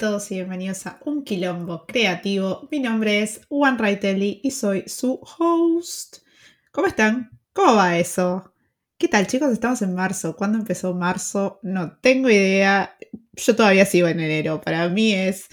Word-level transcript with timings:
todos 0.00 0.30
y 0.30 0.36
bienvenidos 0.36 0.86
a 0.86 0.98
Un 1.04 1.24
Quilombo 1.24 1.84
Creativo. 1.86 2.66
Mi 2.70 2.80
nombre 2.80 3.20
es 3.20 3.42
Juan 3.50 3.76
Raitelli 3.76 4.40
y 4.42 4.50
soy 4.50 4.84
su 4.86 5.20
host. 5.38 6.24
¿Cómo 6.72 6.86
están? 6.86 7.38
¿Cómo 7.52 7.74
va 7.74 7.98
eso? 7.98 8.54
¿Qué 8.96 9.08
tal 9.08 9.26
chicos? 9.26 9.52
Estamos 9.52 9.82
en 9.82 9.94
marzo. 9.94 10.36
¿Cuándo 10.36 10.56
empezó 10.56 10.94
marzo? 10.94 11.60
No 11.62 11.98
tengo 11.98 12.30
idea. 12.30 12.96
Yo 13.34 13.54
todavía 13.54 13.84
sigo 13.84 14.08
en 14.08 14.20
enero. 14.20 14.62
Para 14.62 14.88
mí 14.88 15.12
es 15.12 15.48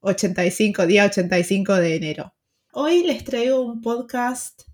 85, 0.00 0.86
día 0.86 1.06
85 1.06 1.76
de 1.76 1.96
enero. 1.96 2.34
Hoy 2.74 3.02
les 3.02 3.24
traigo 3.24 3.62
un 3.62 3.80
podcast, 3.80 4.64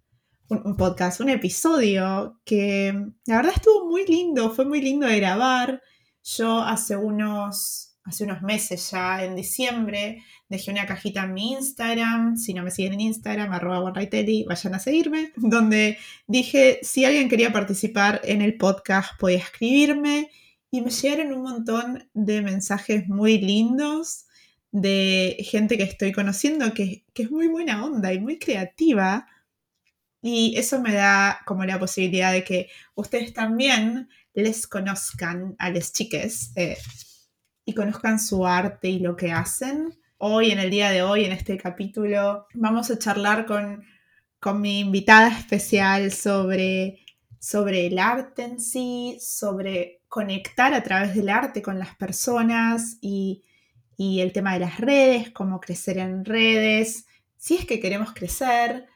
un, 0.49 0.77
podcast, 0.77 1.21
un 1.21 1.29
episodio 1.29 2.41
que 2.45 2.93
la 3.27 3.37
verdad 3.37 3.53
estuvo 3.55 3.89
muy 3.89 4.05
lindo, 4.05 4.51
fue 4.51 4.65
muy 4.65 4.81
lindo 4.81 5.07
de 5.07 5.21
grabar. 5.21 5.81
Yo 6.25 6.59
hace 6.59 6.97
unos 6.97 7.92
hace 8.05 8.25
unos 8.25 8.43
meses 8.43 8.91
ya, 8.91 9.25
en 9.25 9.37
diciembre, 9.37 10.23
dejé 10.49 10.71
una 10.71 10.87
cajita 10.87 11.25
en 11.25 11.35
mi 11.35 11.53
Instagram, 11.53 12.37
si 12.37 12.53
no 12.53 12.63
me 12.63 12.71
siguen 12.71 12.95
en 12.95 13.01
Instagram, 13.01 13.53
arroba 13.53 13.93
vayan 13.93 14.75
a 14.75 14.79
seguirme, 14.79 15.33
donde 15.37 15.99
dije 16.27 16.81
si 16.83 17.05
alguien 17.05 17.29
quería 17.29 17.53
participar 17.53 18.21
en 18.25 18.43
el 18.43 18.57
podcast 18.57 19.19
podía 19.19 19.39
escribirme 19.39 20.31
y 20.71 20.81
me 20.81 20.91
llegaron 20.91 21.33
un 21.33 21.43
montón 21.43 22.09
de 22.15 22.43
mensajes 22.43 23.07
muy 23.07 23.39
lindos 23.39 24.27
de 24.73 25.37
gente 25.41 25.77
que 25.77 25.83
estoy 25.85 26.13
conociendo 26.13 26.73
que, 26.73 27.05
que 27.13 27.25
es 27.25 27.31
muy 27.31 27.47
buena 27.47 27.85
onda 27.85 28.13
y 28.13 28.19
muy 28.19 28.39
creativa. 28.39 29.29
Y 30.23 30.57
eso 30.57 30.81
me 30.81 30.95
da 30.95 31.41
como 31.45 31.65
la 31.65 31.79
posibilidad 31.79 32.33
de 32.33 32.43
que 32.43 32.69
ustedes 32.95 33.35
también 33.35 34.09
les 34.33 34.67
conozcan 34.67 35.57
a 35.59 35.69
las 35.71 35.93
chiques. 35.93 36.53
Eh, 36.57 36.79
y 37.65 37.75
conozcan 37.75 38.19
su 38.19 38.47
arte 38.47 38.89
y 38.89 38.99
lo 38.99 39.17
que 39.17 39.33
hacen. 39.33 39.99
Hoy, 40.19 40.51
en 40.51 40.59
el 40.59 40.71
día 40.71 40.91
de 40.91 41.03
hoy, 41.03 41.25
en 41.25 41.33
este 41.33 41.57
capítulo, 41.59 42.47
vamos 42.55 42.91
a 42.91 42.99
charlar 42.99 43.47
con, 43.47 43.85
con 44.41 44.61
mi 44.61 44.81
invitada 44.81 45.29
especial 45.29 46.13
sobre, 46.13 47.01
sobre 47.39 47.87
el 47.87 47.99
arte 47.99 48.45
en 48.45 48.61
sí, 48.61 49.19
sobre 49.21 50.03
conectar 50.09 50.75
a 50.75 50.83
través 50.83 51.15
del 51.15 51.29
arte 51.29 51.63
con 51.63 51.79
las 51.79 51.97
personas 51.97 52.99
y, 53.01 53.45
y 53.97 54.21
el 54.21 54.33
tema 54.33 54.55
de 54.55 54.61
las 54.61 54.79
redes, 54.79 55.31
cómo 55.31 55.61
crecer 55.61 55.99
en 55.99 56.25
redes, 56.25 57.07
si 57.37 57.57
es 57.57 57.67
que 57.67 57.81
queremos 57.81 58.13
crecer. 58.13 58.87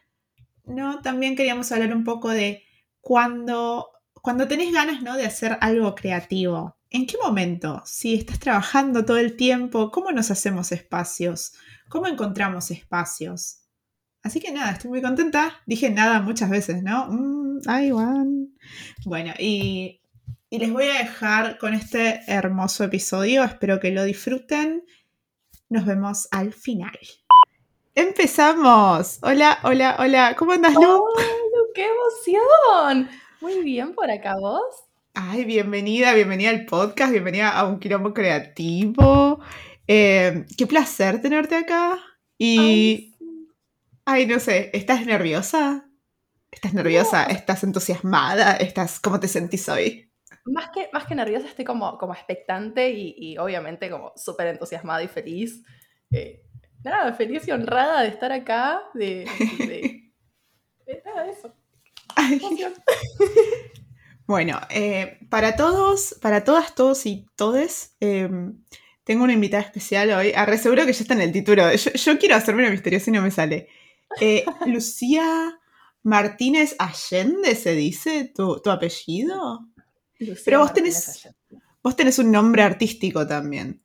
¿no? 0.65 1.01
También 1.01 1.35
queríamos 1.35 1.71
hablar 1.71 1.93
un 1.95 2.03
poco 2.03 2.29
de 2.29 2.63
cuando, 3.01 3.89
cuando 4.21 4.47
tenés 4.47 4.71
ganas 4.73 5.01
¿no? 5.01 5.15
de 5.15 5.25
hacer 5.25 5.57
algo 5.61 5.95
creativo, 5.95 6.76
¿En 6.89 7.05
qué 7.05 7.17
momento? 7.21 7.81
Si 7.85 8.15
estás 8.15 8.39
trabajando 8.39 9.03
todo 9.03 9.17
el 9.17 9.35
tiempo, 9.35 9.91
¿cómo 9.91 10.11
nos 10.11 10.31
hacemos 10.31 10.71
espacios? 10.71 11.53
¿Cómo 11.89 12.07
encontramos 12.07 12.71
espacios? 12.71 13.59
Así 14.23 14.39
que 14.39 14.51
nada, 14.51 14.71
estoy 14.71 14.91
muy 14.91 15.01
contenta. 15.01 15.61
Dije 15.65 15.89
nada 15.89 16.21
muchas 16.21 16.49
veces, 16.49 16.83
¿no? 16.83 17.07
Mm. 17.09 17.59
Bueno, 19.05 19.33
y, 19.37 20.01
y 20.49 20.59
les 20.59 20.71
voy 20.71 20.85
a 20.85 20.99
dejar 20.99 21.57
con 21.57 21.73
este 21.73 22.21
hermoso 22.27 22.85
episodio. 22.85 23.43
Espero 23.43 23.79
que 23.79 23.91
lo 23.91 24.05
disfruten. 24.05 24.85
Nos 25.69 25.85
vemos 25.85 26.29
al 26.31 26.53
final. 26.53 26.97
¡Empezamos! 27.95 29.19
Hola, 29.23 29.59
hola, 29.63 29.97
hola. 29.99 30.35
¿Cómo 30.37 30.53
andas, 30.53 30.73
Lu? 30.73 30.81
¡Oh, 30.83 31.07
qué 31.73 31.85
emoción! 31.85 33.09
Muy 33.41 33.61
bien 33.63 33.93
por 33.93 34.09
acá, 34.09 34.35
¿vos? 34.39 34.86
Ay, 35.19 35.45
bienvenida, 35.45 36.13
bienvenida 36.13 36.51
al 36.51 36.67
podcast, 36.67 37.11
bienvenida 37.11 37.49
a 37.49 37.65
un 37.65 37.79
quilombo 37.79 38.13
creativo. 38.13 39.39
Eh, 39.87 40.45
qué 40.55 40.67
placer 40.67 41.19
tenerte 41.23 41.55
acá. 41.55 41.97
Y. 42.37 43.15
Ay, 44.05 44.27
no 44.27 44.39
sé, 44.39 44.69
¿estás 44.73 45.07
nerviosa? 45.07 45.89
¿Estás 46.51 46.75
nerviosa? 46.75 47.23
¿Estás 47.23 47.63
entusiasmada? 47.63 48.57
¿Estás, 48.57 48.99
¿Cómo 48.99 49.19
te 49.19 49.27
sentís 49.27 49.67
hoy? 49.69 50.07
Más 50.45 50.69
que, 50.69 50.87
más 50.93 51.07
que 51.07 51.15
nerviosa, 51.15 51.47
estoy 51.47 51.65
como, 51.65 51.97
como 51.97 52.13
expectante 52.13 52.91
y, 52.91 53.39
obviamente 53.39 53.89
como 53.89 54.13
súper 54.15 54.45
entusiasmada 54.45 55.01
y 55.01 55.07
feliz. 55.07 55.63
Eh, 56.11 56.43
nada, 56.83 57.11
feliz 57.13 57.47
y 57.47 57.51
honrada 57.51 58.03
de 58.03 58.09
estar 58.09 58.31
acá, 58.31 58.83
de, 58.93 59.25
de, 59.57 61.01
nada, 61.05 61.27
eso. 61.27 61.55
Ay. 62.15 62.39
Bueno, 64.27 64.59
eh, 64.69 65.19
para 65.29 65.55
todos, 65.55 66.17
para 66.21 66.43
todas, 66.43 66.75
todos 66.75 67.05
y 67.05 67.25
todes, 67.37 67.95
em, 68.01 68.61
tengo 69.05 69.23
una 69.23 69.31
invitada 69.31 69.63
especial 69.63 70.11
hoy. 70.11 70.33
Ah, 70.35 70.57
seguro 70.57 70.85
que 70.85 70.91
ya 70.91 71.01
está 71.01 71.13
en 71.13 71.21
el 71.21 71.31
título. 71.31 71.63
Yo, 71.73 72.19
quiero 72.19 72.35
hacerme 72.35 72.63
una 72.63 72.71
misteriosa 72.71 73.09
y 73.09 73.13
no 73.13 73.21
me 73.21 73.31
sale. 73.31 73.69
Eh, 74.19 74.43
Lucía 74.67 75.57
Martínez 76.03 76.75
Allende, 76.77 77.55
¿se 77.55 77.73
dice 77.73 78.31
tu, 78.35 78.61
apellido? 78.69 79.69
Pero 80.43 80.59
vos 80.59 80.73
tenés, 80.73 81.29
vos 81.81 81.95
tenés 81.95 82.19
un 82.19 82.29
nombre 82.29 82.63
artístico 82.63 83.25
también. 83.25 83.81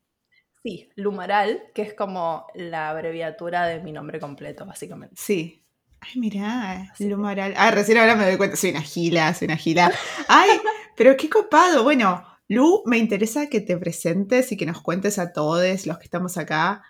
Sí, 0.65 0.89
Lumaral, 0.97 1.63
que 1.73 1.83
es 1.83 1.95
como 1.95 2.49
la 2.55 2.91
abreviatura 2.91 3.67
de 3.67 3.81
mi 3.81 3.93
nombre 3.93 4.19
completo, 4.19 4.67
básicamente. 4.67 5.15
Sí, 5.17 5.62
Ay, 6.05 6.19
mirá, 6.19 6.93
Lumaral. 6.99 7.55
Ah, 7.57 7.71
recién 7.71 7.97
ahora 7.97 8.17
me 8.17 8.27
doy 8.27 8.37
cuenta, 8.37 8.57
soy 8.57 8.71
una 8.71 8.83
gila, 8.83 9.33
soy 9.35 9.47
una 9.47 9.57
gila. 9.57 9.93
Ay, 10.27 10.51
pero 10.97 11.17
qué 11.17 11.31
copado. 11.31 11.85
Bueno, 11.85 12.27
Lu, 12.49 12.83
me 12.87 12.99
interesa 12.99 13.49
que 13.49 13.61
te 13.61 13.77
presentes 13.77 14.51
y 14.51 14.57
que 14.57 14.67
nos 14.67 14.83
cuentes 14.83 15.21
a 15.21 15.33
todos 15.33 15.87
los 15.87 15.99
que 15.99 16.05
estamos 16.05 16.37
acá. 16.39 16.83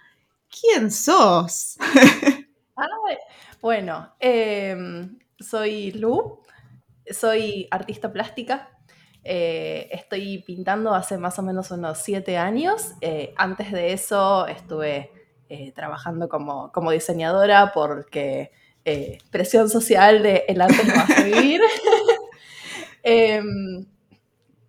¿Quién 0.48 0.90
sos? 0.90 1.76
bueno, 3.60 4.14
em, 4.18 5.18
soy 5.38 5.92
Lu, 5.92 6.40
soy 7.10 7.68
artista 7.70 8.10
plástica. 8.10 8.70
Eh, 9.24 9.90
estoy 9.92 10.38
pintando 10.38 10.94
hace 10.94 11.18
más 11.18 11.38
o 11.38 11.42
menos 11.42 11.70
unos 11.70 11.98
siete 11.98 12.38
años. 12.38 12.92
Eh, 13.02 13.34
antes 13.36 13.72
de 13.72 13.92
eso 13.92 14.46
estuve 14.46 15.12
eh, 15.50 15.70
trabajando 15.72 16.30
como, 16.30 16.72
como 16.72 16.90
diseñadora 16.92 17.72
porque 17.74 18.52
eh, 18.84 19.19
presión 19.31 19.70
social 19.70 20.22
de 20.22 20.44
el 20.48 20.60
arte 20.60 20.84
no 20.84 20.94
vas 20.94 21.10
a 21.10 21.22
vivir. 21.22 21.60
Em, 23.04 23.84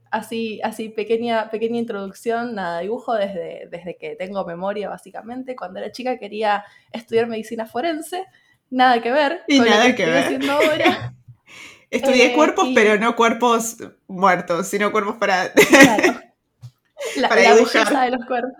así, 0.09 0.59
así 0.63 0.89
pequeña, 0.89 1.51
pequeña 1.51 1.77
introducción, 1.77 2.55
nada, 2.55 2.79
dibujo 2.79 3.13
desde, 3.13 3.67
desde 3.69 3.95
que 3.95 4.15
tengo 4.15 4.43
memoria, 4.43 4.89
básicamente. 4.89 5.55
Cuando 5.55 5.79
era 5.79 5.91
chica 5.91 6.17
quería 6.17 6.63
estudiar 6.91 7.27
medicina 7.27 7.67
forense, 7.67 8.25
nada 8.71 9.01
que 9.01 9.11
ver 9.11 9.41
y 9.47 9.59
nada 9.59 9.93
que, 9.95 10.05
ver. 10.05 10.49
ahora. 10.49 11.13
Estudié 11.91 12.31
eh, 12.31 12.33
cuerpos, 12.33 12.69
pero 12.73 12.97
no 12.97 13.15
cuerpos 13.15 13.77
muertos, 14.07 14.67
sino 14.67 14.91
cuerpos 14.91 15.17
para, 15.17 15.43
la, 17.17 17.29
para 17.29 17.41
la 17.41 17.53
belleza 17.53 18.01
de 18.01 18.09
los 18.09 18.25
cuerpos. 18.25 18.53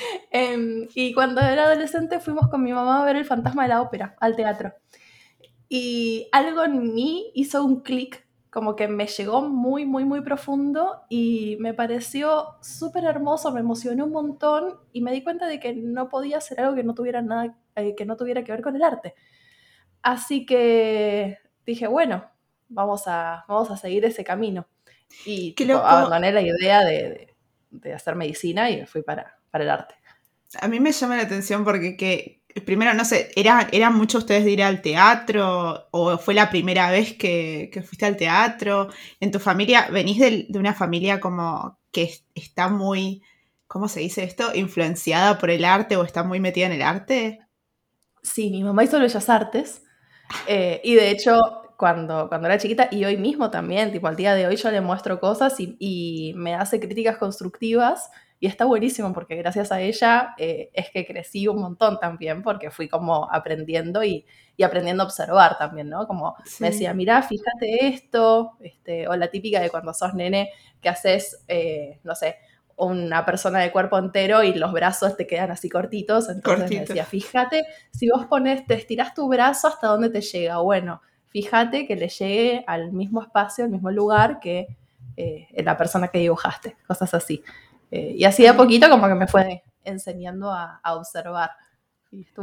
Em, 0.30 0.88
y 0.94 1.12
cuando 1.12 1.40
era 1.40 1.64
adolescente 1.64 2.20
fuimos 2.20 2.48
con 2.48 2.62
mi 2.62 2.72
mamá 2.72 3.02
a 3.02 3.04
ver 3.04 3.16
el 3.16 3.24
fantasma 3.24 3.64
de 3.64 3.68
la 3.68 3.82
ópera, 3.82 4.16
al 4.20 4.36
teatro. 4.36 4.72
Y 5.68 6.28
algo 6.32 6.64
en 6.64 6.94
mí 6.94 7.30
hizo 7.34 7.64
un 7.64 7.82
clic, 7.82 8.26
como 8.50 8.74
que 8.74 8.88
me 8.88 9.06
llegó 9.06 9.42
muy, 9.42 9.86
muy, 9.86 10.04
muy 10.04 10.22
profundo 10.22 11.02
y 11.08 11.56
me 11.60 11.74
pareció 11.74 12.56
súper 12.60 13.04
hermoso, 13.04 13.52
me 13.52 13.60
emocionó 13.60 14.06
un 14.06 14.12
montón 14.12 14.80
y 14.92 15.02
me 15.02 15.12
di 15.12 15.22
cuenta 15.22 15.46
de 15.46 15.60
que 15.60 15.72
no 15.74 16.08
podía 16.08 16.38
hacer 16.38 16.60
algo 16.60 16.74
que 16.74 16.82
no 16.82 16.94
tuviera 16.94 17.22
nada, 17.22 17.56
eh, 17.76 17.94
que 17.94 18.04
no 18.04 18.16
tuviera 18.16 18.42
que 18.42 18.52
ver 18.52 18.62
con 18.62 18.74
el 18.74 18.82
arte. 18.82 19.14
Así 20.02 20.46
que 20.46 21.38
dije, 21.64 21.86
bueno, 21.86 22.28
vamos 22.68 23.04
a, 23.06 23.44
vamos 23.48 23.70
a 23.70 23.76
seguir 23.76 24.04
ese 24.04 24.24
camino. 24.24 24.66
Y 25.26 25.54
abandoné 25.72 26.32
la 26.32 26.42
idea 26.42 26.84
de, 26.84 27.34
de 27.70 27.94
hacer 27.94 28.16
medicina 28.16 28.70
y 28.70 28.86
fui 28.86 29.02
para, 29.02 29.39
para 29.50 29.64
el 29.64 29.70
arte. 29.70 29.94
A 30.60 30.68
mí 30.68 30.80
me 30.80 30.92
llama 30.92 31.16
la 31.16 31.22
atención 31.22 31.64
porque 31.64 31.96
que, 31.96 32.42
primero, 32.64 32.92
no 32.94 33.04
sé, 33.04 33.30
¿eran, 33.36 33.68
¿eran 33.72 33.94
muchos 33.94 34.22
ustedes 34.22 34.44
de 34.44 34.50
ir 34.50 34.62
al 34.62 34.82
teatro 34.82 35.88
o 35.92 36.18
fue 36.18 36.34
la 36.34 36.50
primera 36.50 36.90
vez 36.90 37.14
que, 37.14 37.70
fuiste 37.86 38.06
al 38.06 38.16
teatro? 38.16 38.88
¿En 39.20 39.30
tu 39.30 39.38
familia, 39.38 39.88
venís 39.90 40.18
de, 40.18 40.46
una 40.58 40.74
familia 40.74 41.20
como 41.20 41.78
que 41.92 42.12
está 42.34 42.68
muy, 42.68 43.22
¿cómo 43.66 43.88
se 43.88 44.00
dice 44.00 44.24
esto? 44.24 44.54
¿Influenciada 44.54 45.38
por 45.38 45.50
el 45.50 45.64
arte 45.64 45.96
o 45.96 46.04
está 46.04 46.24
muy 46.24 46.40
metida 46.40 46.66
en 46.66 46.72
el 46.72 46.82
arte? 46.82 47.40
Sí, 48.22 48.50
mi 48.50 48.64
mamá 48.64 48.84
hizo 48.84 48.98
Bellas 48.98 49.28
Artes 49.28 49.82
eh, 50.46 50.80
y 50.84 50.94
de 50.94 51.10
hecho 51.10 51.38
cuando, 51.76 52.28
cuando 52.28 52.46
era 52.48 52.58
chiquita 52.58 52.88
y 52.90 53.04
hoy 53.04 53.16
mismo 53.16 53.50
también, 53.50 53.90
tipo 53.90 54.06
al 54.06 54.16
día 54.16 54.34
de 54.34 54.46
hoy 54.46 54.56
yo 54.56 54.70
le 54.70 54.82
muestro 54.82 55.18
cosas 55.18 55.58
y, 55.60 55.76
y 55.78 56.34
me 56.36 56.54
hace 56.54 56.78
críticas 56.78 57.16
constructivas 57.16 58.10
y 58.42 58.46
está 58.46 58.64
buenísimo 58.64 59.12
porque 59.12 59.36
gracias 59.36 59.70
a 59.70 59.82
ella 59.82 60.34
eh, 60.38 60.70
es 60.72 60.90
que 60.90 61.06
crecí 61.06 61.46
un 61.46 61.60
montón 61.60 62.00
también 62.00 62.42
porque 62.42 62.70
fui 62.70 62.88
como 62.88 63.30
aprendiendo 63.30 64.02
y, 64.02 64.24
y 64.56 64.62
aprendiendo 64.62 65.02
a 65.02 65.06
observar 65.06 65.58
también, 65.58 65.90
¿no? 65.90 66.06
Como 66.06 66.34
me 66.58 66.70
decía, 66.70 66.94
mira, 66.94 67.22
fíjate 67.22 67.86
esto, 67.88 68.52
este, 68.60 69.06
o 69.08 69.14
la 69.14 69.28
típica 69.30 69.60
de 69.60 69.68
cuando 69.68 69.92
sos 69.92 70.14
nene 70.14 70.50
que 70.80 70.88
haces, 70.88 71.44
eh, 71.48 72.00
no 72.02 72.14
sé, 72.14 72.36
una 72.76 73.26
persona 73.26 73.58
de 73.58 73.70
cuerpo 73.70 73.98
entero 73.98 74.42
y 74.42 74.54
los 74.54 74.72
brazos 74.72 75.18
te 75.18 75.26
quedan 75.26 75.50
así 75.50 75.68
cortitos. 75.68 76.30
Entonces 76.30 76.70
me 76.70 76.80
decía, 76.80 77.04
fíjate, 77.04 77.64
si 77.90 78.08
vos 78.08 78.24
pones, 78.24 78.66
te 78.66 78.72
estiras 78.72 79.12
tu 79.12 79.28
brazo 79.28 79.68
hasta 79.68 79.88
dónde 79.88 80.08
te 80.08 80.22
llega. 80.22 80.58
Bueno, 80.60 81.02
fíjate 81.28 81.86
que 81.86 81.94
le 81.94 82.08
llegue 82.08 82.64
al 82.66 82.92
mismo 82.92 83.20
espacio, 83.20 83.64
al 83.64 83.70
mismo 83.70 83.90
lugar 83.90 84.40
que 84.40 84.66
eh, 85.18 85.46
la 85.62 85.76
persona 85.76 86.08
que 86.08 86.20
dibujaste, 86.20 86.78
cosas 86.86 87.12
así. 87.12 87.44
Eh, 87.90 88.14
y 88.16 88.24
así 88.24 88.42
de 88.42 88.50
a 88.50 88.56
poquito 88.56 88.88
como 88.88 89.08
que 89.08 89.14
me 89.14 89.26
fue 89.26 89.62
enseñando 89.84 90.52
a, 90.52 90.80
observar. 90.94 91.50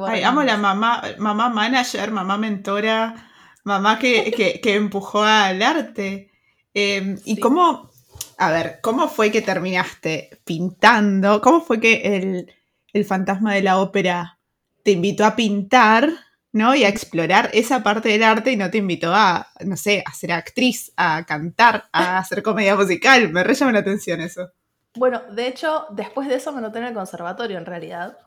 Ay, 0.07 0.23
amo 0.23 0.43
la 0.43 0.57
mamá, 0.57 1.03
mamá 1.17 1.49
manager, 1.49 2.11
mamá 2.11 2.37
mentora, 2.37 3.29
mamá 3.63 3.99
que, 3.99 4.59
empujó 4.63 5.23
al 5.23 5.61
arte. 5.61 6.31
Em, 6.73 7.17
¿Y 7.25 7.39
cómo, 7.39 7.91
a 8.37 8.51
ver, 8.51 8.79
cómo 8.81 9.07
fue 9.07 9.31
que 9.31 9.41
terminaste 9.41 10.39
pintando? 10.45 11.41
¿Cómo 11.41 11.61
fue 11.61 11.79
que 11.79 12.01
el, 12.17 12.53
el 12.93 13.05
fantasma 13.05 13.53
de 13.53 13.63
la 13.63 13.79
ópera 13.79 14.39
te 14.83 14.91
invitó 14.91 15.25
a 15.25 15.35
pintar? 15.35 16.09
¿no? 16.53 16.75
Y 16.75 16.83
a 16.83 16.89
explorar 16.89 17.49
esa 17.53 17.83
parte 17.83 18.09
del 18.09 18.23
arte 18.23 18.51
y 18.51 18.57
no 18.57 18.71
te 18.71 18.79
invitó 18.79 19.13
a, 19.13 19.47
no 19.63 19.77
sé, 19.77 20.03
a 20.05 20.13
ser 20.13 20.31
actriz, 20.31 20.91
a 20.97 21.23
cantar, 21.25 21.87
a 21.91 22.17
hacer 22.17 22.41
comedia 22.41 22.75
musical. 22.75 23.29
Me 23.31 23.43
re 23.43 23.53
llama 23.53 23.73
la 23.73 23.79
atención 23.79 24.21
eso. 24.21 24.51
Bueno, 24.97 25.21
de 25.29 25.47
hecho, 25.47 25.85
después 25.91 26.27
de 26.27 26.35
eso 26.35 26.51
me 26.51 26.61
noté 26.61 26.79
en 26.79 26.85
el 26.85 26.93
conservatorio 26.93 27.57
en 27.57 27.65
realidad. 27.65 28.17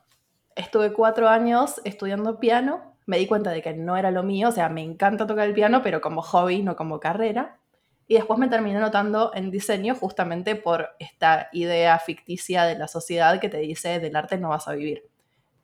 Estuve 0.54 0.92
cuatro 0.92 1.28
años 1.28 1.80
estudiando 1.84 2.38
piano, 2.38 2.94
me 3.06 3.18
di 3.18 3.26
cuenta 3.26 3.50
de 3.50 3.60
que 3.60 3.72
no 3.72 3.96
era 3.96 4.10
lo 4.12 4.22
mío, 4.22 4.48
o 4.48 4.52
sea, 4.52 4.68
me 4.68 4.82
encanta 4.82 5.26
tocar 5.26 5.48
el 5.48 5.54
piano, 5.54 5.82
pero 5.82 6.00
como 6.00 6.22
hobby, 6.22 6.62
no 6.62 6.76
como 6.76 7.00
carrera. 7.00 7.58
Y 8.06 8.14
después 8.14 8.38
me 8.38 8.48
terminé 8.48 8.78
notando 8.78 9.32
en 9.34 9.50
diseño 9.50 9.94
justamente 9.94 10.54
por 10.54 10.90
esta 10.98 11.48
idea 11.52 11.98
ficticia 11.98 12.64
de 12.64 12.76
la 12.76 12.88
sociedad 12.88 13.40
que 13.40 13.48
te 13.48 13.58
dice 13.58 13.98
del 14.00 14.16
arte 14.16 14.38
no 14.38 14.50
vas 14.50 14.68
a 14.68 14.72
vivir. 14.72 15.04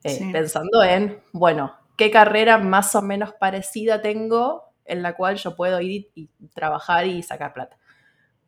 Eh, 0.05 0.29
pensando 0.32 0.82
en, 0.85 1.20
bueno, 1.32 1.75
¿qué 1.97 2.11
carrera 2.11 2.58
más 2.58 2.94
o 2.94 3.03
menos 3.03 3.32
parecida 3.32 4.03
tengo 4.03 4.73
en 4.85 5.03
la 5.03 5.17
cual 5.17 5.37
yo 5.37 5.56
puedo 5.56 5.81
ir 5.81 6.11
y 6.14 6.29
trabajar 6.55 7.06
y 7.06 7.23
sacar 7.23 7.53
plata? 7.53 7.76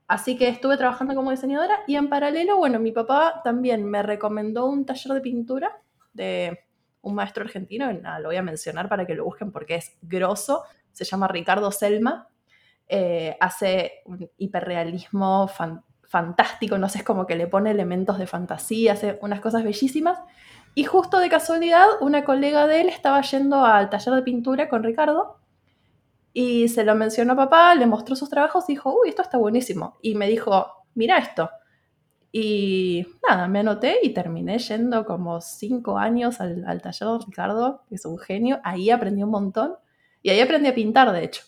Así 0.09 0.39
que 0.39 0.49
estuve 0.49 0.79
trabajando 0.79 1.15
como 1.15 1.31
diseñadora 1.31 1.81
y 1.87 1.97
en 1.97 2.09
paralelo, 2.09 2.57
bueno, 2.57 2.81
mi 2.81 2.93
papá 2.93 3.43
también 3.45 3.85
me 3.85 4.03
recomendó 4.03 4.67
un 4.67 4.87
taller 4.87 5.13
de 5.13 5.21
pintura 5.21 5.83
de 6.15 6.65
un 7.03 7.15
maestro 7.15 7.45
argentino, 7.45 7.93
nada, 7.93 8.19
lo 8.19 8.31
voy 8.31 8.37
a 8.37 8.43
mencionar 8.43 8.89
para 8.89 9.07
que 9.07 9.15
lo 9.15 9.25
busquen 9.25 9.53
porque 9.53 9.75
es 9.77 9.99
grosso, 10.01 10.65
se 10.93 11.05
llama 11.05 11.29
Ricardo 11.29 11.71
Selma, 11.71 12.27
eh, 12.89 13.37
hace 13.39 14.03
un 14.07 14.31
hiperrealismo 14.39 15.49
fantástico, 16.03 16.79
no 16.79 16.89
sé, 16.89 16.99
es 16.99 17.05
como 17.05 17.27
que 17.27 17.37
le 17.37 17.47
pone 17.47 17.71
elementos 17.71 18.19
de 18.19 18.27
fantasía, 18.27 18.95
hace 18.95 19.19
unas 19.21 19.41
cosas 19.41 19.63
bellísimas. 19.63 20.19
Y 20.75 20.85
justo 20.85 21.19
de 21.19 21.29
casualidad, 21.29 21.87
una 22.01 22.25
colega 22.25 22.67
de 22.67 22.81
él 22.81 22.89
estaba 22.89 23.21
yendo 23.21 23.65
al 23.65 23.91
taller 23.91 24.15
de 24.15 24.23
pintura 24.23 24.69
con 24.71 24.83
Ricardo 24.83 25.39
y 26.41 26.69
se 26.69 26.85
lo 26.85 26.95
mencionó 26.95 27.33
a 27.33 27.37
papá, 27.37 27.75
le 27.75 27.85
mostró 27.85 28.15
sus 28.15 28.31
trabajos 28.31 28.67
y 28.69 28.75
dijo, 28.75 28.95
uy, 28.95 29.09
esto 29.09 29.23
está 29.23 29.39
buenísimo. 29.39 29.99
Y 30.01 30.15
me 30.15 30.29
dijo, 30.29 30.69
mira 30.95 31.19
esto. 31.19 31.51
Y 32.31 33.05
nada, 33.29 33.49
me 33.49 33.59
anoté 33.59 33.97
y 34.05 34.11
terminé 34.11 34.57
yendo 34.61 35.05
como 35.05 35.41
cinco 35.41 35.99
años 35.99 36.41
al, 36.41 36.81
taller 36.81 37.09
de 37.09 37.19
Ricardo, 37.27 37.83
que 37.89 37.97
es 37.97 38.05
un 38.05 38.19
genio. 38.19 38.61
Ahí 38.63 38.89
aprendí 38.89 39.25
un 39.25 39.31
montón. 39.31 39.75
Y 40.23 40.31
ahí 40.31 40.39
aprendí 40.39 40.69
a 40.69 40.77
pintar, 40.77 41.11
de 41.11 41.25
hecho. 41.25 41.43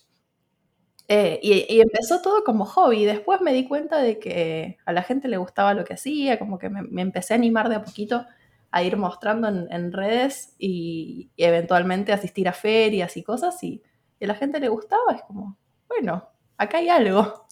Eh, 1.06 1.38
y, 1.40 1.80
empezó 1.80 2.20
todo 2.20 2.42
como 2.42 2.64
hobby. 2.64 3.04
Después 3.04 3.40
me 3.42 3.52
di 3.52 3.68
cuenta 3.68 3.98
de 3.98 4.18
que 4.18 4.78
a 4.84 4.92
la 4.92 5.04
gente 5.04 5.28
le 5.28 5.36
gustaba 5.36 5.72
lo 5.72 5.84
que 5.84 5.94
hacía, 5.94 6.36
como 6.36 6.58
que 6.58 6.68
me, 6.68 7.00
empecé 7.00 7.34
a 7.34 7.36
animar 7.36 7.68
de 7.68 7.76
a 7.76 7.84
poquito 7.84 8.26
a 8.72 8.82
ir 8.82 8.96
mostrando 8.96 9.46
en, 9.46 9.92
redes 9.92 10.56
y, 10.58 11.30
y, 11.36 11.44
eventualmente 11.44 12.12
asistir 12.12 12.48
a 12.48 12.52
ferias 12.52 13.16
y 13.16 13.22
cosas. 13.22 13.62
Y 13.62 13.84
y 14.20 14.24
a 14.24 14.28
la 14.28 14.34
gente 14.34 14.60
le 14.60 14.68
gustaba, 14.68 15.14
es 15.16 15.22
como, 15.22 15.56
bueno, 15.88 16.28
acá 16.58 16.78
hay 16.78 16.90
algo. 16.90 17.48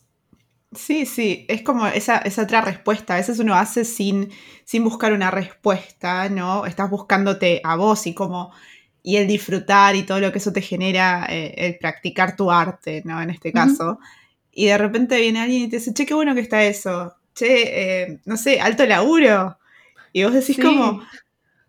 Sí, 0.73 1.07
sí, 1.07 1.47
es 1.49 1.63
como 1.63 1.87
esa, 1.87 2.23
otra 2.41 2.61
respuesta. 2.61 3.15
A 3.15 3.17
veces 3.17 3.39
uno 3.39 3.55
hace 3.55 3.87
sin, 3.87 4.31
sin 4.65 4.85
buscar 4.85 5.15
una 5.15 5.31
respuesta, 5.31 6.29
¿no? 6.29 6.67
Estás 6.67 6.91
buscándote 6.91 7.63
a 7.65 7.77
vos 7.77 8.07
y 8.07 8.13
como 8.13 8.53
y 9.03 9.17
el 9.17 9.27
disfrutar 9.27 9.97
y 9.97 10.03
todo 10.03 10.21
lo 10.21 10.31
que 10.31 10.39
eso 10.39 10.53
te 10.53 10.61
genera, 10.61 11.27
eh, 11.31 11.55
el 11.57 11.79
practicar 11.79 12.37
tu 12.37 12.51
arte, 12.51 13.01
¿no? 13.07 13.23
En 13.23 13.31
este 13.31 13.53
caso. 13.53 13.99
Y 14.53 14.67
de 14.67 14.77
repente 14.77 15.19
viene 15.19 15.41
alguien 15.41 15.63
y 15.63 15.69
te 15.69 15.77
dice, 15.77 15.95
che, 15.95 16.05
qué 16.05 16.13
bueno 16.13 16.35
que 16.35 16.43
está 16.43 16.63
eso. 16.63 17.15
Che, 17.35 18.03
eh, 18.03 18.21
no 18.27 18.37
sé, 18.37 18.61
alto 18.61 18.85
laburo. 18.85 19.57
Y 20.13 20.25
vos 20.25 20.35
decís 20.35 20.59
como, 20.61 21.03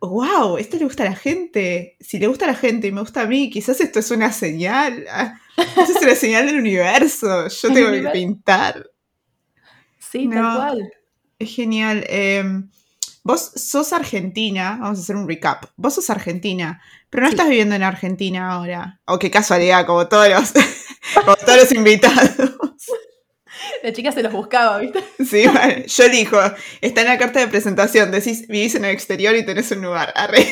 wow, 0.01 0.57
esto 0.57 0.77
le 0.77 0.85
gusta 0.85 1.03
a 1.03 1.09
la 1.09 1.15
gente. 1.15 1.97
Si 1.99 2.19
le 2.19 2.27
gusta 2.27 2.45
a 2.45 2.49
la 2.49 2.55
gente 2.55 2.87
y 2.87 2.91
me 2.91 3.01
gusta 3.01 3.21
a 3.21 3.25
mí, 3.25 3.49
quizás 3.49 3.79
esto 3.81 3.99
es 3.99 4.11
una 4.11 4.31
señal. 4.31 5.05
Ah, 5.11 5.39
esto 5.57 5.81
es 5.97 6.01
una 6.01 6.15
señal 6.15 6.45
del 6.45 6.59
universo. 6.59 7.47
Yo 7.47 7.73
tengo 7.73 7.91
que 7.91 8.09
pintar. 8.11 8.89
Sí, 9.99 10.29
tal 10.29 10.55
cual. 10.55 10.91
Es 11.37 11.55
genial. 11.55 12.05
Em, 12.07 12.69
vos 13.23 13.51
sos 13.55 13.93
argentina, 13.93 14.77
vamos 14.81 14.99
a 14.99 15.01
hacer 15.01 15.15
un 15.15 15.27
recap. 15.27 15.65
Vos 15.75 15.95
sos 15.95 16.09
argentina, 16.09 16.81
pero 17.09 17.23
no 17.23 17.29
estás 17.29 17.47
viviendo 17.47 17.75
en 17.75 17.83
Argentina 17.83 18.51
ahora. 18.51 19.01
O 19.05 19.19
qué 19.19 19.29
casualidad, 19.29 19.85
como 19.85 20.07
todos 20.07 20.29
los, 20.29 20.53
como 21.13 21.35
todos 21.35 21.57
los 21.59 21.71
invitados. 21.71 22.51
La 23.83 23.93
chica 23.93 24.11
se 24.11 24.23
los 24.23 24.33
buscaba, 24.33 24.77
¿viste? 24.79 25.03
Sí, 25.25 25.45
vale. 25.47 25.85
Yo 25.87 26.03
elijo, 26.03 26.37
está 26.81 27.01
en 27.01 27.07
la 27.07 27.17
carta 27.17 27.39
de 27.39 27.47
presentación, 27.47 28.11
decís, 28.11 28.47
vivís 28.47 28.75
en 28.75 28.85
el 28.85 28.91
exterior 28.91 29.35
y 29.35 29.45
tenés 29.45 29.71
un 29.71 29.81
lugar. 29.81 30.11
Arre. 30.15 30.45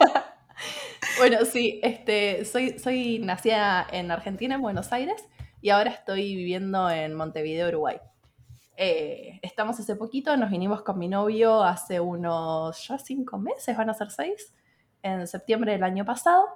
bueno, 1.18 1.38
sí, 1.44 1.80
este, 1.82 2.44
soy, 2.44 2.78
soy 2.78 3.18
nacida 3.18 3.86
en 3.90 4.10
Argentina, 4.10 4.56
en 4.56 4.62
Buenos 4.62 4.92
Aires, 4.92 5.22
y 5.60 5.70
ahora 5.70 5.90
estoy 5.90 6.36
viviendo 6.36 6.90
en 6.90 7.14
Montevideo, 7.14 7.68
Uruguay. 7.68 7.98
Eh, 8.76 9.40
estamos 9.42 9.80
hace 9.80 9.96
poquito, 9.96 10.36
nos 10.36 10.50
vinimos 10.50 10.82
con 10.82 10.98
mi 10.98 11.08
novio 11.08 11.62
hace 11.62 11.98
unos 11.98 12.86
ya 12.86 12.98
cinco 12.98 13.38
meses, 13.38 13.76
van 13.76 13.88
a 13.88 13.94
ser 13.94 14.10
seis, 14.10 14.52
en 15.02 15.26
septiembre 15.26 15.72
del 15.72 15.82
año 15.82 16.04
pasado. 16.04 16.46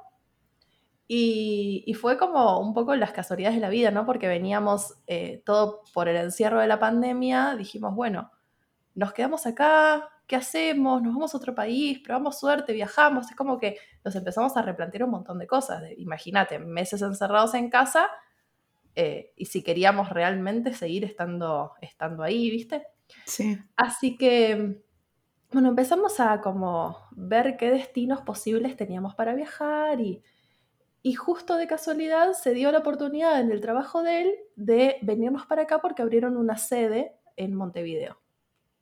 Y, 1.13 1.93
fue 1.95 2.17
como 2.17 2.61
un 2.61 2.73
poco 2.73 2.95
las 2.95 3.11
casualidades 3.11 3.57
de 3.57 3.61
la 3.61 3.69
vida, 3.69 3.91
¿no? 3.91 4.07
Porque 4.07 4.29
veníamos 4.29 4.95
eh, 5.09 5.43
todo 5.45 5.83
por 5.93 6.07
el 6.07 6.15
encierro 6.15 6.61
de 6.61 6.69
la 6.69 6.79
pandemia, 6.79 7.57
dijimos, 7.57 7.97
bueno, 7.97 8.31
nos 8.95 9.13
quedamos 9.13 9.45
acá, 9.45 10.09
¿qué 10.29 10.37
hacemos? 10.37 11.03
Nos 11.03 11.13
vamos 11.13 11.35
a 11.35 11.39
otro 11.39 11.53
país, 11.53 11.99
probamos 11.99 12.39
suerte, 12.39 12.73
viajamos. 12.73 13.29
Es 13.29 13.35
como 13.35 13.59
que 13.59 13.77
nos 14.05 14.15
empezamos 14.15 14.57
a 14.57 14.63
replantear 14.63 15.03
un 15.03 15.11
montón 15.11 15.41
de 15.41 15.49
cosas. 15.49 15.83
Imagínate, 15.97 16.61
meses 16.61 17.03
encerrados 17.03 17.55
en 17.55 17.71
casa 17.71 18.07
eh, 18.95 19.33
y 19.35 19.47
si 19.47 19.65
queríamos 19.65 20.11
realmente 20.11 20.73
seguir 20.75 21.05
estando, 21.05 21.73
estando 21.81 22.23
ahí, 22.23 22.53
¿viste? 22.53 22.87
Sí. 23.27 23.59
Así 23.75 24.17
que, 24.17 24.81
bueno, 25.51 25.71
empezamos 25.71 26.21
a 26.21 26.41
como 26.41 26.99
ver 27.11 27.57
qué 27.57 27.73
destinos 27.73 28.21
posibles 28.21 28.77
teníamos 28.77 29.17
para 29.17 29.35
viajar 29.35 30.01
y 30.01 30.23
y 31.03 31.15
justo 31.15 31.57
de 31.57 31.67
casualidad 31.67 32.33
se 32.35 32.53
dio 32.53 32.71
la 32.73 32.79
oportunidad 32.79 33.41
en 33.41 33.51
el 33.51 33.61
trabajo 33.61 34.03
de 34.03 34.23
él 34.23 34.35
de 34.57 34.99
venirnos 35.03 35.47
para 35.47 35.63
acá 35.63 35.81
porque 35.81 36.03
abrieron 36.03 36.37
una 36.37 36.59
sede 36.59 37.17
en 37.37 37.55
Montevideo. 37.55 38.21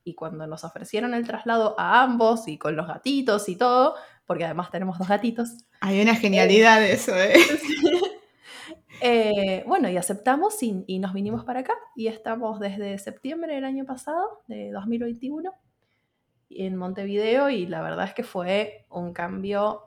Y 0.03 0.15
cuando 0.15 0.47
nos 0.47 0.65
ofrecieron 0.65 1.15
el 1.15 1.27
traslado 1.27 1.79
a 1.79 2.03
ambos 2.03 2.49
y 2.49 2.59
con 2.59 2.75
los 2.75 2.89
gatitos 2.89 3.49
y 3.49 3.57
todo, 3.57 3.95
porque 4.27 4.45
además 4.45 4.71
tenemos 4.71 4.99
dos 4.99 5.07
gatitos. 5.07 5.51
Hay 5.81 6.01
una 6.01 6.17
genialidad 6.17 6.81
de 6.81 6.93
eso, 6.93 7.15
¿eh? 7.17 7.35
¿eh? 9.01 9.65
bueno, 9.67 9.89
y 9.89 9.97
aceptamos 9.97 10.61
y, 10.63 10.83
y, 10.87 10.99
nos 10.99 11.13
vinimos 11.13 11.45
para 11.45 11.61
acá. 11.61 11.75
Y 11.95 12.09
estamos 12.09 12.59
desde 12.59 12.99
septiembre 12.99 13.55
del 13.55 13.65
año 13.65 13.85
pasado, 13.85 14.43
de 14.49 14.73
2021, 14.73 15.53
en 16.51 16.77
Montevideo. 16.77 17.51
Y 17.51 17.67
la 17.67 17.83
verdad 17.83 18.07
es 18.07 18.15
que 18.15 18.25
fue 18.25 18.87
un 18.91 19.13
cambio 19.13 19.83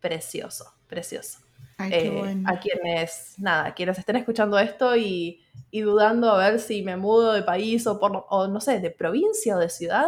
precioso, 0.00 0.72
precioso. 0.88 1.49
Eh, 1.88 2.42
a 2.46 2.58
quienes, 2.58 3.34
nada, 3.38 3.74
quienes 3.74 3.98
estén 3.98 4.16
escuchando 4.16 4.58
esto 4.58 4.96
y, 4.96 5.40
dudando 5.72 6.30
a 6.30 6.38
ver 6.38 6.60
si 6.60 6.82
me 6.82 6.96
mudo 6.96 7.32
de 7.32 7.42
país 7.42 7.86
o 7.86 7.98
por, 7.98 8.26
o 8.28 8.48
no 8.48 8.60
sé, 8.60 8.80
de 8.80 8.90
provincia 8.90 9.56
o 9.56 9.58
de 9.58 9.68
ciudad. 9.68 10.06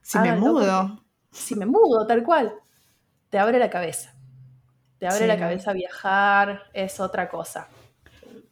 Si 0.00 0.18
me 0.18 0.34
mudo. 0.34 1.04
Si 1.30 1.54
me 1.54 1.66
mudo, 1.66 2.06
tal 2.06 2.22
cual. 2.22 2.54
Te 3.30 3.38
abre 3.38 3.58
la 3.58 3.70
cabeza. 3.70 4.14
Te 4.98 5.06
abre 5.06 5.26
la 5.26 5.38
cabeza 5.38 5.72
viajar, 5.72 6.62
es 6.72 7.00
otra 7.00 7.28
cosa. 7.28 7.68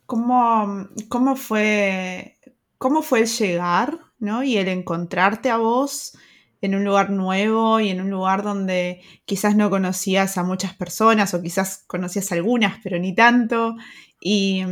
¿Cómo, 0.07 0.89
cómo 1.09 1.37
fue, 1.37 2.39
cómo 2.79 3.03
fue 3.03 3.21
el 3.21 3.27
llegar, 3.27 3.99
¿no? 4.19 4.43
Y 4.43 4.57
el 4.57 4.69
encontrarte 4.69 5.51
a 5.51 5.59
vos 5.59 6.17
en 6.63 6.75
un 6.75 6.85
lugar 6.85 7.11
nuevo 7.11 7.81
y 7.81 7.89
en 7.89 8.01
un 8.01 8.11
lugar 8.11 8.43
donde 8.43 9.01
quizás 9.25 9.57
no 9.57 9.71
conocías 9.71 10.37
a 10.37 10.43
muchas 10.43 10.75
personas 10.75 11.33
o 11.33 11.43
quizás 11.43 11.85
conocías 11.87 12.33
algunas, 12.33 12.79
pero 12.83 12.99
ni 12.99 13.15
tanto. 13.15 13.77
Y, 14.23 14.63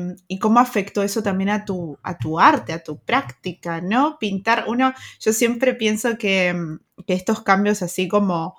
cómo 0.40 0.60
afectó 0.60 1.02
eso 1.02 1.22
también 1.22 1.48
a 1.48 1.64
tu, 1.64 1.98
a 2.02 2.18
tu 2.18 2.38
arte, 2.38 2.74
a 2.74 2.82
tu 2.82 2.98
práctica, 2.98 3.80
¿no? 3.80 4.18
Pintar, 4.18 4.64
uno, 4.68 4.92
yo 5.20 5.32
siempre 5.32 5.74
pienso 5.74 6.18
que, 6.18 6.54
estos 7.06 7.40
cambios 7.40 7.80
así 7.80 8.06
como 8.06 8.54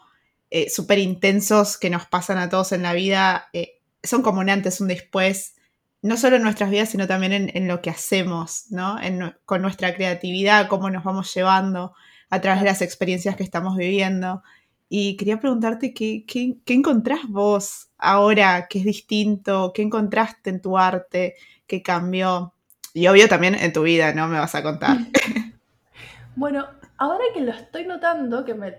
eh, 0.50 0.72
súper 0.72 0.98
intensos 0.98 1.78
que 1.78 1.92
nos 1.92 2.08
pasan 2.08 2.40
a 2.40 2.50
todos 2.50 2.72
en 2.72 2.82
la 2.82 2.94
vida 2.94 3.50
eh, 3.54 3.80
son 4.02 4.24
como 4.24 4.40
un 4.40 4.50
antes, 4.50 4.82
un 4.82 4.88
después, 4.88 5.54
no 6.02 6.18
solo 6.18 6.38
en 6.38 6.42
nuestras 6.42 6.72
vidas, 6.72 6.90
sino 6.90 7.06
también 7.06 7.52
en, 7.54 7.68
lo 7.68 7.82
que 7.84 7.92
hacemos, 7.92 8.66
¿no? 8.72 8.98
con 9.46 9.62
nuestra 9.62 9.94
creatividad, 9.94 10.68
cómo 10.68 10.90
nos 10.90 11.04
vamos 11.04 11.32
llevando 11.36 11.94
a 12.30 12.42
través 12.42 12.62
de 12.62 12.68
las 12.68 12.82
experiencias 12.82 13.36
que 13.36 13.44
estamos 13.44 13.76
viviendo. 13.78 14.44
Y 14.88 15.18
quería 15.18 15.40
preguntarte 15.40 15.94
qué, 15.94 16.26
qué, 16.26 16.58
encontrás 16.74 17.22
vos 17.28 17.90
ahora 17.98 18.68
que 18.68 18.80
es 18.80 18.86
distinto, 18.86 19.72
qué 19.74 19.84
encontraste 19.84 20.50
en 20.50 20.62
tu 20.62 20.78
arte, 20.78 21.36
qué 21.68 21.84
cambió. 21.84 22.54
Y 22.94 23.08
obvio 23.08 23.28
también 23.30 23.56
en 23.56 23.72
tu 23.72 23.84
vida, 23.84 24.14
¿no? 24.14 24.28
Me 24.28 24.40
vas 24.40 24.56
a 24.56 24.64
contar. 24.64 24.98
bueno, 26.36 26.68
ahora 26.98 27.24
que 27.34 27.42
lo 27.42 27.52
estoy 27.52 27.86
notando, 27.86 28.46
que 28.46 28.56
me, 28.56 28.78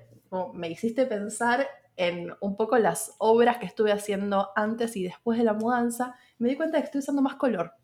me 0.52 0.69
hiciste 0.69 1.07
pensar 1.07 1.69
en 1.97 2.33
un 2.40 2.57
poco 2.57 2.78
las 2.78 3.14
obras 3.19 3.59
que 3.59 3.66
estuve 3.66 3.92
haciendo 3.92 4.50
antes 4.57 4.97
y 4.97 5.04
después 5.04 5.38
de 5.38 5.45
la 5.45 5.52
mudanza, 5.52 6.14
me 6.38 6.49
di 6.49 6.57
cuenta 6.57 6.78
de 6.78 6.83
que 6.83 6.87
estoy 6.87 7.00
usando 7.00 7.23
más 7.23 7.35
color. 7.35 7.75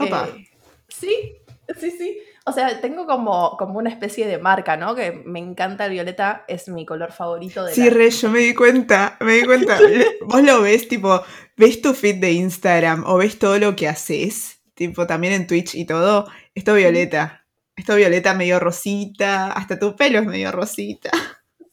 Opa. 0.00 0.28
Eh, 0.28 0.48
sí, 0.88 1.36
sí, 1.80 1.90
sí. 1.90 2.18
O 2.46 2.52
sea, 2.52 2.80
tengo 2.80 3.06
como, 3.06 3.56
como 3.56 3.78
una 3.78 3.90
especie 3.90 4.26
de 4.26 4.38
marca, 4.38 4.76
¿no? 4.76 4.94
Que 4.94 5.12
me 5.12 5.38
encanta 5.38 5.86
el 5.86 5.92
violeta, 5.92 6.44
es 6.48 6.68
mi 6.68 6.84
color 6.84 7.12
favorito 7.12 7.64
de 7.64 7.74
Sí, 7.74 7.88
re, 7.88 8.10
yo 8.10 8.30
me 8.30 8.40
di 8.40 8.54
cuenta, 8.54 9.16
me 9.20 9.34
di 9.34 9.44
cuenta. 9.44 9.78
Vos 10.26 10.42
lo 10.42 10.62
ves, 10.62 10.88
tipo, 10.88 11.22
ves 11.56 11.80
tu 11.80 11.94
feed 11.94 12.16
de 12.16 12.32
Instagram 12.32 13.04
o 13.06 13.16
ves 13.16 13.38
todo 13.38 13.58
lo 13.58 13.74
que 13.74 13.88
haces, 13.88 14.60
tipo, 14.74 15.06
también 15.06 15.32
en 15.32 15.46
Twitch 15.46 15.74
y 15.74 15.86
todo, 15.86 16.26
esto 16.54 16.74
violeta. 16.74 17.40
Esto 17.76 17.96
violeta 17.96 18.34
medio 18.34 18.60
rosita, 18.60 19.50
hasta 19.50 19.78
tu 19.78 19.96
pelo 19.96 20.20
es 20.20 20.26
medio 20.26 20.52
rosita. 20.52 21.10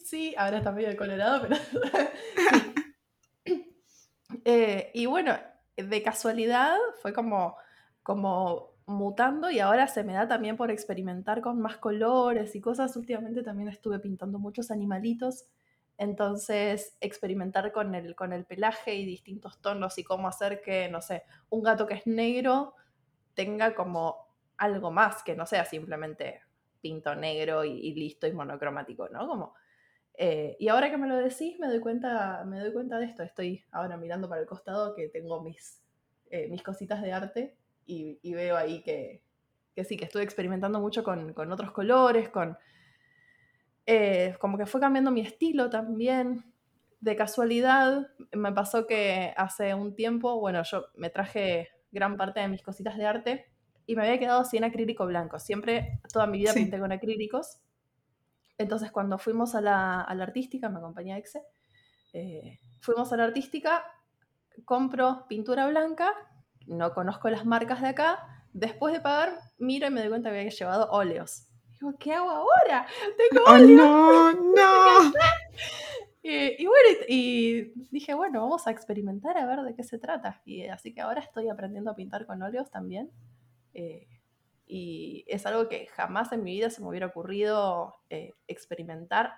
Sí, 0.03 0.33
ahora 0.35 0.57
está 0.57 0.71
medio 0.71 0.95
colorado, 0.97 1.47
pero... 1.47 1.57
Eh, 4.45 4.91
y 4.93 5.07
bueno, 5.07 5.37
de 5.75 6.01
casualidad 6.01 6.77
fue 7.01 7.13
como, 7.13 7.57
como 8.01 8.70
mutando 8.85 9.49
y 9.49 9.59
ahora 9.59 9.87
se 9.87 10.03
me 10.03 10.13
da 10.13 10.27
también 10.27 10.57
por 10.57 10.71
experimentar 10.71 11.41
con 11.41 11.61
más 11.61 11.77
colores 11.77 12.55
y 12.55 12.61
cosas. 12.61 12.95
Últimamente 12.95 13.43
también 13.43 13.69
estuve 13.69 13.99
pintando 13.99 14.39
muchos 14.39 14.71
animalitos, 14.71 15.45
entonces 15.97 16.97
experimentar 16.99 17.71
con 17.71 17.95
el, 17.95 18.15
con 18.15 18.33
el 18.33 18.45
pelaje 18.45 18.95
y 18.95 19.05
distintos 19.05 19.61
tonos 19.61 19.97
y 19.97 20.03
cómo 20.03 20.27
hacer 20.27 20.61
que, 20.61 20.89
no 20.89 21.01
sé, 21.01 21.23
un 21.49 21.63
gato 21.63 21.87
que 21.87 21.95
es 21.95 22.07
negro 22.07 22.75
tenga 23.33 23.75
como 23.75 24.27
algo 24.57 24.91
más, 24.91 25.23
que 25.23 25.35
no 25.35 25.45
sea 25.45 25.65
simplemente 25.65 26.41
pinto 26.81 27.15
negro 27.15 27.63
y, 27.63 27.93
listo 27.93 28.27
y 28.27 28.33
monocromático, 28.33 29.07
¿no? 29.09 29.27
Como, 29.27 29.53
eh, 30.15 30.57
y 30.59 30.67
ahora 30.67 30.89
que 30.89 30.97
me 30.97 31.07
lo 31.07 31.15
decís, 31.15 31.59
me 31.59 31.67
doy 31.67 31.79
cuenta, 31.79 32.43
me 32.45 32.59
doy 32.59 32.73
cuenta 32.73 32.99
de 32.99 33.05
esto. 33.05 33.23
Estoy 33.23 33.63
ahora 33.71 33.97
mirando 33.97 34.27
para 34.27 34.41
el 34.41 34.47
costado 34.47 34.95
que 34.95 35.07
tengo 35.07 35.41
mis, 35.41 35.81
eh, 36.29 36.47
mis 36.49 36.63
cositas 36.63 37.01
de 37.01 37.13
arte 37.13 37.57
y, 37.85 38.33
veo 38.33 38.55
ahí 38.57 38.81
que, 38.83 39.23
sí, 39.83 39.97
que 39.97 40.05
estuve 40.05 40.23
experimentando 40.23 40.79
mucho 40.79 41.03
con, 41.03 41.51
otros 41.51 41.71
colores, 41.71 42.29
con... 42.29 42.57
Eh, 43.85 44.35
como 44.39 44.57
que 44.57 44.65
fue 44.65 44.79
cambiando 44.79 45.11
mi 45.11 45.21
estilo 45.21 45.69
también. 45.69 46.45
De 46.99 47.15
casualidad, 47.15 48.07
me 48.31 48.51
pasó 48.51 48.85
que 48.85 49.33
hace 49.35 49.73
un 49.73 49.95
tiempo, 49.95 50.39
bueno, 50.39 50.61
yo 50.63 50.85
me 50.95 51.09
traje 51.09 51.69
gran 51.91 52.15
parte 52.15 52.39
de 52.39 52.47
mis 52.47 52.61
cositas 52.61 52.95
de 52.95 53.05
arte 53.05 53.45
y 53.87 53.95
me 53.95 54.03
había 54.03 54.19
quedado 54.19 54.45
sin 54.45 54.63
acrílico 54.63 55.05
blanco. 55.07 55.39
Siempre, 55.39 55.99
toda 56.13 56.27
mi 56.27 56.37
vida 56.37 56.53
pinté 56.53 56.79
con 56.79 56.91
acrílicos. 56.91 57.59
Entonces, 58.59 58.91
cuando 58.91 59.17
fuimos 59.17 59.55
a 59.55 59.61
la, 59.61 60.01
artística, 60.01 60.69
me 60.69 60.77
acompañé 60.77 61.13
a 61.13 61.17
Exe, 61.17 61.41
eh, 62.13 62.59
fuimos 62.79 63.11
a 63.11 63.17
la 63.17 63.23
artística, 63.23 63.83
compro 64.65 65.25
pintura 65.27 65.67
blanca 65.67 66.13
no 66.67 66.93
conozco 66.93 67.29
las 67.29 67.45
marcas 67.45 67.81
de 67.81 67.89
acá. 67.89 68.45
Después 68.53 68.93
de 68.93 68.99
pagar, 68.99 69.39
miro 69.57 69.87
y 69.87 69.91
me 69.91 70.01
doy 70.01 70.09
cuenta 70.09 70.29
que 70.31 70.39
había 70.39 70.51
llevado 70.51 70.89
óleos. 70.91 71.47
Digo, 71.71 71.93
¿qué 71.99 72.13
hago 72.13 72.29
ahora? 72.29 72.85
Tengo 73.17 73.43
oh, 73.47 73.57
no, 73.57 74.31
no. 74.33 75.13
y, 76.23 76.65
bueno, 76.65 76.89
y 77.07 77.71
dije, 77.89 78.13
bueno, 78.13 78.41
vamos 78.41 78.67
a 78.67 78.71
experimentar 78.71 79.37
a 79.37 79.45
ver 79.45 79.61
de 79.61 79.73
qué 79.73 79.83
se 79.83 79.97
trata. 79.97 80.41
Y 80.45 80.67
así 80.67 80.93
que 80.93 81.01
ahora 81.01 81.21
estoy 81.21 81.49
aprendiendo 81.49 81.91
a 81.91 81.95
pintar 81.95 82.25
con 82.25 82.41
óleos 82.43 82.69
también. 82.69 83.09
Eh, 83.73 84.07
y 84.67 85.25
es 85.27 85.45
algo 85.45 85.67
que 85.67 85.87
jamás 85.87 86.31
en 86.31 86.43
mi 86.43 86.53
vida 86.53 86.69
se 86.69 86.81
me 86.81 86.87
hubiera 86.87 87.07
ocurrido 87.07 87.95
eh, 88.09 88.33
experimentar. 88.47 89.33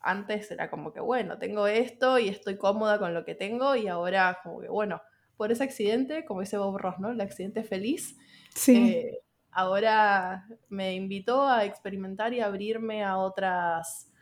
Antes 0.00 0.50
era 0.50 0.70
como 0.70 0.92
que, 0.92 1.00
bueno, 1.00 1.38
tengo 1.38 1.66
esto 1.66 2.18
y 2.18 2.28
estoy 2.28 2.56
cómoda 2.56 2.98
con 2.98 3.14
lo 3.14 3.24
que 3.24 3.34
tengo 3.34 3.76
y 3.76 3.88
ahora 3.88 4.40
como 4.42 4.60
que, 4.60 4.68
bueno, 4.68 5.00
por 5.38 5.52
ese 5.52 5.64
accidente, 5.64 6.24
como 6.26 6.40
dice 6.40 6.58
Bob 6.58 6.76
Ross, 6.76 6.98
¿no? 6.98 7.10
El 7.10 7.20
accidente 7.20 7.62
feliz. 7.62 8.18
Sí. 8.54 8.90
Eh, 8.90 9.20
ahora 9.52 10.46
me 10.68 10.94
invitó 10.94 11.46
a 11.48 11.64
experimentar 11.64 12.34
y 12.34 12.40
abrirme 12.40 13.04
a 13.04 13.16
otras, 13.16 14.12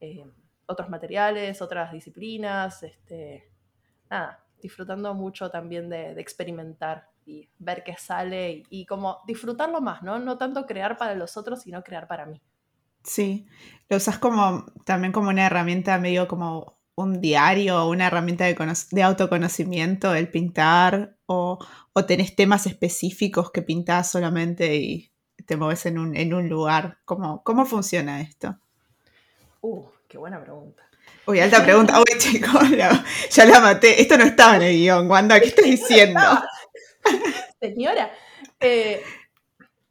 eh, 0.00 0.24
otros 0.66 0.88
materiales, 0.88 1.60
otras 1.60 1.92
disciplinas, 1.92 2.84
este, 2.84 3.50
nada, 4.08 4.44
disfrutando 4.62 5.12
mucho 5.12 5.50
también 5.50 5.90
de, 5.90 6.12
experimentar 6.20 7.08
y 7.26 7.48
ver 7.58 7.82
qué 7.82 7.96
sale 7.98 8.62
y, 8.70 8.86
como 8.86 9.18
disfrutarlo 9.26 9.80
más, 9.80 10.02
¿no? 10.02 10.20
No 10.20 10.38
tanto 10.38 10.66
crear 10.66 10.96
para 10.96 11.16
los 11.16 11.36
otros, 11.36 11.62
sino 11.62 11.82
crear 11.82 12.06
para 12.06 12.26
mí. 12.26 12.40
Sí, 13.02 13.48
lo 13.88 13.96
usas 13.96 14.18
como 14.18 14.66
también 14.84 15.12
como 15.12 15.30
una 15.30 15.46
herramienta 15.46 15.98
medio 15.98 16.28
como 16.28 16.79
un 17.00 17.20
diario 17.20 17.82
o 17.82 17.90
una 17.90 18.06
herramienta 18.06 18.44
de, 18.44 19.02
autoconocimiento, 19.02 20.14
el 20.14 20.30
pintar, 20.30 21.16
o, 21.26 21.58
tenés 22.06 22.34
temas 22.34 22.66
específicos 22.66 23.50
que 23.50 23.62
pintás 23.62 24.10
solamente 24.10 24.76
y 24.76 25.12
te 25.46 25.56
mueves 25.56 25.84
en 25.86 25.98
un, 25.98 26.48
lugar? 26.48 26.98
¿Cómo, 27.04 27.42
¿Cómo 27.42 27.66
funciona 27.66 28.20
esto? 28.20 28.58
Uh, 29.60 29.84
qué 30.08 30.16
buena 30.16 30.40
pregunta. 30.42 30.82
Uy, 31.26 31.40
alta 31.40 31.62
pregunta. 31.62 31.98
Uy, 31.98 32.18
chicos, 32.18 32.70
ya 33.30 33.44
la 33.44 33.60
maté. 33.60 34.00
Esto 34.00 34.16
no 34.16 34.24
estaba 34.24 34.56
en 34.56 34.62
el 34.62 34.76
guion, 34.76 35.10
Wanda. 35.10 35.38
¿Qué 35.40 35.48
estás 35.48 35.64
diciendo? 35.66 36.20
Señora, 37.60 38.10
eh, 38.58 39.02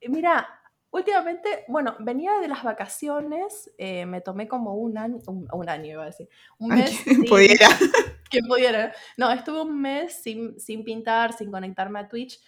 mira, 0.08 0.59
Últimamente, 0.92 1.66
bueno, 1.68 1.96
venía 2.00 2.40
de 2.40 2.48
las 2.48 2.64
vacaciones, 2.64 3.72
eh, 3.78 4.08
me 4.08 4.22
tomé 4.22 4.48
como 4.48 4.74
un 4.74 4.98
año, 4.98 5.20
un, 5.28 5.70
año 5.70 5.92
iba 5.92 6.04
a 6.04 6.08
decir, 6.08 6.28
un 6.58 6.70
mes. 6.70 7.04
Ay, 7.06 7.28
pudiera. 7.28 7.68
Que 8.30 8.42
pudiera. 8.48 8.94
No, 9.18 9.32
estuve 9.32 9.62
un 9.64 9.82
mes 9.82 10.22
sin, 10.22 10.60
sin 10.60 10.84
pintar, 10.84 11.34
sin 11.34 11.52
conectarme 11.52 11.98
a 11.98 12.08
Twitch. 12.08 12.40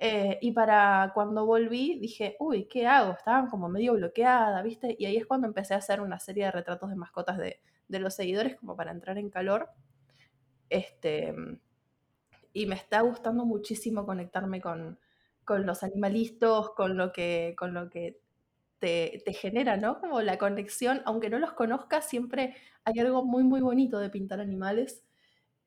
Eh, 0.00 0.38
y 0.42 0.50
para 0.50 1.12
cuando 1.14 1.46
volví 1.46 2.00
dije, 2.00 2.36
uy, 2.40 2.64
¿qué 2.64 2.84
hago? 2.88 3.12
Estaba 3.12 3.48
como 3.48 3.68
medio 3.68 3.92
bloqueada, 3.92 4.60
¿viste? 4.62 4.96
Y 4.98 5.06
ahí 5.06 5.16
es 5.16 5.26
cuando 5.26 5.46
empecé 5.46 5.74
a 5.74 5.76
hacer 5.76 6.00
una 6.00 6.18
serie 6.18 6.46
de 6.46 6.50
retratos 6.50 6.90
de 6.90 6.96
mascotas 6.96 7.38
de, 7.38 7.60
de 7.86 7.98
los 8.00 8.14
seguidores 8.14 8.56
como 8.56 8.74
para 8.74 8.90
entrar 8.90 9.18
en 9.18 9.30
calor. 9.30 9.68
Este, 10.68 11.32
y 12.52 12.66
me 12.66 12.74
está 12.74 13.00
gustando 13.02 13.44
muchísimo 13.44 14.06
conectarme 14.06 14.60
con, 14.60 14.98
con 15.50 15.66
los 15.66 15.82
animalistos, 15.82 16.70
con 16.76 16.96
lo 16.96 17.10
que, 17.10 17.56
con 17.58 17.74
lo 17.74 17.90
que 17.90 18.20
te, 18.78 19.20
genera, 19.32 19.76
¿no? 19.76 19.98
Como 19.98 20.22
la 20.22 20.38
conexión, 20.38 21.02
aunque 21.06 21.28
no 21.28 21.40
los 21.40 21.54
conozcas, 21.54 22.08
siempre 22.08 22.54
hay 22.84 23.00
algo 23.00 23.24
muy, 23.24 23.42
muy 23.42 23.60
bonito 23.60 23.98
de 23.98 24.10
pintar 24.10 24.38
animales. 24.38 25.02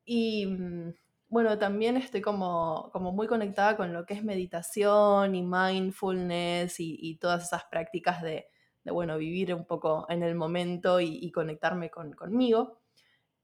Y 0.06 0.46
mm, 0.46 0.94
bueno, 1.28 1.60
también 1.60 1.98
estoy 1.98 2.22
como, 2.22 2.92
como 2.94 3.12
muy 3.12 3.28
conectada 3.28 3.76
con 3.76 3.92
lo 3.92 4.06
que 4.06 4.14
es 4.14 4.24
meditación 4.24 5.36
y 5.36 5.44
mindfulness 5.44 6.80
y, 6.80 7.18
todas 7.18 7.44
esas 7.44 7.66
prácticas 7.66 8.22
de, 8.22 8.48
bueno, 8.86 9.18
vivir 9.18 9.54
un 9.54 9.66
poco 9.66 10.06
en 10.08 10.24
el 10.24 10.36
momento 10.36 11.02
y, 11.02 11.30
conectarme 11.34 11.90
con, 11.90 12.14
conmigo. 12.14 12.80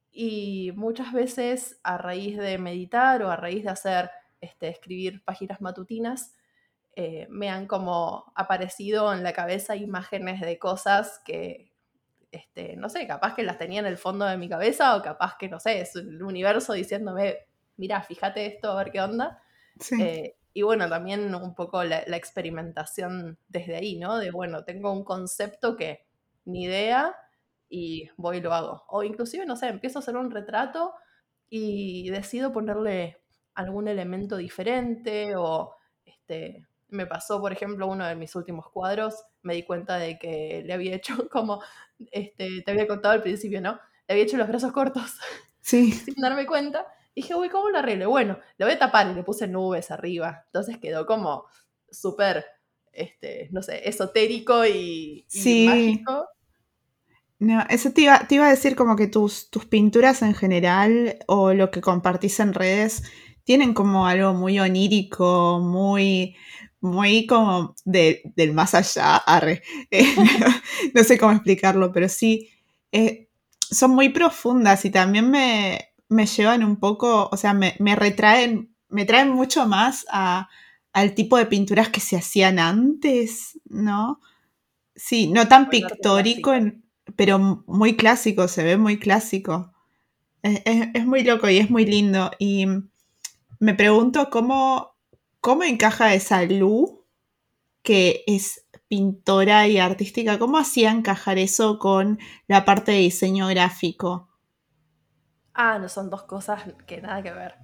Y 0.10 0.72
muchas 0.78 1.12
veces 1.12 1.82
a 1.84 1.98
raíz 1.98 2.38
de 2.38 2.58
meditar 2.60 3.24
o 3.24 3.30
a 3.30 3.36
raíz 3.36 3.66
de 3.66 3.72
hacer 3.72 4.10
este, 4.42 4.70
escribir 4.70 5.24
páginas 5.24 5.62
matutinas, 5.62 6.36
eh, 6.96 7.28
me 7.30 7.50
han 7.50 7.68
como 7.68 8.32
aparecido 8.36 9.14
en 9.14 9.24
la 9.24 9.34
cabeza 9.34 9.76
imágenes 9.76 10.42
de 10.42 10.60
cosas 10.60 11.22
que, 11.24 11.72
este, 12.32 12.76
no 12.76 12.90
sé, 12.90 13.08
capaz 13.08 13.36
que 13.36 13.44
las 13.44 13.58
tenía 13.58 13.80
en 13.80 13.86
el 13.86 13.98
fondo 13.98 14.26
de 14.26 14.38
mi 14.38 14.50
cabeza 14.50 14.96
o 14.96 15.02
capaz 15.02 15.38
que, 15.38 15.50
no 15.50 15.60
sé, 15.60 15.82
es 15.82 15.96
el 15.96 16.22
universo 16.22 16.74
diciéndome, 16.74 17.38
mira, 17.78 18.02
fíjate 18.02 18.46
esto, 18.46 18.72
a 18.72 18.84
ver 18.84 18.92
qué 18.92 19.02
onda. 19.02 19.42
Eh, 19.98 20.36
y 20.54 20.62
bueno, 20.62 20.90
también 20.90 21.34
un 21.34 21.56
poco 21.56 21.84
la, 21.86 22.00
experimentación 22.00 23.38
desde 23.48 23.78
ahí, 23.78 23.98
¿no? 23.98 24.18
De, 24.18 24.32
bueno, 24.32 24.66
tengo 24.66 24.92
un 24.92 25.06
concepto 25.06 25.78
que 25.78 26.06
ni 26.44 26.64
idea, 26.64 27.16
y 27.70 28.10
voy 28.18 28.38
y 28.38 28.42
lo 28.42 28.54
hago. 28.54 28.84
O 28.90 29.04
inclusive, 29.04 29.46
no 29.46 29.56
sé, 29.56 29.68
empiezo 29.68 30.00
a 30.00 30.02
hacer 30.02 30.18
un 30.18 30.32
retrato 30.32 30.94
y 31.50 32.10
decido 32.10 32.52
ponerle 32.52 33.22
algún 33.56 33.88
elemento 33.88 34.38
diferente 34.38 35.36
o 35.36 35.76
este, 36.06 36.66
me 36.90 37.06
pasó, 37.06 37.40
por 37.42 37.52
ejemplo, 37.52 37.88
uno 37.88 38.06
de 38.08 38.16
mis 38.16 38.36
últimos 38.36 38.70
cuadros, 38.70 39.16
me 39.44 39.54
di 39.56 39.64
cuenta 39.64 39.98
de 39.98 40.18
que 40.20 40.64
le 40.66 40.74
había 40.74 40.96
hecho 40.96 41.16
como, 41.30 41.62
este, 42.12 42.62
te 42.64 42.72
había 42.72 42.88
contado 42.88 43.14
al 43.14 43.22
principio, 43.24 43.62
¿no? 43.62 43.74
Le 44.08 44.14
había 44.14 44.24
hecho 44.24 44.38
los 44.38 44.48
brazos 44.48 44.72
cortos 44.72 45.18
Sí. 45.62 45.94
sin 46.06 46.16
darme 46.16 46.46
cuenta. 46.46 46.88
Dije, 47.16 47.36
uy, 47.36 47.50
¿cómo 47.50 47.70
lo 47.70 47.80
arreglo? 47.80 48.10
Bueno, 48.10 48.40
lo 48.58 48.66
voy 48.66 48.76
a 48.76 48.80
tapar 48.80 49.08
y 49.12 49.14
le 49.14 49.24
puse 49.24 49.48
nubes 49.48 49.92
arriba. 49.92 50.44
Entonces 50.48 50.78
quedó 50.80 51.06
como 51.06 51.46
súper, 51.92 52.46
este, 52.94 53.50
no 53.52 53.62
sé, 53.62 53.88
esotérico 53.88 54.66
y, 54.66 55.28
y 55.32 55.44
Sí. 55.44 55.64
mágico. 55.64 56.28
No, 57.40 57.64
eso 57.70 57.92
te 57.94 58.02
iba, 58.02 58.20
te 58.28 58.36
iba 58.36 58.48
a 58.48 58.50
decir 58.50 58.76
como 58.76 58.98
que 58.98 59.08
tus, 59.08 59.50
tus 59.50 59.66
pinturas 59.66 60.22
en 60.24 60.36
general 60.36 61.20
o 61.28 61.54
lo 61.54 61.72
que 61.72 61.80
compartís 61.82 62.40
en 62.42 62.54
redes 62.54 63.04
tienen 63.50 63.74
como 63.74 64.06
algo 64.06 64.34
muy 64.36 64.60
onírico, 64.60 65.60
muy, 65.60 66.36
muy 66.82 67.26
como 67.26 67.76
de- 67.84 68.22
del 68.36 68.54
más 68.54 68.76
allá, 68.76 69.18
arre. 69.18 69.64
Eh, 69.92 70.06
no 70.94 71.04
sé 71.04 71.18
cómo 71.18 71.32
explicarlo, 71.34 71.92
pero 71.92 72.08
sí, 72.10 72.50
eh, 72.92 73.28
son 73.72 73.92
muy 73.96 74.10
profundas 74.10 74.86
y 74.86 74.92
también 74.92 75.32
me, 75.32 75.80
me 76.10 76.26
llevan 76.28 76.64
un 76.64 76.76
poco, 76.78 77.30
o 77.32 77.38
sea, 77.38 77.54
me, 77.56 77.76
me 77.80 77.96
retraen, 77.96 78.76
me 78.90 79.06
traen 79.06 79.30
mucho 79.32 79.68
más 79.68 80.06
a, 80.12 80.48
al 80.94 81.16
tipo 81.16 81.38
de 81.38 81.48
pinturas 81.48 81.90
que 81.90 82.02
se 82.02 82.18
hacían 82.18 82.60
antes, 82.60 83.60
¿no? 83.66 84.20
Sí, 84.96 85.28
no 85.28 85.48
tan 85.48 85.70
pictórico, 85.70 86.54
en- 86.54 86.84
pero 87.16 87.40
muy 87.68 87.96
clásico, 87.98 88.48
se 88.48 88.64
ve 88.64 88.78
muy 88.78 89.00
clásico. 89.00 89.74
Es, 90.44 90.62
es- 90.66 90.90
es 90.96 91.06
muy 91.08 91.24
loco 91.24 91.50
y 91.50 91.58
es 91.60 91.70
muy 91.70 91.86
lindo. 91.86 92.32
Y 92.40 92.66
me 93.60 93.74
pregunto 93.74 94.30
cómo, 94.30 94.96
cómo 95.42 95.64
encaja 95.64 96.14
esa 96.14 96.44
Lu, 96.44 97.06
que 97.84 98.24
es 98.28 98.66
pintora 98.88 99.68
y 99.68 99.78
artística, 99.78 100.40
cómo 100.40 100.58
hacía 100.58 100.92
encajar 100.92 101.38
eso 101.38 101.78
con 101.78 102.20
la 102.48 102.66
parte 102.66 102.92
de 102.94 103.00
diseño 103.00 103.48
gráfico. 103.48 104.30
Ah, 105.54 105.78
no 105.78 105.90
son 105.90 106.10
dos 106.10 106.24
cosas 106.24 106.64
que 106.88 107.02
nada 107.02 107.22
que 107.22 107.32
ver. 107.32 107.56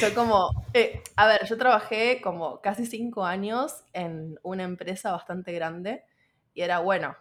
Yo 0.00 0.14
como, 0.14 0.50
eh, 0.72 1.02
a 1.16 1.26
ver, 1.26 1.46
yo 1.46 1.58
trabajé 1.58 2.20
como 2.22 2.60
casi 2.60 2.86
cinco 2.86 3.24
años 3.24 3.84
en 3.92 4.38
una 4.42 4.62
empresa 4.62 5.12
bastante 5.12 5.52
grande 5.52 6.04
y 6.54 6.62
era, 6.62 6.78
bueno, 6.78 7.16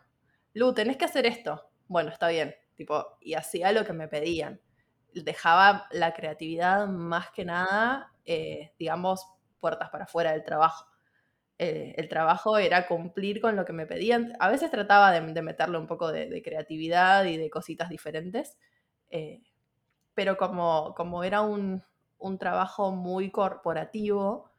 Lu, 0.53 0.73
tenés 0.73 0.97
que 0.97 1.05
hacer 1.05 1.25
esto. 1.25 1.69
Bueno, 1.87 2.09
está 2.09 2.29
bien, 2.29 2.55
tipo, 2.75 3.17
y 3.21 3.33
hacía 3.33 3.71
lo 3.71 3.85
que 3.85 3.93
me 3.93 4.07
pedían. 4.07 4.61
Dejaba 5.13 5.87
la 5.91 6.13
creatividad 6.13 6.87
más 6.87 7.31
que 7.31 7.45
nada, 7.45 8.13
eh, 8.25 8.73
digamos, 8.77 9.25
puertas 9.59 9.89
para 9.89 10.03
afuera 10.03 10.33
del 10.33 10.43
trabajo. 10.43 10.85
Eh, 11.57 11.95
el 11.97 12.07
trabajo 12.07 12.57
era 12.57 12.87
cumplir 12.87 13.41
con 13.41 13.55
lo 13.55 13.65
que 13.65 13.73
me 13.73 13.85
pedían. 13.85 14.33
A 14.39 14.49
veces 14.49 14.71
trataba 14.71 15.11
de, 15.11 15.41
meterle 15.41 15.77
un 15.77 15.87
poco 15.87 16.11
de, 16.11 16.41
creatividad 16.43 17.25
y 17.25 17.37
de 17.37 17.49
cositas 17.49 17.89
diferentes, 17.89 18.57
eh, 19.09 19.41
pero 20.13 20.37
como, 20.37 20.93
como 20.95 21.23
era 21.23 21.41
un, 21.41 21.83
un 22.17 22.37
trabajo 22.37 22.91
muy 22.91 23.31
corporativo, 23.31 24.51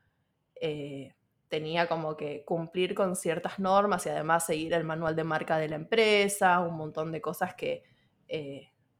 tenía 1.49 1.87
como 1.89 2.17
que 2.17 2.45
cumplir 2.45 2.95
con 2.95 3.17
ciertas 3.17 3.59
normas 3.59 4.05
y 4.05 4.11
además 4.11 4.45
seguir 4.45 4.75
el 4.75 4.85
manual 4.85 5.17
de 5.17 5.25
marca 5.25 5.57
de 5.59 5.69
la 5.69 5.77
empresa, 5.77 6.61
un 6.61 6.77
montón 6.77 7.13
de 7.13 7.23
cosas 7.23 7.55
que, 7.55 7.83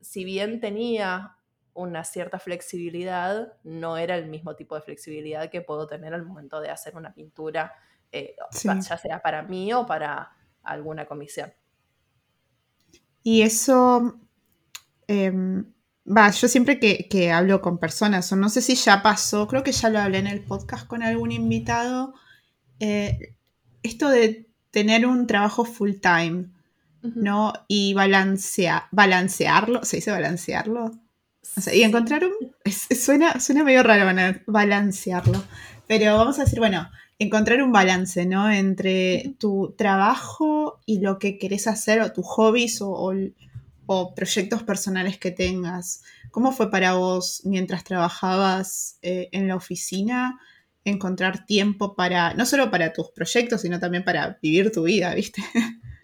si 0.01 0.25
bien 0.25 0.61
tenía 0.61 1.37
una 1.75 2.05
cierta 2.05 2.39
flexibilidad, 2.39 3.55
no 3.65 3.97
era 3.97 4.17
el 4.17 4.27
mismo 4.29 4.57
tipo 4.57 4.75
de 4.75 4.83
flexibilidad 4.83 5.51
que 5.51 5.61
puedo 5.61 5.87
tener 5.87 6.15
al 6.15 6.25
momento 6.27 6.61
de 6.61 6.71
hacer 6.71 6.97
una 6.97 7.15
pintura, 7.15 7.73
eh, 8.13 8.35
Sí. 8.51 8.69
ya 8.69 8.97
sea 8.99 9.23
para 9.23 9.43
mí 9.43 9.73
o 9.73 9.87
para 9.87 10.31
alguna 10.63 11.07
comisión. 11.07 11.53
Y 13.23 13.43
eso, 13.43 14.19
em, 15.07 15.73
va, 16.07 16.31
yo 16.31 16.49
siempre 16.49 16.79
que, 16.79 17.09
que 17.09 17.31
hablo 17.31 17.61
con 17.61 17.79
personas, 17.79 18.33
o 18.33 18.37
no 18.37 18.49
sé 18.49 18.63
si 18.63 18.75
ya 18.75 19.03
pasó, 19.03 19.47
creo 19.47 19.63
que 19.63 19.73
ya 19.73 19.89
lo 19.91 19.99
hablé 20.01 20.19
en 20.19 20.27
el 20.27 20.45
podcast 20.45 20.87
con 20.87 21.03
algún 21.03 21.33
invitado, 21.33 22.15
eh, 22.81 23.37
esto 23.83 24.09
de 24.09 24.49
tener 24.71 25.07
un 25.07 25.27
trabajo 25.27 25.65
full 25.65 25.95
time. 26.01 26.51
¿no? 27.03 27.55
Y 27.67 27.95
balancea, 27.95 28.89
balancearlo, 28.93 29.85
¿se 29.85 29.97
dice 29.97 30.11
balancearlo? 30.11 30.91
O 31.57 31.61
sea, 31.61 31.75
y 31.75 31.79
Sí. 31.79 31.83
encontrar 31.85 32.25
un... 32.25 32.33
es- 32.65 32.87
suena, 33.05 33.41
suena 33.41 33.65
medio 33.65 33.83
raro 33.83 34.05
balancearlo, 34.47 35.43
pero 35.87 36.17
vamos 36.17 36.39
a 36.39 36.45
decir, 36.45 36.59
bueno, 36.59 36.89
encontrar 37.19 37.63
un 37.63 37.73
balance, 37.73 38.25
¿no? 38.27 38.51
Entre 38.51 39.35
tu 39.39 39.75
trabajo 39.77 40.81
y 40.87 41.01
lo 41.01 41.19
que 41.19 41.39
querés 41.39 41.67
hacer, 41.67 42.01
o 42.01 42.13
tus 42.13 42.27
hobbies 42.27 42.81
o, 42.81 42.91
o- 42.91 43.15
o 43.87 44.15
proyectos 44.15 44.63
personales 44.63 45.19
que 45.19 45.33
tengas. 45.33 46.03
¿Cómo 46.31 46.53
fue 46.53 46.71
para 46.71 46.95
vos 46.95 47.43
mientras 47.45 47.83
trabajabas 47.85 48.99
eh, 49.03 49.29
en 49.33 49.49
la 49.49 49.57
oficina? 49.57 50.39
encontrar 50.83 51.45
tiempo 51.45 51.95
para, 51.95 52.33
no 52.33 52.47
solo 52.47 52.71
para 52.71 52.95
tus 52.95 53.11
proyectos, 53.11 53.61
sino 53.61 53.79
también 53.79 54.03
para 54.03 54.39
vivir 54.43 54.73
tu 54.73 54.85
vida, 54.85 55.15
¿viste? 55.15 55.43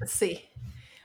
Sí. 0.07 0.39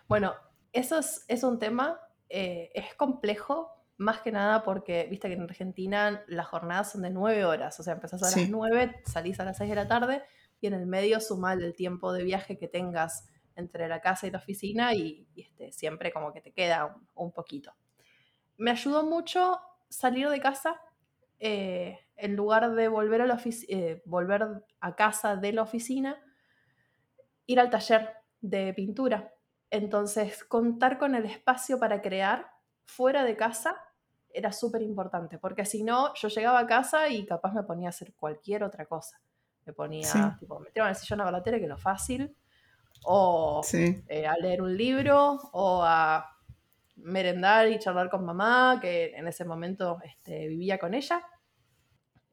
Bueno, 0.10 0.34
eso 0.74 1.00
es, 1.00 1.24
es 1.30 1.44
un 1.44 1.58
tema, 1.58 1.98
eh, 2.30 2.70
es 2.76 2.94
complejo, 2.96 3.70
más 4.02 4.22
que 4.22 4.32
nada 4.32 4.64
porque, 4.64 5.08
viste 5.10 5.28
que 5.28 5.36
en 5.36 5.44
Argentina 5.44 6.24
las 6.28 6.48
jornadas 6.48 6.92
son 6.92 7.04
de 7.04 7.12
nueve 7.12 7.46
horas, 7.46 7.80
o 7.80 7.84
sea, 7.84 7.94
empezás 7.94 8.24
a 8.24 8.38
las 8.38 8.50
nueve, 8.50 9.02
salís 9.06 9.40
a 9.40 9.46
las 9.46 9.58
seis 9.58 9.70
de 9.70 9.76
la 9.76 9.88
tarde 9.88 10.24
y 10.60 10.68
en 10.68 10.74
el 10.74 10.88
medio 10.88 11.20
sumar 11.20 11.62
el 11.62 11.76
tiempo 11.76 12.12
de 12.12 12.24
viaje 12.24 12.58
que 12.58 12.68
tengas 12.68 13.28
entre 13.56 13.88
la 13.88 14.02
casa 14.02 14.26
y 14.26 14.32
la 14.32 14.40
oficina 14.40 14.96
y, 14.96 15.28
y, 15.36 15.42
este, 15.42 15.72
siempre 15.72 16.12
como 16.12 16.34
que 16.34 16.42
te 16.42 16.52
queda 16.52 16.86
un, 16.88 17.08
un 17.14 17.32
poquito. 17.32 17.74
Me 18.58 18.72
ayudó 18.72 19.04
mucho 19.04 19.60
salir 19.88 20.30
de 20.30 20.40
casa, 20.40 20.82
eh, 21.40 22.00
en 22.16 22.36
lugar 22.36 22.74
de 22.74 22.88
volver 22.88 23.22
a, 23.22 23.28
la 23.28 23.40
eh, 23.68 24.02
volver 24.06 24.64
a 24.80 24.96
casa 24.96 25.36
de 25.36 25.54
la 25.54 25.62
oficina, 25.62 26.20
ir 27.46 27.60
al 27.60 27.70
taller 27.70 28.14
de 28.42 28.74
pintura. 28.74 29.34
Entonces, 29.70 30.44
contar 30.44 30.98
con 30.98 31.14
el 31.14 31.26
espacio 31.26 31.80
para 31.80 32.02
crear 32.02 32.52
fuera 32.86 33.24
de 33.24 33.38
casa 33.38 33.76
era 34.34 34.52
súper 34.52 34.82
importante, 34.82 35.38
porque 35.38 35.66
si 35.66 35.84
no, 35.84 36.14
yo 36.16 36.28
llegaba 36.28 36.60
a 36.60 36.68
casa 36.68 37.08
y 37.10 37.26
capaz 37.26 37.54
me 37.54 37.64
ponía 37.64 37.88
a 37.88 37.92
hacer 37.92 38.14
cualquier 38.14 38.64
otra 38.64 38.86
cosa. 38.86 39.20
Me 39.66 39.74
ponía, 39.74 40.06
Sí. 40.08 40.20
tipo, 40.40 40.60
me 40.60 40.72
tiraba 40.72 40.90
en 40.90 40.96
el 40.96 41.02
sillón 41.02 41.22
a 41.22 41.26
ver 41.26 41.34
la 41.34 41.44
tele, 41.44 41.58
que 41.58 41.66
es 41.66 41.70
lo 41.70 41.78
fácil, 41.78 42.36
o 43.04 43.62
Sí, 43.64 44.04
eh, 44.08 44.28
a 44.28 44.36
leer 44.38 44.62
un 44.62 44.76
libro, 44.76 45.40
o 45.54 45.84
a 45.84 46.38
merendar 46.98 47.68
y 47.68 47.80
charlar 47.80 48.10
con 48.10 48.26
mamá, 48.26 48.80
que 48.82 49.16
en 49.16 49.28
ese 49.28 49.46
momento 49.46 50.00
este, 50.04 50.48
vivía 50.48 50.78
con 50.78 50.94
ella, 50.94 51.22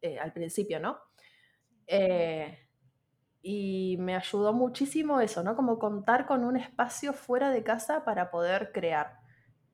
eh, 0.02 0.18
al 0.18 0.32
principio, 0.32 0.78
¿no? 0.80 0.98
Eh, 1.86 2.66
y 3.40 3.96
me 3.98 4.14
ayudó 4.16 4.52
muchísimo 4.52 5.20
eso, 5.20 5.42
¿no? 5.42 5.56
Como 5.56 5.78
contar 5.78 6.26
con 6.26 6.44
un 6.44 6.56
espacio 6.56 7.12
fuera 7.12 7.50
de 7.50 7.62
casa 7.62 8.04
para 8.04 8.30
poder 8.30 8.72
crear. 8.72 9.18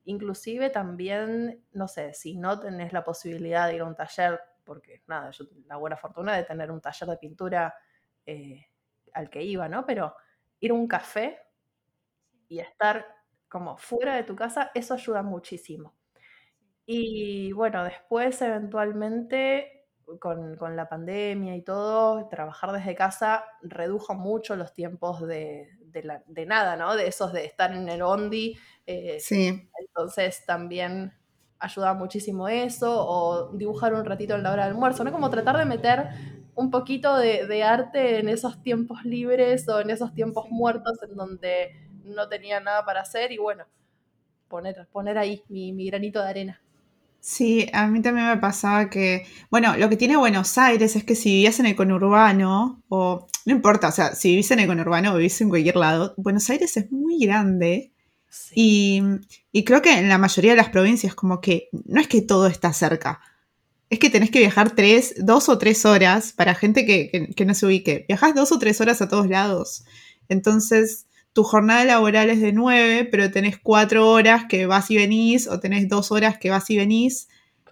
Inclusive 0.05 0.69
también, 0.69 1.65
no 1.73 1.87
sé, 1.87 2.13
si 2.13 2.37
no 2.37 2.59
tenés 2.59 2.93
la 2.93 3.03
posibilidad 3.03 3.67
de 3.67 3.75
ir 3.75 3.81
a 3.81 3.85
un 3.85 3.95
taller, 3.95 4.39
porque 4.63 5.03
nada, 5.07 5.31
yo 5.31 5.47
tuve 5.47 5.63
la 5.67 5.77
buena 5.77 5.97
fortuna 5.97 6.35
de 6.35 6.43
tener 6.43 6.71
un 6.71 6.81
taller 6.81 7.09
de 7.09 7.17
pintura 7.17 7.75
eh, 8.25 8.67
al 9.13 9.29
que 9.29 9.43
iba, 9.43 9.67
¿no? 9.69 9.85
Pero 9.85 10.15
ir 10.59 10.71
a 10.71 10.73
un 10.75 10.87
café 10.87 11.39
y 12.47 12.59
estar 12.59 13.05
como 13.47 13.77
fuera 13.77 14.15
de 14.15 14.23
tu 14.23 14.35
casa, 14.35 14.71
eso 14.73 14.93
ayuda 14.93 15.23
muchísimo. 15.23 15.95
Y 16.85 17.51
bueno, 17.53 17.83
después 17.83 18.41
eventualmente 18.41 19.74
con, 20.19 20.55
con 20.57 20.75
la 20.75 20.87
pandemia 20.89 21.55
y 21.55 21.61
todo, 21.63 22.27
trabajar 22.29 22.71
desde 22.71 22.95
casa 22.95 23.45
redujo 23.61 24.13
mucho 24.15 24.55
los 24.55 24.73
tiempos 24.73 25.21
de, 25.27 25.69
de 25.81 26.03
la- 26.03 26.23
de 26.27 26.45
nada, 26.45 26.75
¿no? 26.77 26.95
De 26.95 27.07
esos 27.07 27.33
de 27.33 27.45
estar 27.45 27.71
en 27.73 27.89
el 27.89 28.03
bondi. 28.03 28.57
eh, 28.85 29.25
sí, 29.27 29.69
entonces 29.79 30.45
también 30.45 31.13
ayuda 31.59 31.93
muchísimo 31.93 32.47
eso, 32.47 33.05
o 33.07 33.51
dibujar 33.57 33.93
un 33.93 34.05
ratito 34.05 34.35
en 34.35 34.43
la 34.43 34.51
hora 34.51 34.65
del 34.65 34.73
almuerzo, 34.73 35.03
¿no? 35.03 35.11
Como 35.11 35.29
tratar 35.29 35.57
de 35.57 35.65
meter 35.65 36.09
un 36.55 36.71
poquito 36.71 37.17
de, 37.17 37.47
de 37.47 37.63
arte 37.63 38.19
en 38.19 38.29
esos 38.29 38.61
tiempos 38.61 39.03
libres 39.05 39.67
o 39.69 39.79
en 39.81 39.89
esos 39.89 40.13
tiempos 40.13 40.45
muertos 40.49 41.01
en 41.03 41.15
donde 41.15 41.89
no 42.03 42.29
tenía 42.29 42.59
nada 42.59 42.85
para 42.85 43.01
hacer 43.01 43.31
y 43.31 43.37
bueno, 43.37 43.65
poner, 44.49 44.87
poner 44.91 45.17
ahí 45.19 45.43
mi, 45.49 45.73
mi 45.73 45.87
granito 45.87 46.21
de 46.23 46.29
arena. 46.29 46.61
Sí, 47.27 47.67
a 47.73 47.87
mí 47.87 48.03
también 48.03 48.27
me 48.27 48.37
pasaba 48.37 48.87
que, 48.87 49.25
bueno, 49.49 49.75
lo 49.77 49.89
que 49.89 49.97
tiene 49.97 50.15
Buenos 50.15 50.59
Aires 50.59 50.95
es 50.95 51.03
que 51.03 51.15
si 51.15 51.29
vivías 51.31 51.59
en 51.59 51.65
el 51.65 51.75
conurbano, 51.75 52.83
o 52.87 53.25
no 53.47 53.51
importa, 53.51 53.87
o 53.87 53.91
sea, 53.91 54.13
si 54.13 54.29
vivís 54.29 54.51
en 54.51 54.59
el 54.59 54.67
conurbano 54.67 55.11
o 55.11 55.17
vivís 55.17 55.41
en 55.41 55.49
cualquier 55.49 55.75
lado, 55.77 56.13
Buenos 56.17 56.47
Aires 56.51 56.77
es 56.77 56.91
muy 56.91 57.17
grande 57.25 57.91
Sí. 58.29 58.51
y, 58.55 59.01
y 59.59 59.63
creo 59.63 59.81
que 59.81 59.97
en 59.97 60.09
la 60.09 60.17
mayoría 60.19 60.51
de 60.51 60.57
las 60.57 60.69
provincias 60.69 61.15
como 61.15 61.39
que 61.41 61.69
no 61.85 61.99
es 62.01 62.07
que 62.07 62.21
todo 62.21 62.45
está 62.47 62.73
cerca, 62.73 63.21
es 63.89 63.97
que 63.97 64.09
tenés 64.11 64.29
que 64.29 64.39
viajar 64.39 64.71
tres, 64.75 65.15
dos 65.17 65.49
o 65.49 65.57
tres 65.57 65.85
horas 65.85 66.33
para 66.33 66.53
gente 66.53 66.85
que, 66.85 67.09
que- 67.09 67.27
que 67.33 67.45
no 67.45 67.53
se 67.55 67.65
ubique. 67.65 68.05
Viajás 68.07 68.35
dos 68.35 68.51
o 68.51 68.59
tres 68.59 68.81
horas 68.81 69.01
a 69.01 69.07
todos 69.09 69.27
lados. 69.29 69.85
Entonces, 70.29 71.07
tu 71.35 71.43
jornada 71.43 71.83
laboral 71.83 72.29
es 72.29 72.39
de 72.39 72.53
nueve, 72.53 73.03
pero 73.03 73.29
tenés 73.29 73.59
cuatro 73.59 74.09
horas 74.09 74.45
que 74.47 74.67
vas 74.67 74.89
y 74.89 74.95
venís, 74.95 75.49
o 75.49 75.59
tenés 75.59 75.89
dos 75.89 76.13
horas 76.13 76.37
que 76.37 76.49
vas 76.49 76.69
y 76.69 76.77
venís 76.77 77.27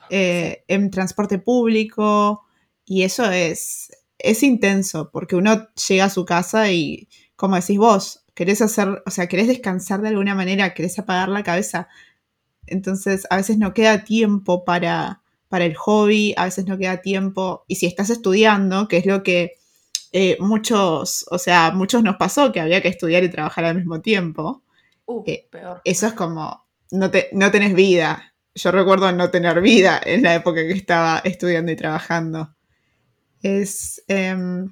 eh, 0.10 0.65
en 0.67 0.91
transporte 0.91 1.39
público. 1.39 2.43
Y 2.86 3.04
eso 3.04 3.32
es, 3.32 3.89
es 4.19 4.43
intenso, 4.43 5.12
porque 5.13 5.38
uno 5.38 5.69
llega 5.88 6.04
a 6.04 6.10
su 6.10 6.26
casa 6.26 6.73
y, 6.73 7.08
como 7.38 7.56
decís 7.56 7.78
vos, 7.78 8.26
querés 8.34 8.62
hacer, 8.62 9.02
o 9.06 9.10
sea, 9.10 9.28
querés 9.28 9.47
descansar 9.47 10.02
de 10.02 10.10
alguna 10.10 10.36
manera, 10.36 10.73
querés 10.73 10.99
apagar 10.99 11.30
la 11.30 11.43
cabeza. 11.43 11.88
Entonces, 12.67 13.26
a 13.30 13.38
veces 13.38 13.58
no 13.60 13.73
queda 13.73 14.04
tiempo 14.04 14.65
para, 14.65 15.21
para 15.47 15.63
el 15.63 15.76
hobby, 15.76 16.34
a 16.36 16.43
veces 16.43 16.65
no 16.65 16.78
queda 16.78 16.97
tiempo. 16.97 17.63
Y 17.69 17.76
si 17.76 17.86
estás 17.86 18.10
estudiando, 18.10 18.89
que 18.89 18.97
es 18.97 19.06
lo 19.06 19.23
que 19.23 19.54
eh, 20.13 20.38
muchos, 20.39 21.26
o 21.32 21.38
sea, 21.39 21.71
muchos 21.71 22.04
nos 22.04 22.15
pasó, 22.17 22.52
que 22.54 22.62
había 22.62 22.82
que 22.82 22.88
estudiar 22.89 23.23
y 23.23 23.30
trabajar 23.30 23.65
al 23.65 23.76
mismo 23.76 24.02
tiempo, 24.02 24.63
Uh, 25.06 25.23
Eh, 25.28 25.47
peor. 25.52 25.82
eso 25.84 26.08
es 26.08 26.13
como, 26.13 26.65
no, 26.91 27.12
te, 27.12 27.30
no 27.34 27.52
tenés 27.52 27.73
vida. 27.76 28.34
Yo 28.56 28.71
recuerdo 28.71 29.12
no 29.12 29.30
tener 29.32 29.60
vida 29.62 29.99
en 30.06 30.23
la 30.23 30.36
época 30.36 30.62
que 30.62 30.71
estaba 30.73 31.19
estudiando 31.26 31.71
y 31.73 31.76
trabajando. 31.76 32.56
Es, 33.41 34.04
em, 34.08 34.71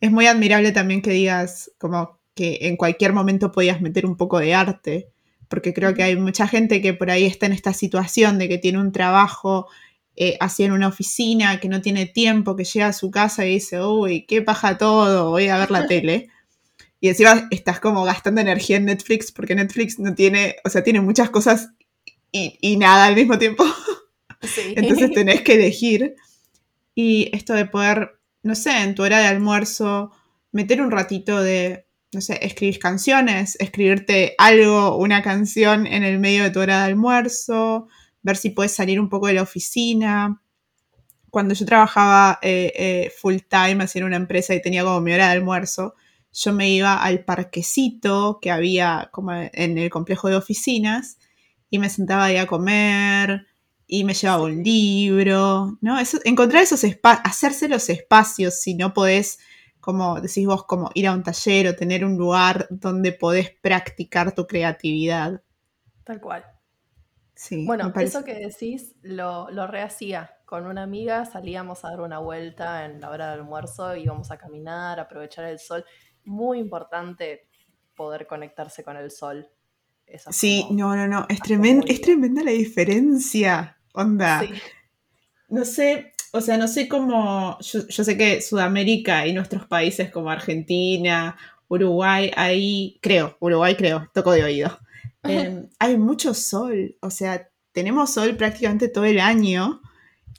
es 0.00 0.10
muy 0.12 0.26
admirable 0.26 0.72
también 0.72 1.02
que 1.02 1.10
digas 1.10 1.70
como 1.78 2.20
que 2.34 2.58
en 2.62 2.76
cualquier 2.76 3.12
momento 3.12 3.52
podías 3.52 3.80
meter 3.80 4.06
un 4.06 4.16
poco 4.16 4.38
de 4.38 4.54
arte, 4.54 5.08
porque 5.48 5.74
creo 5.74 5.94
que 5.94 6.02
hay 6.02 6.16
mucha 6.16 6.46
gente 6.48 6.80
que 6.80 6.94
por 6.94 7.10
ahí 7.10 7.24
está 7.26 7.46
en 7.46 7.52
esta 7.52 7.72
situación 7.74 8.38
de 8.38 8.48
que 8.48 8.58
tiene 8.58 8.78
un 8.78 8.92
trabajo 8.92 9.68
eh, 10.16 10.36
así 10.40 10.64
en 10.64 10.72
una 10.72 10.88
oficina, 10.88 11.58
que 11.58 11.68
no 11.68 11.80
tiene 11.80 12.06
tiempo, 12.06 12.56
que 12.56 12.64
llega 12.64 12.88
a 12.88 12.92
su 12.92 13.10
casa 13.10 13.46
y 13.46 13.54
dice, 13.54 13.82
uy, 13.82 14.26
qué 14.26 14.42
paja 14.42 14.76
todo, 14.78 15.30
voy 15.30 15.48
a 15.48 15.58
ver 15.58 15.70
la 15.70 15.86
tele. 15.88 16.28
Y 17.00 17.08
encima 17.08 17.48
estás 17.50 17.80
como 17.80 18.04
gastando 18.04 18.40
energía 18.40 18.76
en 18.76 18.84
Netflix 18.84 19.32
porque 19.32 19.54
Netflix 19.54 19.98
no 19.98 20.14
tiene, 20.14 20.56
o 20.64 20.68
sea, 20.68 20.84
tiene 20.84 21.00
muchas 21.00 21.30
cosas 21.30 21.70
y, 22.30 22.58
y 22.60 22.76
nada 22.76 23.06
al 23.06 23.16
mismo 23.16 23.38
tiempo. 23.38 23.64
Sí. 24.42 24.72
Entonces 24.76 25.10
tenés 25.12 25.42
que 25.42 25.54
elegir. 25.54 26.14
Y 26.94 27.30
esto 27.34 27.54
de 27.54 27.64
poder, 27.64 28.20
no 28.42 28.54
sé, 28.54 28.82
en 28.82 28.94
tu 28.94 29.02
hora 29.02 29.18
de 29.18 29.26
almuerzo, 29.26 30.12
meter 30.52 30.82
un 30.82 30.90
ratito 30.90 31.42
de, 31.42 31.86
no 32.12 32.20
sé, 32.20 32.38
escribir 32.42 32.78
canciones, 32.78 33.56
escribirte 33.58 34.34
algo, 34.38 34.96
una 34.98 35.22
canción 35.22 35.86
en 35.86 36.04
el 36.04 36.18
medio 36.18 36.44
de 36.44 36.50
tu 36.50 36.60
hora 36.60 36.78
de 36.80 36.84
almuerzo, 36.84 37.88
ver 38.22 38.36
si 38.36 38.50
puedes 38.50 38.72
salir 38.72 39.00
un 39.00 39.08
poco 39.08 39.26
de 39.26 39.34
la 39.34 39.42
oficina. 39.42 40.42
Cuando 41.30 41.54
yo 41.54 41.64
trabajaba 41.66 42.38
eh, 42.42 42.72
eh, 42.76 43.12
full 43.16 43.36
time, 43.48 43.86
en 43.94 44.04
una 44.04 44.16
empresa 44.16 44.54
y 44.54 44.62
tenía 44.62 44.84
como 44.84 45.00
mi 45.00 45.12
hora 45.12 45.26
de 45.26 45.32
almuerzo, 45.32 45.94
yo 46.32 46.52
me 46.52 46.70
iba 46.70 47.02
al 47.02 47.24
parquecito 47.24 48.38
que 48.40 48.50
había 48.50 49.10
como 49.12 49.32
en 49.32 49.78
el 49.78 49.90
complejo 49.90 50.28
de 50.28 50.36
oficinas 50.36 51.18
y 51.68 51.78
me 51.78 51.88
sentaba 51.88 52.24
ahí 52.24 52.36
a 52.36 52.46
comer 52.46 53.46
y 53.86 54.04
me 54.04 54.14
llevaba 54.14 54.44
un 54.44 54.62
libro, 54.62 55.78
¿no? 55.80 55.98
Eso, 55.98 56.18
encontrar 56.24 56.62
esos 56.62 56.84
espacios, 56.84 57.26
hacerse 57.26 57.68
los 57.68 57.88
espacios 57.90 58.60
si 58.60 58.74
no 58.74 58.94
podés, 58.94 59.38
como 59.80 60.20
decís 60.20 60.46
vos, 60.46 60.64
como 60.64 60.90
ir 60.94 61.06
a 61.06 61.12
un 61.12 61.22
taller 61.22 61.68
o 61.68 61.76
tener 61.76 62.04
un 62.04 62.16
lugar 62.16 62.66
donde 62.70 63.12
podés 63.12 63.50
practicar 63.50 64.34
tu 64.34 64.46
creatividad. 64.46 65.42
Tal 66.04 66.20
cual. 66.20 66.44
Sí, 67.42 67.66
Bueno, 67.66 67.92
eso 67.96 68.22
que 68.22 68.34
decís 68.34 68.94
lo, 69.02 69.50
lo 69.50 69.66
rehacía. 69.66 70.36
Con 70.44 70.64
una 70.64 70.84
amiga 70.84 71.24
salíamos 71.24 71.84
a 71.84 71.88
dar 71.90 72.00
una 72.00 72.20
vuelta 72.20 72.84
en 72.84 73.00
la 73.00 73.10
hora 73.10 73.32
del 73.32 73.40
almuerzo, 73.40 73.96
íbamos 73.96 74.30
a 74.30 74.38
caminar, 74.38 75.00
a 75.00 75.02
aprovechar 75.02 75.46
el 75.46 75.58
sol. 75.58 75.84
Muy 76.24 76.60
importante 76.60 77.48
poder 77.96 78.28
conectarse 78.28 78.84
con 78.84 78.96
el 78.96 79.10
sol. 79.10 79.48
Sí, 80.30 80.62
como 80.68 80.94
no, 80.94 80.94
no, 80.94 81.08
no, 81.08 81.26
es, 81.28 81.40
es 81.88 82.00
tremenda 82.00 82.44
la 82.44 82.52
diferencia. 82.52 83.76
Onda, 83.92 84.40
Sí, 84.40 84.52
no 85.48 85.64
sé, 85.64 86.12
o 86.30 86.40
sea, 86.40 86.56
no 86.56 86.68
sé 86.68 86.86
cómo, 86.86 87.58
yo, 87.60 87.88
yo 87.88 88.04
sé 88.04 88.16
que 88.16 88.40
Sudamérica 88.40 89.26
y 89.26 89.32
nuestros 89.32 89.66
países 89.66 90.12
como 90.12 90.30
Argentina, 90.30 91.36
Uruguay, 91.66 92.30
ahí, 92.36 92.98
creo, 93.02 93.36
Uruguay 93.40 93.74
creo, 93.74 94.08
toco 94.14 94.30
de 94.30 94.44
oído, 94.44 94.78
eh, 95.24 95.68
hay 95.78 95.96
mucho 95.96 96.34
sol, 96.34 96.96
o 97.00 97.10
sea, 97.10 97.48
tenemos 97.72 98.12
sol 98.12 98.36
prácticamente 98.36 98.88
todo 98.88 99.04
el 99.04 99.20
año 99.20 99.80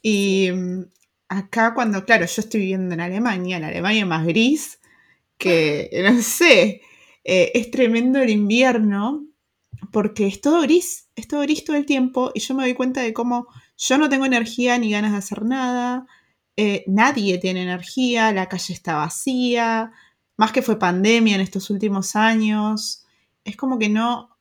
y 0.02 0.50
mm, 0.52 0.82
acá 1.28 1.74
cuando, 1.74 2.04
claro, 2.04 2.26
yo 2.26 2.40
estoy 2.42 2.60
viviendo 2.60 2.94
en 2.94 3.00
Alemania, 3.00 3.56
en 3.56 3.64
Alemania 3.64 4.06
más 4.06 4.26
gris 4.26 4.80
que, 5.38 5.90
no 6.04 6.20
sé, 6.22 6.82
eh, 7.24 7.52
es 7.54 7.70
tremendo 7.70 8.20
el 8.20 8.30
invierno 8.30 9.26
porque 9.90 10.26
es 10.26 10.40
todo 10.40 10.62
gris, 10.62 11.08
es 11.16 11.28
todo 11.28 11.40
gris 11.42 11.64
todo 11.64 11.76
el 11.76 11.86
tiempo 11.86 12.30
y 12.34 12.40
yo 12.40 12.54
me 12.54 12.64
doy 12.64 12.74
cuenta 12.74 13.00
de 13.00 13.12
cómo 13.12 13.48
yo 13.76 13.98
no 13.98 14.08
tengo 14.08 14.26
energía 14.26 14.78
ni 14.78 14.90
ganas 14.90 15.12
de 15.12 15.18
hacer 15.18 15.44
nada, 15.44 16.06
eh, 16.56 16.84
nadie 16.86 17.38
tiene 17.38 17.62
energía, 17.62 18.32
la 18.32 18.48
calle 18.48 18.74
está 18.74 18.96
vacía, 18.96 19.92
más 20.36 20.52
que 20.52 20.62
fue 20.62 20.78
pandemia 20.78 21.34
en 21.34 21.40
estos 21.40 21.70
últimos 21.70 22.16
años, 22.16 23.04
es 23.44 23.56
como 23.56 23.78
que 23.78 23.88
no, 23.88 24.33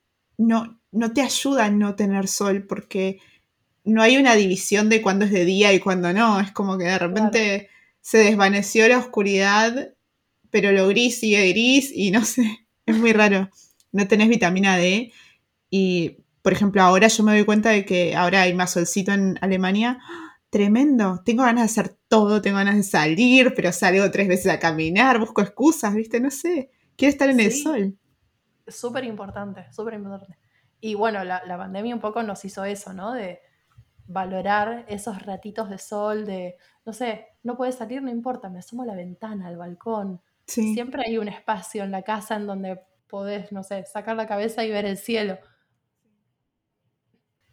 no, 0.47 0.79
no 0.91 1.13
te 1.13 1.21
ayuda 1.21 1.65
a 1.65 1.71
no 1.71 1.95
tener 1.95 2.27
sol 2.27 2.65
porque 2.67 3.19
no 3.83 4.01
hay 4.01 4.17
una 4.17 4.35
división 4.35 4.89
de 4.89 5.01
cuándo 5.01 5.25
es 5.25 5.31
de 5.31 5.45
día 5.45 5.73
y 5.73 5.79
cuándo 5.79 6.13
no, 6.13 6.39
es 6.39 6.51
como 6.51 6.77
que 6.77 6.85
de 6.85 6.99
repente 6.99 7.69
se 8.01 8.19
desvaneció 8.19 8.87
la 8.87 8.97
oscuridad, 8.97 9.93
pero 10.49 10.71
lo 10.71 10.87
gris 10.87 11.19
sigue 11.19 11.49
gris 11.49 11.91
y 11.93 12.11
no 12.11 12.23
sé, 12.25 12.67
es 12.85 12.97
muy 12.97 13.13
raro, 13.13 13.49
no 13.91 14.07
tenés 14.07 14.29
vitamina 14.29 14.77
D 14.77 15.11
y, 15.75 16.17
por 16.43 16.53
ejemplo, 16.53 16.83
ahora 16.83 17.07
yo 17.07 17.23
me 17.23 17.31
doy 17.31 17.45
cuenta 17.45 17.71
de 17.71 17.83
que 17.83 18.15
ahora 18.15 18.43
hay 18.43 18.53
más 18.53 18.73
solcito 18.73 19.11
en 19.11 19.39
Alemania. 19.41 19.97
Tremendo. 20.51 21.19
Tengo 21.25 21.41
ganas 21.41 21.63
de 21.63 21.81
hacer 21.81 21.97
todo, 22.07 22.43
tengo 22.43 22.57
ganas 22.57 22.75
de 22.75 22.83
salir, 22.83 23.53
pero 23.55 23.71
salgo 23.71 24.11
tres 24.11 24.27
veces 24.27 24.51
a 24.51 24.59
caminar, 24.59 25.17
busco 25.17 25.41
excusas, 25.41 25.95
¿viste? 25.95 26.19
No 26.19 26.29
sé. 26.29 26.69
Quiero 26.95 27.09
estar 27.11 27.27
en 27.31 27.39
el 27.39 27.51
sol. 27.51 27.97
Súper 28.67 29.03
importante, 29.05 29.71
súper 29.71 29.95
importante. 29.95 30.37
Y 30.79 30.95
bueno, 30.95 31.23
la, 31.23 31.43
la 31.45 31.57
pandemia 31.57 31.95
un 31.95 32.01
poco 32.01 32.23
nos 32.23 32.43
hizo 32.45 32.63
eso, 32.65 32.93
¿no? 32.93 33.13
De 33.13 33.41
valorar 34.05 34.85
esos 34.89 35.21
ratitos 35.23 35.69
de 35.69 35.77
sol, 35.77 36.25
de, 36.25 36.57
no 36.85 36.91
sé, 36.93 37.27
no 37.43 37.55
puedes 37.55 37.75
salir, 37.75 38.01
no 38.01 38.09
importa, 38.11 38.49
me 38.49 38.59
asomo 38.59 38.83
a 38.83 38.85
la 38.87 38.95
ventana, 38.95 39.47
al 39.47 39.57
balcón. 39.57 40.21
Sí, 40.45 40.73
Siempre 40.73 41.03
hay 41.07 41.17
un 41.17 41.29
espacio 41.29 41.83
en 41.83 41.91
la 41.91 42.01
casa 42.03 42.35
en 42.35 42.47
donde 42.47 42.81
podés, 43.07 43.51
no 43.53 43.63
sé, 43.63 43.85
sacar 43.85 44.15
la 44.17 44.27
cabeza 44.27 44.63
y 44.65 44.71
ver 44.71 44.85
el 44.85 44.97
cielo. 44.97 45.37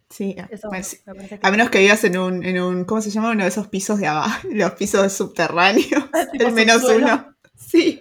sí. 0.08 0.36
Eso 0.50 0.68
Bueno, 0.68 0.84
sí. 0.84 0.98
me 1.06 1.14
parece 1.14 1.38
que 1.38 1.46
A 1.46 1.50
menos 1.50 1.70
que 1.70 1.78
vivas 1.78 2.02
en 2.04 2.18
un, 2.18 2.44
en 2.44 2.60
un, 2.60 2.84
¿cómo 2.84 3.00
se 3.00 3.10
llama? 3.10 3.30
Uno 3.30 3.44
de 3.44 3.48
esos 3.48 3.68
pisos 3.68 3.98
de 4.00 4.06
abajo, 4.08 4.48
los 4.52 4.72
pisos 4.72 5.12
subterráneos, 5.12 6.04
el 6.32 6.52
menos 6.52 6.82
subsuelo. 6.82 7.06
uno. 7.06 7.36
Sí. 7.54 7.99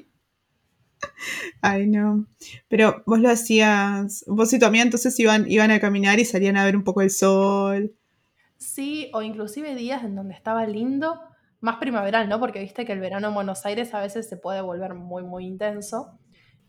Ay, 1.62 1.88
no. 1.88 2.26
Pero 2.70 3.04
vos 3.06 3.20
lo 3.20 3.30
hacías, 3.30 4.24
vos 4.28 4.54
y 4.54 4.60
tu 4.60 4.66
amiga 4.66 4.84
entonces 4.84 5.20
iban, 5.20 5.50
iban 5.50 5.72
a 5.72 5.80
caminar 5.80 6.20
y 6.20 6.26
salían 6.26 6.58
a 6.58 6.66
ver 6.66 6.76
un 6.76 6.84
poco 6.84 7.02
el 7.02 7.10
sol. 7.10 7.94
Sí, 8.58 9.10
o 9.14 9.22
inclusive 9.22 9.76
días 9.76 10.04
en 10.04 10.16
donde 10.16 10.34
estaba 10.34 10.66
lindo, 10.66 11.22
más 11.62 11.78
primaveral, 11.78 12.28
¿no? 12.30 12.40
Porque 12.40 12.60
viste 12.60 12.86
que 12.86 12.92
el 12.94 13.00
verano 13.00 13.30
en 13.30 13.34
Buenos 13.34 13.66
Aires 13.66 13.94
a 13.94 14.02
veces 14.02 14.28
se 14.28 14.38
puede 14.38 14.62
volver 14.62 14.94
muy, 14.96 15.24
muy 15.24 15.46
intenso. 15.46 16.20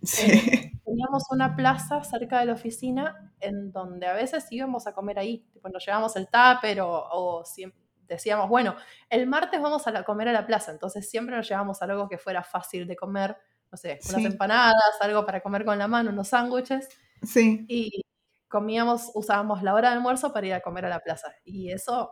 Sí. 0.02 0.30
Eh, 0.30 0.72
teníamos 0.84 1.24
una 1.30 1.56
plaza 1.56 2.02
cerca 2.04 2.40
de 2.40 2.46
la 2.46 2.52
oficina 2.54 3.32
en 3.40 3.72
donde 3.72 4.06
a 4.06 4.12
veces 4.14 4.46
íbamos 4.50 4.86
a 4.86 4.92
comer 4.94 5.18
ahí. 5.18 5.46
Tipo, 5.52 5.68
nos 5.68 5.84
llevamos 5.84 6.16
el 6.16 6.26
tupper 6.28 6.80
o, 6.82 6.90
o 7.10 7.44
siem- 7.44 7.74
decíamos, 8.08 8.48
bueno, 8.48 8.74
el 9.08 9.26
martes 9.26 9.60
vamos 9.60 9.86
a 9.86 9.92
la- 9.92 10.04
comer 10.04 10.28
a 10.28 10.32
la 10.32 10.46
plaza. 10.46 10.72
Entonces 10.72 11.08
siempre 11.10 11.36
nos 11.36 11.48
llevamos 11.48 11.82
algo 11.82 12.08
que 12.08 12.18
fuera 12.18 12.42
fácil 12.44 12.86
de 12.86 12.96
comer. 12.96 13.36
No 13.72 13.78
sé, 13.78 14.00
unas 14.08 14.20
Sí. 14.22 14.26
empanadas, 14.26 14.74
algo 15.00 15.24
para 15.26 15.40
comer 15.42 15.64
con 15.64 15.78
la 15.78 15.88
mano, 15.88 16.10
unos 16.10 16.28
sándwiches. 16.28 16.88
Sí. 17.22 17.64
Y 17.68 18.02
comíamos, 18.48 19.10
usábamos 19.14 19.62
la 19.62 19.74
hora 19.74 19.90
de 19.90 19.96
almuerzo 19.96 20.32
para 20.32 20.46
ir 20.46 20.54
a 20.54 20.60
comer 20.60 20.86
a 20.86 20.88
la 20.88 21.00
plaza. 21.00 21.32
Y 21.44 21.70
eso 21.70 22.10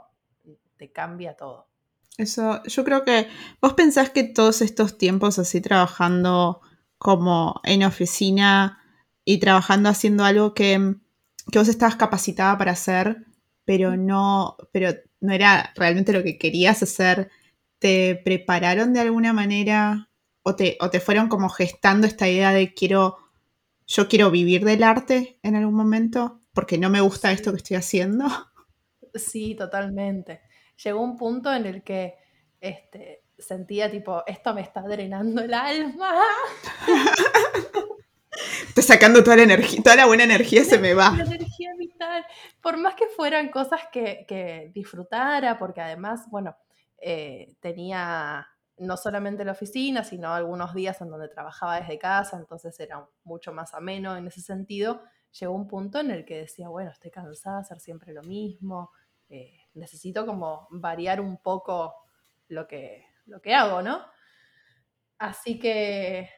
te 0.76 0.92
cambia 0.92 1.34
todo. 1.36 1.68
Eso, 2.16 2.62
yo 2.64 2.84
creo 2.84 3.04
que 3.04 3.28
vos 3.60 3.74
pensás 3.74 4.10
que 4.10 4.24
todos 4.24 4.60
estos 4.62 4.98
tiempos 4.98 5.38
así 5.38 5.60
trabajando 5.60 6.60
como 6.98 7.60
en 7.64 7.84
oficina 7.84 8.80
y 9.24 9.38
trabajando 9.38 9.88
haciendo 9.88 10.24
algo 10.24 10.52
que, 10.54 10.96
que 11.52 11.58
vos 11.58 11.68
estabas 11.68 11.96
capacitada 11.96 12.58
para 12.58 12.72
hacer, 12.72 13.24
pero 13.64 13.96
no, 13.96 14.56
pero 14.72 14.90
no 15.20 15.32
era 15.32 15.72
realmente 15.76 16.12
lo 16.12 16.22
que 16.24 16.38
querías 16.38 16.82
hacer. 16.82 17.30
¿Te 17.78 18.20
prepararon 18.24 18.92
de 18.92 19.00
alguna 19.00 19.32
manera 19.32 20.07
o 20.42 20.56
te, 20.56 20.76
o 20.80 20.90
te 20.90 21.00
fueron 21.00 21.28
como 21.28 21.48
gestando 21.48 22.06
esta 22.06 22.28
idea 22.28 22.52
de 22.52 22.74
quiero, 22.74 23.18
yo 23.86 24.08
quiero 24.08 24.30
vivir 24.30 24.64
del 24.64 24.82
arte 24.82 25.38
en 25.42 25.56
algún 25.56 25.74
momento 25.74 26.40
porque 26.52 26.78
no 26.78 26.90
me 26.90 27.00
gusta 27.00 27.30
esto 27.30 27.52
que 27.52 27.58
estoy 27.58 27.76
haciendo? 27.76 28.26
Sí, 29.14 29.54
totalmente. 29.54 30.40
Llegó 30.82 31.00
un 31.02 31.16
punto 31.16 31.52
en 31.52 31.66
el 31.66 31.82
que 31.82 32.14
este, 32.60 33.22
sentía 33.38 33.90
tipo, 33.90 34.22
esto 34.26 34.54
me 34.54 34.62
está 34.62 34.82
drenando 34.82 35.42
el 35.42 35.54
alma. 35.54 36.14
Estoy 38.68 38.84
sacando 38.84 39.24
toda 39.24 39.36
la 39.36 39.42
energía, 39.44 39.82
toda 39.82 39.96
la 39.96 40.06
buena 40.06 40.24
energía 40.24 40.64
se 40.64 40.78
me 40.78 40.94
va. 40.94 41.10
La 41.10 41.24
energía 41.24 41.70
vital. 41.76 42.24
Por 42.60 42.76
más 42.76 42.94
que 42.94 43.06
fueran 43.08 43.50
cosas 43.50 43.80
que, 43.92 44.70
disfrutara, 44.74 45.58
porque 45.58 45.80
además, 45.80 46.26
bueno, 46.30 46.56
eh, 47.00 47.54
tenía 47.60 48.46
no 48.78 48.96
solamente 48.96 49.44
la 49.44 49.52
oficina, 49.52 50.04
sino 50.04 50.32
algunos 50.32 50.74
días 50.74 51.00
en 51.00 51.10
donde 51.10 51.28
trabajaba 51.28 51.80
desde 51.80 51.98
casa, 51.98 52.36
entonces 52.36 52.78
era 52.80 53.08
mucho 53.24 53.52
más 53.52 53.74
ameno 53.74 54.16
en 54.16 54.26
ese 54.26 54.40
sentido. 54.40 55.02
Llegó 55.38 55.54
un 55.54 55.68
punto 55.68 56.00
en 56.00 56.10
el 56.10 56.24
que 56.24 56.38
decía, 56.38 56.68
bueno, 56.68 56.90
estoy 56.90 57.10
cansada 57.10 57.56
de 57.56 57.62
hacer 57.62 57.80
siempre 57.80 58.12
lo 58.12 58.22
mismo, 58.22 58.90
eh, 59.28 59.58
necesito 59.74 60.24
como 60.24 60.68
variar 60.70 61.20
un 61.20 61.36
poco 61.38 61.94
lo 62.48 62.66
que, 62.66 63.04
lo 63.26 63.40
que 63.40 63.54
hago, 63.54 63.82
¿no? 63.82 64.00
Así 65.18 65.58
que 65.58 66.30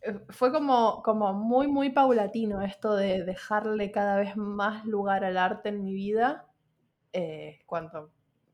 eh, 0.00 0.20
fue 0.30 0.52
como, 0.52 1.02
como 1.02 1.32
muy, 1.34 1.66
muy 1.66 1.90
paulatino 1.90 2.62
esto 2.62 2.94
de 2.94 3.24
dejarle 3.24 3.90
cada 3.90 4.16
vez 4.16 4.36
más 4.36 4.84
lugar 4.84 5.24
al 5.24 5.36
arte 5.36 5.70
en 5.70 5.82
mi 5.82 5.92
vida. 5.92 6.46
Eh, 7.12 7.60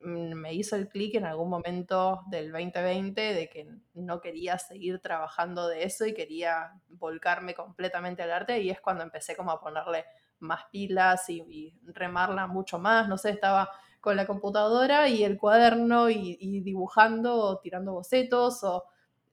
me 0.05 0.53
hizo 0.55 0.77
el 0.77 0.89
clic 0.89 1.15
en 1.15 1.25
algún 1.25 1.51
momento 1.51 2.23
del 2.29 2.53
2020 2.53 3.21
de 3.21 3.49
que 3.49 3.69
no 3.95 4.21
quería 4.21 4.59
seguir 4.59 5.01
trabajando 5.01 5.69
de 5.69 5.85
eso 5.85 6.07
y 6.07 6.15
quería 6.15 6.73
volcarme 6.89 7.55
completamente 7.55 8.23
al 8.23 8.33
arte 8.33 8.61
y 8.61 8.71
es 8.71 8.81
cuando 8.81 9.03
empecé 9.03 9.35
como 9.37 9.51
a 9.51 9.61
ponerle 9.61 10.05
más 10.41 10.65
pilas 10.71 11.29
y, 11.31 11.75
remarla 11.87 12.47
mucho 12.47 12.79
más, 12.79 13.09
no 13.09 13.17
sé, 13.17 13.31
estaba 13.31 13.71
con 14.01 14.17
la 14.17 14.27
computadora 14.27 15.09
y 15.09 15.25
el 15.25 15.39
cuaderno 15.39 16.11
y, 16.11 16.37
y 16.39 16.61
dibujando 16.61 17.37
o 17.37 17.59
tirando 17.59 17.95
bocetos 17.95 18.63
o 18.63 18.85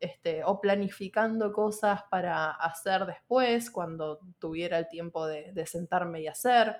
este, 0.01 0.43
o 0.43 0.59
planificando 0.59 1.53
cosas 1.53 2.01
para 2.09 2.49
hacer 2.49 3.05
después, 3.05 3.69
cuando 3.69 4.19
tuviera 4.39 4.79
el 4.79 4.87
tiempo 4.87 5.27
de, 5.27 5.53
sentarme 5.67 6.21
y 6.21 6.27
hacer. 6.27 6.75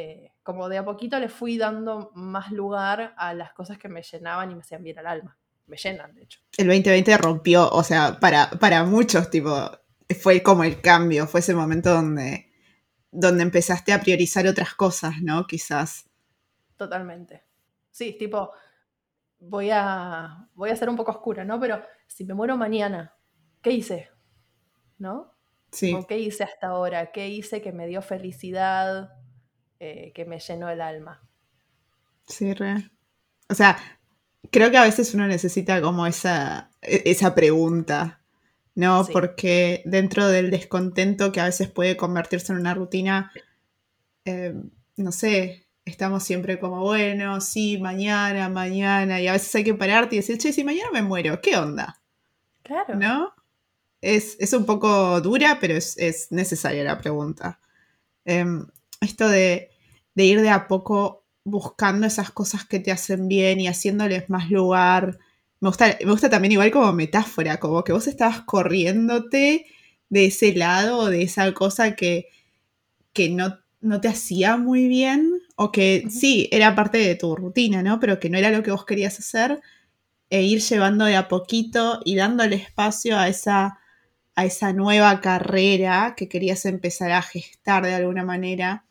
Eh, 0.00 0.30
como 0.44 0.68
de 0.68 0.78
a 0.78 0.84
poquito 0.84 1.18
le 1.18 1.28
fui 1.28 1.58
dando 1.58 2.12
más 2.14 2.52
lugar 2.52 3.14
a 3.16 3.34
las 3.34 3.52
cosas 3.52 3.78
que 3.78 3.88
me 3.88 4.02
llenaban 4.02 4.48
y 4.48 4.54
me 4.54 4.60
hacían 4.60 4.84
bien 4.84 4.96
al 5.00 5.08
alma. 5.08 5.36
Me 5.66 5.76
llenan, 5.76 6.14
de 6.14 6.22
hecho. 6.22 6.40
El 6.56 6.68
2020 6.68 7.18
rompió, 7.18 7.68
o 7.68 7.82
sea, 7.82 8.20
para, 8.20 8.48
para 8.48 8.84
muchos, 8.84 9.28
tipo, 9.28 9.52
fue 10.20 10.40
como 10.40 10.62
el 10.62 10.80
cambio, 10.80 11.26
fue 11.26 11.40
ese 11.40 11.52
momento 11.52 11.92
donde, 11.92 12.48
donde 13.10 13.42
empezaste 13.42 13.92
a 13.92 14.00
priorizar 14.00 14.46
otras 14.46 14.72
cosas, 14.74 15.20
¿no? 15.20 15.48
Quizás. 15.48 16.08
Totalmente. 16.76 17.42
Sí, 17.90 18.12
tipo, 18.16 18.52
voy 19.40 19.70
a, 19.72 20.48
voy 20.54 20.70
a 20.70 20.76
ser 20.76 20.88
un 20.88 20.96
poco 20.96 21.10
oscura, 21.10 21.44
¿no? 21.44 21.58
Pero 21.58 21.82
si 22.06 22.24
me 22.24 22.34
muero 22.34 22.56
mañana, 22.56 23.16
¿qué 23.60 23.72
hice? 23.72 24.10
¿No? 24.96 25.34
Sí. 25.72 25.98
¿Qué 26.08 26.18
hice 26.18 26.44
hasta 26.44 26.68
ahora? 26.68 27.10
¿Qué 27.10 27.28
hice 27.28 27.60
que 27.60 27.72
me 27.72 27.88
dio 27.88 28.00
felicidad, 28.00 29.10
eh, 29.80 30.12
que 30.14 30.24
me 30.24 30.38
llenó 30.38 30.68
el 30.68 30.80
alma? 30.80 31.20
Sí, 32.26 32.52
re. 32.54 32.90
O 33.48 33.54
sea, 33.54 33.78
creo 34.50 34.70
que 34.70 34.76
a 34.76 34.84
veces 34.84 35.14
uno 35.14 35.26
necesita 35.26 35.80
como 35.80 36.06
esa, 36.06 36.70
e, 36.82 37.02
esa 37.06 37.34
pregunta, 37.34 38.20
¿no? 38.74 39.06
Porque 39.12 39.82
dentro 39.84 40.28
del 40.28 40.50
descontento 40.50 41.32
que 41.32 41.40
a 41.40 41.46
veces 41.46 41.68
puede 41.68 41.96
convertirse 41.96 42.52
en 42.52 42.58
una 42.58 42.74
rutina, 42.74 43.32
eh, 44.24 44.54
no 44.96 45.12
sé, 45.12 45.66
estamos 45.84 46.22
siempre 46.22 46.58
como, 46.58 46.80
bueno, 46.82 47.40
sí, 47.40 47.78
mañana, 47.78 48.48
mañana, 48.48 49.20
y 49.20 49.28
a 49.28 49.32
veces 49.32 49.54
hay 49.54 49.64
que 49.64 49.74
pararte 49.74 50.16
y 50.16 50.18
decir, 50.18 50.38
che, 50.38 50.52
si 50.52 50.64
mañana 50.64 50.90
me 50.92 51.02
muero, 51.02 51.40
¿qué 51.40 51.56
onda? 51.56 52.00
Claro. 52.62 52.96
¿No? 52.96 53.32
Es, 54.00 54.52
un 54.52 54.66
poco 54.66 55.20
dura, 55.20 55.58
pero 55.60 55.74
es, 55.74 56.28
necesaria 56.30 56.84
la 56.84 56.98
pregunta. 56.98 57.60
Em, 58.24 58.66
esto 59.00 59.28
de, 59.28 59.70
ir 60.14 60.40
de 60.40 60.50
a 60.50 60.68
poco 60.68 61.24
buscando 61.44 62.06
esas 62.06 62.30
cosas 62.30 62.64
que 62.64 62.80
te 62.80 62.92
hacen 62.92 63.28
bien 63.28 63.60
y 63.60 63.68
haciéndoles 63.68 64.28
más 64.28 64.50
lugar. 64.50 65.18
Me 65.60 65.68
gusta, 65.68 65.96
me 66.04 66.10
gusta 66.10 66.28
también 66.30 66.52
igual 66.52 66.70
como 66.70 66.92
metáfora, 66.92 67.58
como 67.58 67.84
que 67.84 67.92
vos 67.92 68.06
estabas 68.06 68.42
corriéndote 68.42 69.66
de 70.08 70.24
ese 70.26 70.54
lado, 70.54 71.06
de 71.06 71.22
esa 71.22 71.52
cosa 71.54 71.94
que, 71.94 72.28
que 73.12 73.28
no, 73.30 73.58
no 73.80 74.00
te 74.00 74.08
hacía 74.08 74.56
muy 74.56 74.88
bien 74.88 75.40
o 75.56 75.72
que 75.72 76.06
sí, 76.10 76.48
era 76.52 76.74
parte 76.74 76.98
de 76.98 77.14
tu 77.14 77.34
rutina, 77.34 77.82
¿no? 77.82 77.98
Pero 78.00 78.20
que 78.20 78.30
no 78.30 78.38
era 78.38 78.50
lo 78.50 78.62
que 78.62 78.70
vos 78.70 78.84
querías 78.84 79.18
hacer, 79.18 79.60
e 80.30 80.42
ir 80.42 80.60
llevando 80.60 81.04
de 81.04 81.16
a 81.16 81.28
poquito 81.28 82.00
y 82.04 82.16
dándole 82.16 82.56
espacio 82.56 83.18
a 83.18 83.28
esa, 83.28 83.78
a 84.34 84.44
esa 84.44 84.72
nueva 84.72 85.20
carrera 85.20 86.14
que 86.16 86.28
querías 86.28 86.64
empezar 86.64 87.12
a 87.12 87.22
gestar 87.22 87.84
de 87.84 87.94
alguna 87.94 88.24
manera. 88.24 88.84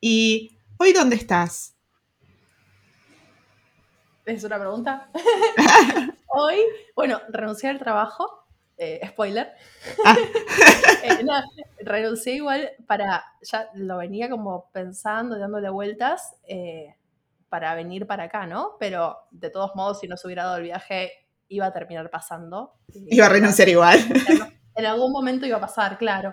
¿Y 0.00 0.56
hoy 0.78 0.92
dónde 0.92 1.16
estás? 1.16 1.74
¿Es 4.24 4.44
una 4.44 4.58
pregunta? 4.58 5.10
hoy, 6.28 6.58
bueno, 6.94 7.20
renuncié 7.30 7.70
al 7.70 7.78
trabajo, 7.78 8.46
eh, 8.76 9.00
spoiler. 9.08 9.52
Ah. 10.04 10.16
Eh, 11.00 11.24
renuncié 11.84 12.34
igual 12.34 12.70
para, 12.86 13.24
ya 13.40 13.70
lo 13.74 13.98
venía 13.98 14.28
como 14.28 14.68
pensando, 14.72 15.38
dándole 15.38 15.70
vueltas 15.70 16.34
eh, 16.48 16.96
para 17.48 17.74
venir 17.76 18.06
para 18.06 18.24
acá, 18.24 18.46
¿no? 18.46 18.76
Pero 18.80 19.16
de 19.30 19.50
todos 19.50 19.76
modos, 19.76 20.00
si 20.00 20.08
no 20.08 20.16
se 20.16 20.26
hubiera 20.26 20.44
dado 20.44 20.56
el 20.56 20.64
viaje, 20.64 21.12
iba 21.48 21.66
a 21.66 21.72
terminar 21.72 22.10
pasando. 22.10 22.74
Iba 22.92 23.26
a 23.26 23.28
renunciar 23.28 23.68
igual. 23.68 23.98
En, 24.74 24.86
algún 24.86 25.10
momento 25.10 25.44
iba 25.44 25.56
a 25.56 25.60
pasar, 25.60 25.98
claro. 25.98 26.32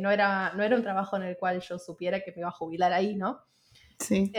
No, 0.00 0.10
era, 0.10 0.52
no 0.54 0.62
era 0.62 0.76
un 0.76 0.82
trabajo 0.82 1.16
en 1.16 1.22
el 1.24 1.36
cual 1.36 1.60
yo 1.60 1.78
supiera 1.78 2.20
que 2.20 2.32
me 2.32 2.40
iba 2.40 2.48
a 2.48 2.52
jubilar 2.52 2.92
ahí, 2.92 3.14
¿no? 3.14 3.40
Sí. 3.98 4.32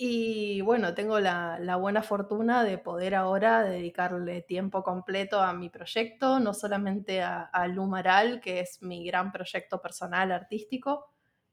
Y 0.00 0.60
bueno, 0.60 0.94
tengo 0.94 1.18
la, 1.18 1.76
buena 1.76 2.04
fortuna 2.04 2.62
de 2.62 2.78
poder 2.78 3.16
ahora 3.16 3.64
dedicarle 3.64 4.42
tiempo 4.42 4.84
completo 4.84 5.40
a 5.40 5.52
mi 5.52 5.70
proyecto, 5.70 6.38
no 6.38 6.54
solamente 6.54 7.20
a, 7.20 7.66
Lumaral, 7.66 8.40
que 8.40 8.60
es 8.60 8.80
mi 8.80 9.04
gran 9.04 9.32
proyecto 9.32 9.82
personal 9.82 10.30
artístico, 10.30 11.06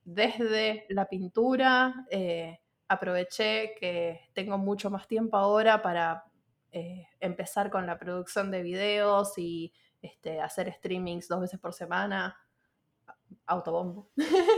desde 0.04 0.86
la 0.90 1.08
pintura. 1.08 2.06
Eh, 2.12 2.60
aproveché 2.88 3.74
que 3.80 4.30
tengo 4.34 4.60
mucho 4.60 4.92
más 4.92 5.08
tiempo 5.08 5.38
ahora 5.38 5.82
para 5.82 6.26
eh, 6.72 7.08
empezar 7.20 7.72
con 7.72 7.88
la 7.88 7.98
producción 7.98 8.52
de 8.52 8.62
videos 8.62 9.40
y 9.40 9.74
este, 10.06 10.40
hacer 10.40 10.74
streamings 10.74 11.28
dos 11.28 11.42
veces 11.42 11.60
por 11.60 11.74
semana 11.74 12.38
autobombo. 13.48 14.10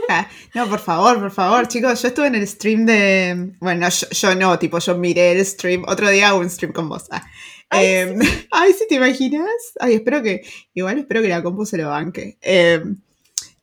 Ah, 0.08 0.26
no, 0.54 0.68
por 0.68 0.78
favor, 0.78 1.20
por 1.20 1.30
favor, 1.30 1.68
chicos, 1.68 2.00
yo 2.00 2.08
estuve 2.08 2.28
en 2.28 2.34
el 2.34 2.48
stream 2.48 2.86
de, 2.86 3.52
bueno, 3.60 3.86
yo, 3.88 4.34
no, 4.34 4.58
tipo, 4.58 4.78
yo 4.78 4.96
miré 4.96 5.32
el 5.32 5.44
stream, 5.44 5.84
otro 5.86 6.08
día 6.08 6.28
hago 6.28 6.38
un 6.38 6.48
stream 6.48 6.72
con 6.72 6.88
vos. 6.88 7.06
Ah. 7.10 7.22
Em, 7.70 8.18
ay, 8.50 8.72
sí. 8.72 8.86
te 8.88 8.94
imaginas? 8.94 9.50
Ay, 9.78 9.94
espero 9.94 10.22
que, 10.22 10.42
igual 10.72 10.98
espero 10.98 11.20
que 11.20 11.28
la 11.28 11.42
compu 11.42 11.66
se 11.66 11.76
lo 11.76 11.88
banque. 11.90 12.38
Em, 12.40 13.00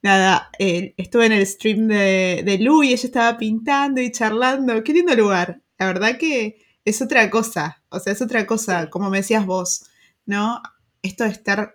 nada, 0.03 0.51
eh, 0.59 0.93
estuve 0.97 1.25
en 1.25 1.31
el 1.31 1.47
stream 1.47 1.87
de, 1.87 2.43
de 2.45 2.59
Lu 2.59 2.83
y 2.83 2.93
ella 2.93 3.05
estaba 3.05 3.37
pintando 3.37 4.01
y 4.01 4.11
charlando, 4.11 4.83
qué 4.83 4.93
lindo 4.93 5.15
lugar. 5.15 5.61
La 5.79 5.87
verdad 5.87 6.17
que 6.19 6.57
es 6.85 7.01
otra 7.01 7.29
cosa, 7.31 7.83
o 7.89 7.99
sea, 7.99 8.13
es 8.13 8.21
otra 8.21 8.45
cosa, 8.45 8.89
como 8.91 9.09
me 9.09 9.17
decías 9.17 9.45
vos, 9.47 9.85
¿no? 10.27 10.61
Esto 11.05 11.23
de 11.23 11.29
estar, 11.29 11.73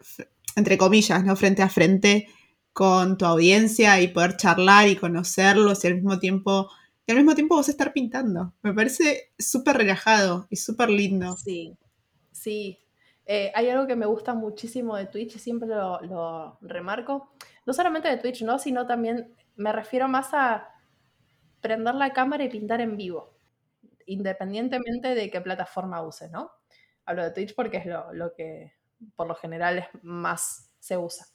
entre 0.56 0.76
comillas, 0.76 1.24
¿no? 1.24 1.36
Frente 1.36 1.62
a 1.62 1.68
frente 1.68 2.26
con 2.72 3.16
tu 3.16 3.24
audiencia 3.26 4.00
y 4.00 4.08
poder 4.08 4.36
charlar 4.36 4.88
y 4.88 4.96
conocerlos 4.96 5.84
y 5.84 5.86
al 5.86 5.94
mismo 5.94 6.18
tiempo, 6.18 6.68
y 7.06 7.12
al 7.12 7.18
mismo 7.18 7.34
tiempo 7.34 7.54
vos 7.54 7.68
estar 7.68 7.92
pintando. 7.92 8.54
Me 8.62 8.74
parece 8.74 9.32
súper 9.38 9.76
relajado 9.76 10.46
y 10.50 10.56
súper 10.56 10.90
lindo. 10.90 11.36
Sí, 11.36 11.76
sí. 12.32 12.78
Eh, 13.24 13.52
hay 13.54 13.68
algo 13.68 13.86
que 13.86 13.94
me 13.94 14.06
gusta 14.06 14.34
muchísimo 14.34 14.96
de 14.96 15.06
Twitch 15.06 15.36
y 15.36 15.38
siempre 15.38 15.68
lo, 15.68 16.58
remarco. 16.60 17.30
No 17.66 17.72
solamente 17.72 18.08
de 18.08 18.16
Twitch, 18.16 18.42
¿no? 18.42 18.58
Sino 18.58 18.86
también 18.86 19.32
me 19.54 19.72
refiero 19.72 20.08
más 20.08 20.30
a 20.32 20.68
prender 21.60 21.94
la 21.94 22.12
cámara 22.12 22.42
y 22.42 22.48
pintar 22.48 22.80
en 22.80 22.96
vivo, 22.96 23.36
independientemente 24.06 25.14
de 25.14 25.30
qué 25.30 25.40
plataforma 25.40 26.02
use, 26.02 26.28
¿no? 26.30 26.50
Hablo 27.04 27.22
de 27.22 27.30
Twitch 27.30 27.54
porque 27.54 27.76
es 27.76 27.86
lo, 27.86 28.12
lo 28.12 28.32
que 28.34 28.79
por 29.16 29.26
lo 29.28 29.34
general 29.34 29.88
más 30.02 30.72
se 30.78 30.96
usa. 30.98 31.26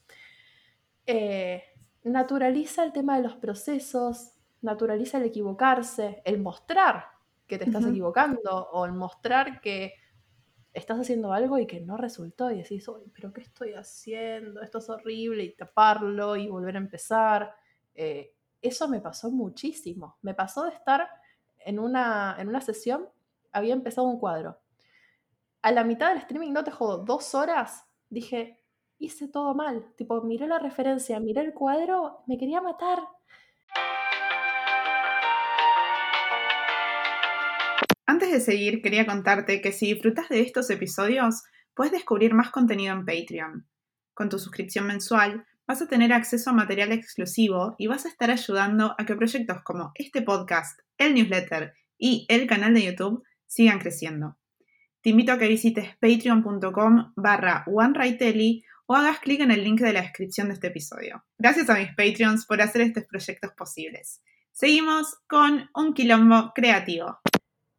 Eh, 1.06 1.64
naturaliza 2.04 2.84
el 2.84 2.92
tema 2.94 3.18
de 3.18 3.24
los 3.24 3.36
procesos, 3.36 4.32
naturaliza 4.62 5.18
el 5.18 5.26
equivocarse, 5.26 6.22
el 6.26 6.40
mostrar 6.42 7.06
que 7.48 7.58
te 7.58 7.64
estás 7.66 7.86
equivocando 7.86 8.70
o 8.72 8.86
el 8.86 8.94
mostrar 8.94 9.62
que 9.62 9.94
estás 10.74 11.00
haciendo 11.00 11.34
algo 11.34 11.60
y 11.60 11.68
que 11.68 11.82
no 11.82 11.98
resultó 11.98 12.52
y 12.52 12.58
decís, 12.60 12.88
"Uy, 12.90 13.04
pero 13.14 13.34
¿qué 13.34 13.42
estoy 13.42 13.74
haciendo? 13.74 14.62
Esto 14.62 14.80
es 14.80 14.90
horrible 14.90 15.44
y 15.46 15.56
taparlo 15.56 16.36
y 16.38 16.50
volver 16.50 16.76
a 16.76 16.80
empezar. 16.80 17.56
Eh, 17.96 18.36
eso 18.62 18.88
me 18.90 19.02
pasó 19.02 19.32
muchísimo. 19.32 20.18
Me 20.24 20.34
pasó 20.36 20.66
de 20.66 20.72
estar 20.72 21.10
en 21.60 21.80
una, 21.80 22.38
en 22.40 22.50
una 22.50 22.62
sesión, 22.62 23.10
había 23.52 23.74
empezado 23.76 24.08
un 24.08 24.20
cuadro. 24.20 24.62
A 25.66 25.72
la 25.72 25.84
mitad 25.84 26.10
del 26.10 26.20
streaming, 26.20 26.52
no 26.52 26.64
te 26.64 26.70
jodo, 26.70 27.04
dos 27.06 27.34
horas, 27.34 27.86
dije, 28.12 28.64
hice 29.00 29.28
todo 29.28 29.56
mal. 29.56 29.96
Tipo, 29.98 30.22
miré 30.22 30.46
la 30.46 30.60
referencia, 30.60 31.20
miré 31.20 31.42
el 31.42 31.56
cuadro, 31.56 32.20
me 32.28 32.38
quería 32.38 32.62
matar. 32.62 33.00
Antes 38.06 38.32
de 38.32 38.42
seguir, 38.42 38.84
quería 38.84 39.08
contarte 39.08 39.60
que 39.60 39.72
si 39.72 39.92
disfrutas 39.92 40.30
de 40.30 40.42
estos 40.42 40.70
episodios, 40.70 41.42
puedes 41.74 41.94
descubrir 41.94 42.36
más 42.36 42.52
contenido 42.52 42.94
en 42.94 43.04
Patreon. 43.04 43.68
Con 44.14 44.30
tu 44.30 44.38
suscripción 44.38 44.86
mensual, 44.86 45.48
vas 45.66 45.82
a 45.82 45.88
tener 45.88 46.14
acceso 46.14 46.52
a 46.52 46.54
material 46.54 46.92
exclusivo 46.92 47.74
y 47.80 47.88
vas 47.88 48.06
a 48.06 48.10
estar 48.10 48.30
ayudando 48.30 48.94
a 49.00 49.06
que 49.08 49.16
proyectos 49.16 49.64
como 49.64 49.94
este 49.96 50.22
podcast, 50.22 50.80
el 51.00 51.16
newsletter 51.16 51.74
y 51.98 52.28
el 52.30 52.46
canal 52.46 52.76
de 52.76 52.84
YouTube 52.84 53.24
sigan 53.48 53.80
creciendo. 53.80 54.38
Te 55.06 55.12
invito 55.12 55.34
a 55.34 55.38
que 55.38 55.48
visites 55.48 55.96
patreon.com 55.98 57.14
barra 57.16 57.64
OneRightEli 57.68 58.64
o 58.88 58.96
hagas 58.96 59.20
clic 59.20 59.40
en 59.42 59.52
el 59.52 59.64
link 59.64 59.80
de 59.82 59.94
la 59.94 60.02
descripción 60.02 60.48
de 60.48 60.56
este 60.56 60.66
episodio. 60.66 61.24
Gracias 61.38 61.70
a 61.70 61.76
mis 61.76 61.90
Patreons 61.90 62.48
por 62.48 62.60
hacer 62.60 62.82
estos 62.82 63.04
proyectos 63.04 63.52
posibles. 63.52 64.24
Seguimos 64.52 65.16
con 65.30 65.70
un 65.76 65.94
quilombo 65.94 66.54
creativo. 66.56 67.20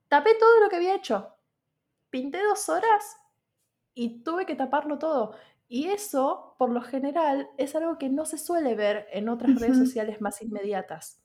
Tapé 0.07 0.37
todo 0.39 0.61
lo 0.61 0.69
que 0.69 0.77
había 0.77 0.95
hecho. 0.95 1.35
Pinté 2.11 2.41
dos 2.45 2.69
horas 2.69 3.17
y 3.93 4.23
tuve 4.23 4.47
que 4.47 4.55
taparlo 4.55 4.97
todo. 4.97 5.35
Y 5.67 5.89
eso, 5.89 6.55
por 6.61 6.71
lo 6.71 6.81
general, 6.81 7.49
es 7.59 7.75
algo 7.75 7.99
que 7.99 8.09
no 8.09 8.25
se 8.25 8.39
suele 8.39 8.77
ver 8.77 9.09
en 9.11 9.29
otras 9.29 9.61
redes 9.61 9.79
sociales 9.79 10.21
más 10.21 10.41
inmediatas, 10.43 11.21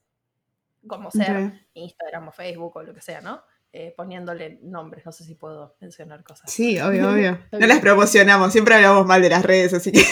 como 0.88 1.10
Ok. 1.10 1.54
Instagram 1.76 2.30
o 2.30 2.32
Facebook 2.32 2.76
o 2.78 2.82
lo 2.82 2.96
que 2.96 3.02
sea, 3.02 3.22
¿no? 3.22 3.44
Eh, 3.74 3.94
poniéndole 3.96 4.60
nombres, 4.64 5.06
no 5.06 5.14
sé 5.14 5.24
si 5.24 5.36
puedo 5.36 5.78
mencionar 5.80 6.26
cosas. 6.26 6.52
Sí, 6.52 6.78
obvio, 6.82 7.10
obvio. 7.10 7.40
No 7.54 7.68
las 7.68 7.80
promocionamos, 7.80 8.52
siempre 8.52 8.76
hablamos 8.76 9.06
mal 9.06 9.22
de 9.22 9.30
las 9.30 9.44
redes, 9.44 9.74
así 9.74 9.92
que. 9.92 10.02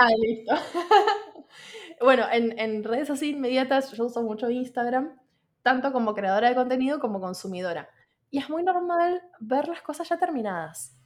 Ah, 0.00 0.06
listo. 0.16 0.54
bueno, 2.00 2.24
en, 2.30 2.56
en 2.56 2.84
redes 2.84 3.10
así 3.10 3.30
inmediatas 3.30 3.90
yo 3.90 4.04
uso 4.04 4.22
mucho 4.22 4.48
Instagram, 4.48 5.18
tanto 5.64 5.92
como 5.92 6.14
creadora 6.14 6.48
de 6.48 6.54
contenido 6.54 7.00
como 7.00 7.20
consumidora. 7.20 7.90
Y 8.30 8.38
es 8.38 8.48
muy 8.48 8.62
normal 8.62 9.20
ver 9.40 9.66
las 9.66 9.82
cosas 9.82 10.08
ya 10.08 10.16
terminadas. 10.16 10.96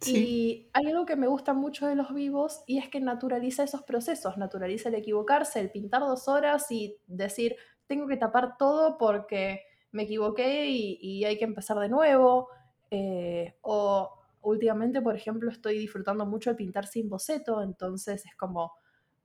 Sí. 0.00 0.16
Y 0.16 0.70
hay 0.72 0.88
algo 0.88 1.06
que 1.06 1.14
me 1.14 1.28
gusta 1.28 1.52
mucho 1.52 1.86
de 1.86 1.94
los 1.94 2.12
vivos 2.12 2.64
y 2.66 2.78
es 2.78 2.88
que 2.88 3.00
naturaliza 3.00 3.62
esos 3.62 3.84
procesos, 3.84 4.36
naturaliza 4.36 4.88
el 4.88 4.96
equivocarse, 4.96 5.60
el 5.60 5.70
pintar 5.70 6.00
dos 6.00 6.26
horas 6.26 6.72
y 6.72 6.98
decir, 7.06 7.54
tengo 7.86 8.08
que 8.08 8.16
tapar 8.16 8.56
todo 8.56 8.98
porque 8.98 9.62
me 9.92 10.02
equivoqué 10.04 10.66
y, 10.68 10.98
y 11.00 11.24
hay 11.24 11.38
que 11.38 11.44
empezar 11.44 11.78
de 11.78 11.88
nuevo. 11.88 12.48
Eh, 12.90 13.56
o 13.62 14.10
últimamente, 14.42 15.00
por 15.00 15.14
ejemplo, 15.16 15.50
estoy 15.50 15.78
disfrutando 15.78 16.26
mucho 16.26 16.50
el 16.50 16.56
pintar 16.56 16.86
sin 16.86 17.08
boceto, 17.08 17.62
entonces 17.62 18.26
es 18.26 18.34
como 18.36 18.72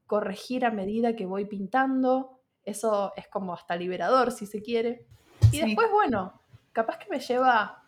corregir 0.06 0.66
a 0.66 0.72
medida 0.72 1.16
que 1.16 1.26
voy 1.26 1.46
pintando. 1.46 2.40
Eso 2.64 3.14
es 3.16 3.28
como 3.28 3.54
hasta 3.54 3.76
liberador, 3.76 4.32
si 4.32 4.46
se 4.46 4.62
quiere. 4.62 5.06
Y 5.52 5.58
Sí. 5.58 5.62
después, 5.66 5.90
bueno, 5.92 6.42
capaz 6.72 6.98
que 6.98 7.10
me 7.10 7.20
lleva 7.20 7.84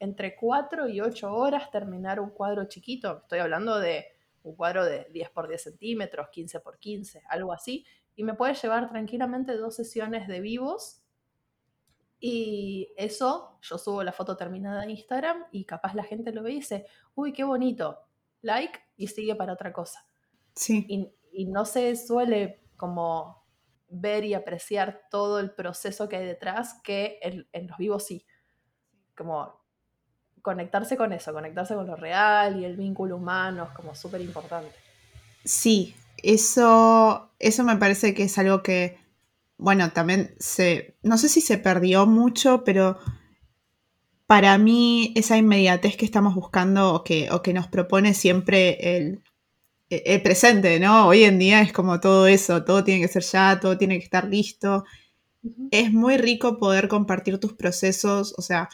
entre 0.00 0.36
4 0.36 0.88
y 0.88 1.00
8 1.00 1.32
horas 1.32 1.70
terminar 1.70 2.20
un 2.20 2.30
cuadro 2.30 2.64
chiquito. 2.64 3.18
Estoy 3.22 3.38
hablando 3.38 3.78
de 3.78 4.06
un 4.42 4.54
cuadro 4.56 4.84
de 4.84 5.06
10 5.12 5.30
por 5.30 5.48
10 5.48 5.62
centímetros, 5.62 6.28
15 6.30 6.60
por 6.60 6.78
15, 6.78 7.22
algo 7.28 7.52
así. 7.52 7.86
Y 8.16 8.24
me 8.24 8.34
puede 8.34 8.54
llevar 8.54 8.90
tranquilamente 8.90 9.56
dos 9.56 9.76
sesiones 9.76 10.28
de 10.28 10.40
vivos. 10.40 11.02
Y 12.26 12.94
eso, 12.96 13.58
yo 13.60 13.76
subo 13.76 14.02
la 14.02 14.10
foto 14.10 14.34
terminada 14.34 14.80
a 14.80 14.88
Instagram 14.88 15.44
y 15.52 15.66
capaz 15.66 15.94
la 15.94 16.04
gente 16.04 16.32
lo 16.32 16.42
ve 16.42 16.52
y 16.52 16.54
dice, 16.54 16.86
uy, 17.14 17.34
qué 17.34 17.44
bonito, 17.44 17.98
like 18.40 18.80
y 18.96 19.08
sigue 19.08 19.34
para 19.34 19.52
otra 19.52 19.74
cosa. 19.74 20.06
Sí. 20.54 20.86
Y, 20.88 21.12
y 21.34 21.44
no 21.44 21.66
se 21.66 21.94
suele 21.96 22.62
como 22.78 23.44
ver 23.90 24.24
y 24.24 24.32
apreciar 24.32 25.02
todo 25.10 25.38
el 25.38 25.50
proceso 25.50 26.08
que 26.08 26.16
hay 26.16 26.24
detrás, 26.24 26.80
que 26.82 27.18
en, 27.20 27.46
en 27.52 27.66
los 27.66 27.76
vivos 27.76 28.06
sí. 28.06 28.24
Como 29.14 29.60
conectarse 30.40 30.96
con 30.96 31.12
eso, 31.12 31.30
conectarse 31.34 31.74
con 31.74 31.86
lo 31.86 31.94
real 31.94 32.58
y 32.58 32.64
el 32.64 32.78
vínculo 32.78 33.18
humano 33.18 33.64
es 33.64 33.70
como 33.72 33.94
súper 33.94 34.22
importante. 34.22 34.74
Sí, 35.44 35.94
eso, 36.22 37.32
eso 37.38 37.64
me 37.64 37.76
parece 37.76 38.14
que 38.14 38.22
es 38.22 38.38
algo 38.38 38.62
que, 38.62 39.03
bueno, 39.64 39.90
también 39.92 40.34
se, 40.38 40.98
no 41.02 41.16
sé 41.16 41.30
si 41.30 41.40
se 41.40 41.56
perdió 41.56 42.04
mucho, 42.04 42.64
pero 42.64 42.98
para 44.26 44.58
mí 44.58 45.14
esa 45.16 45.38
inmediatez 45.38 45.96
que 45.96 46.04
estamos 46.04 46.34
buscando 46.34 46.92
o 46.92 47.02
que, 47.02 47.30
o 47.30 47.40
que 47.40 47.54
nos 47.54 47.66
propone 47.68 48.12
siempre 48.12 48.96
el, 48.98 49.22
el 49.88 50.20
presente, 50.20 50.78
¿no? 50.80 51.06
Hoy 51.06 51.24
en 51.24 51.38
día 51.38 51.62
es 51.62 51.72
como 51.72 51.98
todo 51.98 52.26
eso, 52.26 52.62
todo 52.62 52.84
tiene 52.84 53.00
que 53.00 53.08
ser 53.08 53.22
ya, 53.22 53.58
todo 53.58 53.78
tiene 53.78 53.96
que 53.98 54.04
estar 54.04 54.28
listo. 54.28 54.84
Es 55.70 55.90
muy 55.90 56.18
rico 56.18 56.58
poder 56.58 56.86
compartir 56.86 57.38
tus 57.38 57.54
procesos, 57.54 58.34
o 58.36 58.42
sea, 58.42 58.68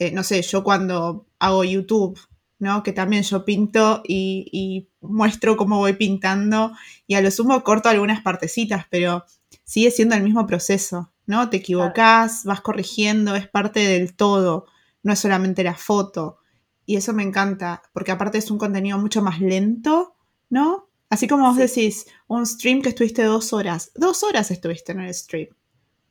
eh, 0.00 0.10
no 0.10 0.24
sé, 0.24 0.42
yo 0.42 0.64
cuando 0.64 1.28
hago 1.38 1.62
YouTube, 1.62 2.18
¿no? 2.58 2.82
Que 2.82 2.92
también 2.92 3.22
yo 3.22 3.44
pinto 3.44 4.02
y, 4.04 4.48
y 4.50 4.88
muestro 5.00 5.56
cómo 5.56 5.78
voy 5.78 5.92
pintando 5.92 6.72
y 7.06 7.14
a 7.14 7.20
lo 7.20 7.30
sumo 7.30 7.62
corto 7.62 7.88
algunas 7.88 8.20
partecitas, 8.20 8.86
pero 8.90 9.24
sigue 9.64 9.90
siendo 9.90 10.14
el 10.14 10.22
mismo 10.22 10.46
proceso, 10.46 11.12
¿no? 11.26 11.50
Te 11.50 11.58
equivocás, 11.58 12.44
vas 12.44 12.60
corrigiendo, 12.60 13.34
es 13.34 13.48
parte 13.48 13.80
del 13.80 14.14
todo, 14.14 14.66
no 15.02 15.12
es 15.12 15.18
solamente 15.18 15.64
la 15.64 15.74
foto. 15.74 16.38
Y 16.86 16.96
eso 16.96 17.12
me 17.14 17.22
encanta, 17.22 17.82
porque 17.92 18.12
aparte 18.12 18.38
es 18.38 18.50
un 18.50 18.58
contenido 18.58 18.98
mucho 18.98 19.22
más 19.22 19.40
lento, 19.40 20.16
¿no? 20.50 20.88
Así 21.10 21.26
como 21.28 21.46
vos 21.46 21.56
Sí. 21.56 21.62
decís, 21.62 22.06
un 22.26 22.44
stream 22.46 22.82
que 22.82 22.90
estuviste 22.90 23.22
dos 23.24 23.52
horas, 23.52 23.90
dos 23.94 24.22
horas 24.22 24.50
estuviste 24.50 24.92
en 24.92 25.00
el 25.00 25.14
stream. 25.14 25.48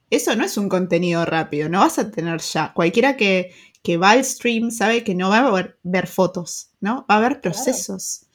Eso 0.10 0.36
no 0.36 0.46
es 0.46 0.58
un 0.58 0.70
contenido 0.70 1.26
rápido, 1.26 1.70
no 1.70 1.80
vas 1.80 1.98
a 2.00 2.12
tener 2.12 2.40
ya. 2.42 2.74
Cualquiera 2.74 3.18
que, 3.18 3.52
que 3.82 3.98
va 3.98 4.12
al 4.12 4.24
stream 4.24 4.70
sabe 4.72 5.04
que 5.04 5.16
no 5.16 5.30
va 5.30 5.40
a 5.40 5.52
ver, 5.52 5.80
ver 5.84 6.08
fotos, 6.08 6.70
¿no? 6.80 7.06
Va 7.10 7.16
a 7.16 7.18
haber 7.18 7.42
procesos. 7.42 8.28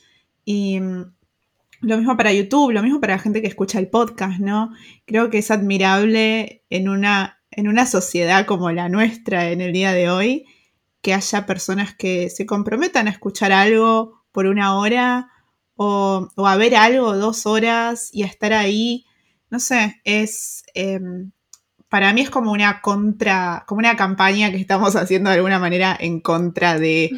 Y 0.44 0.80
mm, 0.80 1.14
lo 1.80 1.96
mismo 1.96 2.16
para 2.16 2.32
YouTube, 2.32 2.72
lo 2.72 2.82
mismo 2.82 3.00
para 3.00 3.14
la 3.16 3.22
gente 3.22 3.40
que 3.40 3.48
escucha 3.48 3.78
el 3.78 3.88
podcast, 3.88 4.40
¿no? 4.40 4.72
Creo 5.06 5.30
que 5.30 5.38
es 5.38 5.50
admirable 5.50 6.64
en 6.70 6.88
una, 6.88 7.40
en 7.50 7.68
una 7.68 7.86
sociedad 7.86 8.46
como 8.46 8.70
la 8.72 8.88
nuestra 8.88 9.50
en 9.50 9.60
el 9.60 9.72
día 9.72 9.92
de 9.92 10.10
hoy 10.10 10.46
que 11.02 11.14
haya 11.14 11.46
personas 11.46 11.94
que 11.94 12.30
se 12.30 12.46
comprometan 12.46 13.06
a 13.06 13.10
escuchar 13.10 13.52
algo 13.52 14.24
por 14.32 14.46
una 14.46 14.76
hora 14.76 15.30
o, 15.76 16.28
a 16.36 16.56
ver 16.56 16.74
algo 16.74 17.16
dos 17.16 17.46
horas 17.46 18.10
y 18.12 18.24
a 18.24 18.26
estar 18.26 18.52
ahí. 18.52 19.06
No 19.50 19.60
sé, 19.60 20.00
es... 20.04 20.64
em, 20.74 21.30
para 21.88 22.12
mí 22.12 22.20
es 22.20 22.30
como 22.30 22.52
una 22.52 22.82
contra, 22.82 23.64
como 23.66 23.78
una 23.78 23.96
campaña 23.96 24.50
que 24.50 24.58
estamos 24.58 24.94
haciendo 24.96 25.30
de 25.30 25.36
alguna 25.36 25.58
manera 25.58 25.96
en 25.98 26.20
contra 26.20 26.78
de 26.78 27.10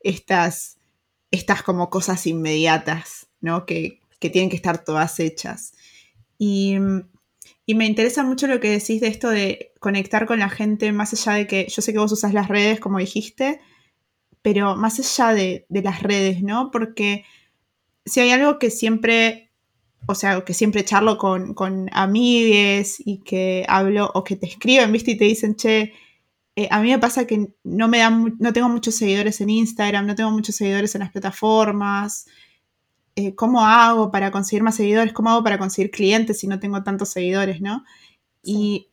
estas, 0.00 0.76
estas 1.30 1.62
como 1.62 1.88
cosas 1.88 2.26
inmediatas, 2.26 3.28
¿no? 3.40 3.64
Que, 3.64 3.97
que 4.18 4.30
tienen 4.30 4.50
que 4.50 4.56
estar 4.56 4.84
todas 4.84 5.20
hechas. 5.20 5.72
Y, 6.38 6.76
y, 7.66 7.74
me 7.74 7.86
interesa 7.86 8.22
mucho 8.22 8.46
lo 8.46 8.60
que 8.60 8.70
decís 8.70 9.00
de 9.00 9.08
esto 9.08 9.30
de 9.30 9.72
conectar 9.80 10.26
con 10.26 10.38
la 10.38 10.48
gente, 10.48 10.92
más 10.92 11.12
allá 11.12 11.38
de 11.38 11.46
que 11.46 11.66
yo 11.68 11.82
sé 11.82 11.92
que 11.92 11.98
vos 11.98 12.12
usás 12.12 12.32
las 12.34 12.48
redes, 12.48 12.80
como 12.80 12.98
dijiste, 12.98 13.60
pero 14.42 14.76
más 14.76 14.98
allá 15.00 15.34
de, 15.34 15.66
de 15.68 15.82
las 15.82 16.02
redes, 16.02 16.42
¿no? 16.42 16.70
Porque 16.70 17.24
si 18.06 18.20
hay 18.20 18.30
algo 18.30 18.58
que 18.58 18.70
siempre 18.70 19.48
o 20.06 20.14
sea, 20.14 20.44
que 20.44 20.54
siempre 20.54 20.84
charlo 20.84 21.18
con, 21.18 21.54
con 21.54 21.88
amigues 21.92 22.96
y 23.04 23.18
que 23.18 23.64
hablo 23.68 24.10
o 24.14 24.24
que 24.24 24.36
te 24.36 24.46
escriben, 24.46 24.92
¿viste? 24.92 25.12
Y 25.12 25.16
te 25.18 25.24
dicen, 25.24 25.56
che, 25.56 25.92
eh, 26.56 26.68
a 26.70 26.80
mí 26.80 26.90
me 26.90 26.98
pasa 26.98 27.26
que 27.26 27.48
no 27.64 27.88
me 27.88 27.98
dan, 27.98 28.36
no 28.38 28.52
tengo 28.52 28.68
muchos 28.68 28.94
seguidores 28.94 29.40
en 29.40 29.50
Instagram, 29.50 30.06
no 30.06 30.14
tengo 30.14 30.30
muchos 30.30 30.56
seguidores 30.56 30.94
en 30.94 31.00
las 31.00 31.10
plataformas. 31.10 32.26
Eh, 33.18 33.34
¿Cómo 33.34 33.66
hago 33.66 34.12
para 34.12 34.30
conseguir 34.30 34.62
más 34.62 34.76
seguidores? 34.76 35.12
¿Cómo 35.12 35.30
hago 35.30 35.42
para 35.42 35.58
conseguir 35.58 35.90
clientes 35.90 36.38
si 36.38 36.46
no 36.46 36.60
tengo 36.60 36.84
tantos 36.84 37.08
seguidores, 37.08 37.60
no? 37.60 37.84
Sí. 38.44 38.52
Y, 38.54 38.90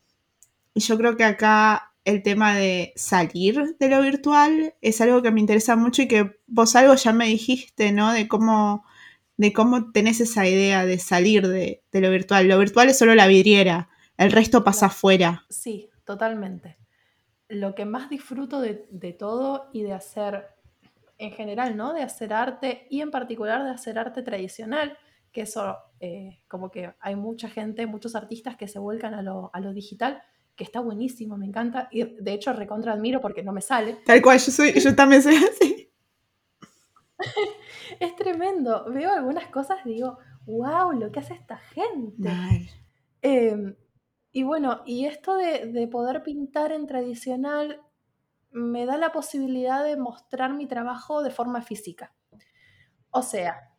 y 0.73 0.79
yo 0.79 0.97
creo 0.97 1.15
que 1.15 1.25
acá 1.25 1.93
el 2.05 2.23
tema 2.23 2.55
de 2.55 2.91
salir 2.95 3.75
de 3.79 3.87
lo 3.87 4.01
virtual 4.01 4.73
es 4.81 4.99
algo 4.99 5.21
que 5.21 5.29
me 5.29 5.41
interesa 5.41 5.75
mucho 5.75 6.01
y 6.01 6.07
que 6.07 6.39
vos 6.47 6.75
algo 6.75 6.95
ya 6.95 7.13
me 7.13 7.27
dijiste, 7.27 7.91
¿no? 7.91 8.13
De 8.13 8.27
cómo 8.27 8.83
de 9.37 9.53
cómo 9.53 9.91
tenés 9.91 10.19
esa 10.21 10.47
idea 10.47 10.87
de 10.87 10.97
salir 10.97 11.47
de, 11.47 11.83
de, 11.91 12.01
lo 12.01 12.09
virtual. 12.09 12.47
Lo 12.47 12.57
virtual 12.57 12.89
es 12.89 12.97
solo 12.97 13.13
la 13.13 13.27
vidriera, 13.27 13.89
El 14.17 14.31
resto 14.31 14.63
pasa 14.63 14.87
afuera. 14.87 15.45
Sí, 15.51 15.91
totalmente. 16.03 16.77
Lo 17.47 17.75
que 17.75 17.85
más 17.85 18.09
disfruto 18.09 18.59
de, 18.59 18.87
de 18.89 19.13
todo 19.13 19.69
y 19.71 19.83
de 19.83 19.93
hacer 19.93 20.47
en 21.17 21.31
general, 21.31 21.77
¿no? 21.77 21.93
De 21.93 22.01
hacer 22.01 22.33
arte 22.33 22.87
y 22.89 23.01
en 23.01 23.11
particular 23.11 23.63
de 23.63 23.71
hacer 23.71 23.97
arte 23.97 24.21
tradicional, 24.21 24.97
que 25.31 25.41
eso, 25.41 25.77
eh, 25.99 26.41
como 26.47 26.71
que 26.71 26.93
hay 26.99 27.15
mucha 27.15 27.49
gente, 27.49 27.85
muchos 27.87 28.15
artistas 28.15 28.55
que 28.55 28.67
se 28.67 28.79
vuelcan 28.79 29.13
a 29.13 29.21
lo, 29.21 29.49
a 29.53 29.59
lo, 29.59 29.73
digital, 29.73 30.21
que 30.55 30.63
está 30.63 30.79
buenísimo, 30.79 31.37
me 31.37 31.45
encanta, 31.45 31.89
y 31.91 32.03
de 32.03 32.33
hecho 32.33 32.53
recontra 32.53 32.93
admiro 32.93 33.19
porque 33.19 33.43
no 33.43 33.51
me 33.51 33.61
sale. 33.61 33.99
Tal 34.05 34.21
cual, 34.21 34.39
yo, 34.39 34.51
soy, 34.51 34.73
yo 34.79 34.95
también 34.95 35.21
soy 35.21 35.35
así. 35.35 35.91
es 37.99 38.15
tremendo, 38.15 38.85
veo 38.91 39.11
algunas 39.11 39.47
cosas 39.47 39.77
y 39.85 39.95
digo, 39.95 40.17
wow, 40.45 40.91
lo 40.93 41.11
que 41.11 41.19
hace 41.19 41.33
esta 41.33 41.57
gente. 41.57 42.29
Eh, 43.21 43.75
y 44.31 44.43
bueno, 44.43 44.81
y 44.85 45.05
esto 45.05 45.35
de, 45.35 45.67
de 45.67 45.87
poder 45.87 46.23
pintar 46.23 46.71
en 46.71 46.87
tradicional 46.87 47.81
me 48.55 48.85
da 48.85 48.97
la 48.97 49.11
posibilidad 49.11 49.83
de 49.83 49.97
mostrar 49.97 50.53
mi 50.53 50.65
trabajo 50.65 51.21
de 51.21 51.29
forma 51.29 51.61
física. 51.61 52.13
O 53.11 53.21
sea, 53.21 53.75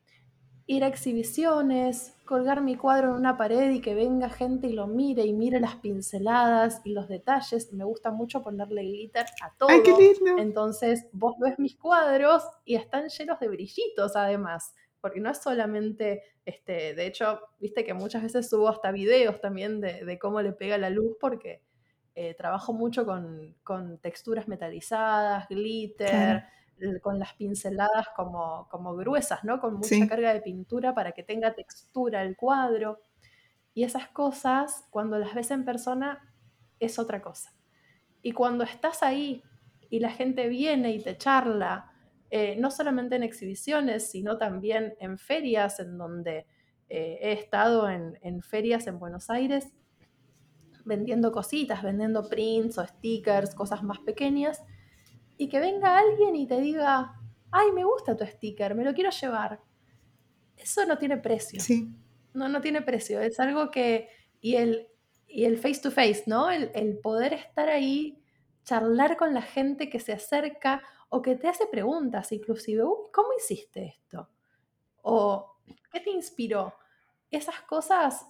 ir 0.67 0.85
a 0.85 0.89
exhibiciones, 0.89 2.15
colgar 2.27 2.61
mi 2.61 2.77
cuadro 2.77 3.09
en 3.09 3.15
una 3.15 3.39
pared 3.39 3.71
y 3.71 3.81
que 3.81 3.95
venga 3.95 4.29
gente 4.29 4.67
y 4.67 4.75
lo 4.75 4.87
mire 4.87 5.25
y 5.25 5.33
mire 5.33 5.61
las 5.61 5.77
pinceladas 5.77 6.83
y 6.85 6.93
los 6.93 7.09
detalles. 7.09 7.73
Me 7.73 7.85
gusta 7.85 8.11
mucho 8.11 8.43
ponerle 8.43 8.83
glitter 8.83 9.25
a 9.43 9.57
todo. 9.57 9.71
Ay, 9.71 9.83
qué 9.83 9.93
lindo. 9.93 10.43
Entonces 10.43 11.07
vos 11.13 11.37
ves 11.39 11.59
mis 11.59 11.77
cuadros 11.77 12.43
y 12.67 12.75
están 12.75 13.09
llenos 13.09 13.41
de 13.41 13.49
brillitos 13.49 14.15
además, 14.15 14.75
porque 15.01 15.21
no 15.21 15.31
es 15.31 15.39
solamente, 15.39 16.23
este, 16.45 16.95
de 16.95 17.07
hecho, 17.07 17.41
viste 17.61 17.83
que 17.83 17.95
muchas 17.95 18.23
veces 18.23 18.51
subo 18.51 18.69
hasta 18.69 18.93
videos 18.93 19.41
también 19.41 19.81
de, 19.81 20.05
de 20.05 20.19
cómo 20.19 20.43
le 20.43 20.53
pega 20.53 20.77
la 20.77 20.91
luz 20.91 21.17
porque 21.19 21.63
eh, 22.19 22.33
trabajo 22.33 22.73
mucho 22.73 23.05
con, 23.05 23.55
con, 23.63 23.99
texturas 23.99 24.49
metalizadas, 24.49 25.47
glitter, 25.51 26.45
claro. 26.79 27.01
con 27.03 27.19
las 27.19 27.35
pinceladas 27.35 28.09
como, 28.17 28.67
como 28.71 28.97
gruesas, 28.97 29.45
¿no? 29.45 29.61
Con 29.61 29.75
mucha 29.75 29.89
sí. 29.91 30.09
carga 30.09 30.33
de 30.33 30.41
pintura 30.41 30.95
para 30.95 31.13
que 31.13 31.23
tenga 31.23 31.53
textura 31.55 32.23
el 32.23 32.35
cuadro. 32.35 33.01
Y 33.75 33.85
esas 33.85 34.09
cosas, 34.09 34.87
cuando 34.89 35.19
las 35.19 35.35
ves 35.35 35.51
en 35.51 35.67
persona, 35.67 36.35
es 36.81 36.99
otra 36.99 37.21
cosa. 37.21 37.53
Y 38.23 38.33
cuando 38.33 38.65
estás 38.65 39.03
ahí 39.03 39.43
y 39.91 40.01
la 40.01 40.11
gente 40.11 40.49
viene 40.49 40.93
y 40.93 41.03
te 41.03 41.19
charla, 41.19 41.93
eh, 42.31 42.57
no 42.59 42.71
solamente 42.71 43.17
en 43.17 43.25
exhibiciones, 43.25 44.11
sino 44.11 44.39
también 44.39 44.95
en 45.01 45.19
ferias, 45.19 45.81
en 45.81 45.99
donde 45.99 46.47
eh, 46.89 47.19
he 47.21 47.33
estado 47.33 47.91
en, 47.91 48.19
en 48.23 48.41
ferias 48.41 48.87
en 48.87 48.99
Buenos 48.99 49.29
Aires, 49.29 49.71
vendiendo 50.87 51.33
cositas, 51.33 51.83
vendiendo 51.83 52.29
prints 52.29 52.79
o 52.79 52.87
stickers, 52.87 53.55
cosas 53.55 53.83
más 53.83 53.99
pequeñas, 53.99 54.63
y 55.37 55.49
que 55.49 55.61
venga 55.61 55.99
alguien 55.99 56.35
y 56.37 56.47
te 56.47 56.61
diga, 56.61 57.21
ay, 57.51 57.73
me 57.73 57.85
gusta 57.85 58.17
tu 58.17 58.25
sticker, 58.25 58.75
me 58.75 58.85
lo 58.85 58.95
quiero 58.95 59.11
llevar. 59.11 59.61
Eso 60.57 60.87
no 60.87 60.97
tiene 60.97 61.19
precio. 61.19 61.61
Sí. 61.61 61.91
No, 62.33 62.49
no 62.49 62.61
tiene 62.61 62.81
precio. 62.83 63.21
Es 63.21 63.39
algo 63.41 63.71
que, 63.71 64.09
y 64.41 64.55
el, 64.55 64.89
y 65.27 65.45
el 65.45 65.59
face 65.59 65.81
to 65.83 65.91
face, 65.91 66.25
¿no? 66.27 66.51
El, 66.51 66.71
el 66.75 66.99
poder 66.99 67.35
estar 67.35 67.69
ahí, 67.69 68.23
charlar 68.65 69.17
con 69.17 69.35
la 69.35 69.43
gente 69.43 69.91
que 69.91 70.01
se 70.01 70.13
acerca 70.13 70.83
o 71.09 71.21
que 71.21 71.37
te 71.37 71.49
hace 71.49 71.67
preguntas, 71.67 72.33
inclusive, 72.33 72.85
Uy, 72.85 73.11
¿cómo 73.13 73.29
hiciste 73.37 73.97
esto? 73.99 74.29
O, 75.03 75.57
¿qué 75.93 76.01
te 76.01 76.11
inspiró? 76.11 76.75
Esas 77.31 77.61
cosas 77.63 78.27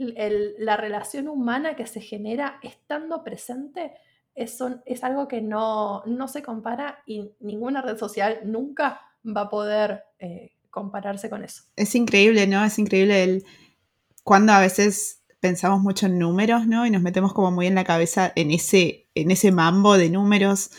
la 0.00 0.76
relación 0.76 1.28
humana 1.28 1.76
que 1.76 1.86
se 1.86 2.00
genera 2.00 2.58
estando 2.62 3.22
presente 3.22 3.92
es, 4.34 4.58
es 4.86 5.04
algo 5.04 5.28
que 5.28 5.42
no, 5.42 6.02
no, 6.06 6.28
se 6.28 6.42
compara 6.42 7.02
y 7.06 7.30
ninguna 7.40 7.82
red 7.82 7.98
social 7.98 8.40
nunca 8.44 9.02
va 9.24 9.42
a 9.42 9.48
poder 9.50 10.04
eh, 10.18 10.52
compararse 10.70 11.28
con 11.28 11.44
eso. 11.44 11.64
Es 11.76 11.94
increíble, 11.94 12.46
¿no? 12.46 12.64
Es 12.64 12.78
increíble 12.78 13.22
el, 13.22 13.44
cuando 14.24 14.52
a 14.52 14.60
veces 14.60 15.22
pensamos 15.40 15.80
mucho 15.80 16.06
en 16.06 16.18
números, 16.18 16.66
¿no? 16.66 16.86
Y 16.86 16.90
nos 16.90 17.02
metemos 17.02 17.32
como 17.32 17.50
muy 17.50 17.66
en 17.66 17.74
la 17.74 17.84
cabeza 17.84 18.32
en 18.36 18.50
ese, 18.50 19.08
en 19.14 19.30
ese 19.30 19.52
mambo 19.52 19.98
de 19.98 20.10
números, 20.10 20.70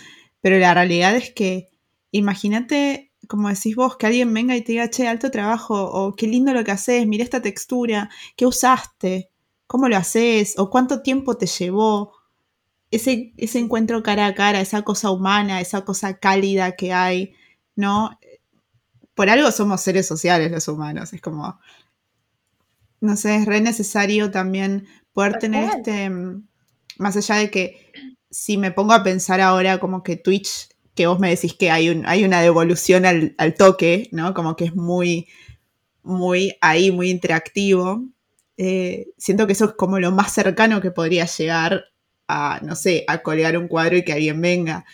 pero 0.42 0.58
la 0.58 0.74
realidad 0.74 1.16
es 1.16 1.32
que 1.32 1.70
imagínate 2.12 3.11
como 3.32 3.48
decís 3.48 3.78
vos, 3.78 3.96
que 3.96 4.08
alguien 4.08 4.34
venga 4.34 4.58
y 4.58 4.62
te 4.62 4.74
diga, 4.74 4.90
che, 4.90 5.08
alto 5.08 5.32
trabajo, 5.32 5.82
o 5.82 6.14
qué 6.18 6.28
lindo 6.28 6.54
lo 6.54 6.66
que 6.66 6.72
haces, 6.72 7.08
mira 7.08 7.24
esta 7.24 7.42
textura, 7.42 8.10
qué 8.36 8.46
usaste, 8.46 9.30
cómo 9.68 9.88
lo 9.88 9.96
haces, 9.96 10.56
o 10.60 10.70
cuánto 10.70 11.02
tiempo 11.02 11.38
te 11.38 11.46
llevó. 11.46 12.12
Ese, 12.92 13.32
ese 13.38 13.60
encuentro 13.60 14.04
cara 14.04 14.26
a 14.26 14.36
cara, 14.36 14.60
esa 14.60 14.82
cosa 14.82 15.12
humana, 15.12 15.62
esa 15.62 15.86
cosa 15.86 16.18
cálida 16.18 16.76
que 16.76 16.92
hay, 16.92 17.34
¿no? 17.78 18.20
Por 19.14 19.30
algo 19.30 19.50
somos 19.54 19.80
seres 19.80 20.06
sociales 20.06 20.52
los 20.52 20.68
humanos, 20.68 21.14
es 21.14 21.22
como, 21.22 21.58
no 23.00 23.16
sé, 23.16 23.38
es 23.38 23.46
re 23.46 23.62
necesario 23.62 24.30
también 24.30 24.88
poder 25.14 25.40
tener 25.40 25.70
este, 25.78 26.12
más 26.98 27.16
allá 27.16 27.36
de 27.36 27.50
que 27.50 27.94
si 28.30 28.58
me 28.58 28.72
pongo 28.72 28.92
a 28.92 29.04
pensar 29.04 29.40
ahora 29.40 29.80
como 29.80 30.04
que 30.04 30.18
Twitch 30.18 30.68
que 30.96 31.08
vos 31.08 31.20
me 31.20 31.30
decís 31.30 31.54
que 31.54 31.72
hay, 31.72 31.90
un, 31.90 32.06
hay 32.06 32.24
una 32.24 32.42
devolución 32.42 33.06
al, 33.06 33.36
al, 33.38 33.56
toque, 33.56 34.10
¿no? 34.12 34.34
Como 34.34 34.56
que 34.56 34.66
es 34.66 34.76
muy, 34.76 35.28
muy 36.04 36.58
ahí, 36.62 36.92
muy 36.92 37.10
interactivo. 37.10 38.04
Eh, 38.58 39.08
siento 39.18 39.48
que 39.48 39.54
eso 39.54 39.66
es 39.66 39.72
como 39.74 40.00
lo 40.00 40.12
más 40.12 40.34
cercano 40.34 40.82
que 40.82 40.92
podría 40.92 41.26
llegar 41.26 41.86
a, 42.28 42.60
no 42.64 42.76
sé, 42.76 43.06
a 43.08 43.22
colgar 43.22 43.58
un 43.58 43.68
cuadro 43.68 43.98
y 43.98 44.04
que 44.04 44.14
alguien 44.14 44.42
venga, 44.42 44.86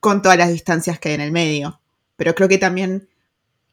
con 0.00 0.22
todas 0.22 0.38
las 0.38 0.50
distancias 0.50 0.98
que 0.98 1.10
hay 1.10 1.14
en 1.16 1.20
el 1.20 1.32
medio. 1.32 1.80
Pero 2.16 2.34
creo 2.34 2.48
que 2.48 2.58
también 2.58 3.08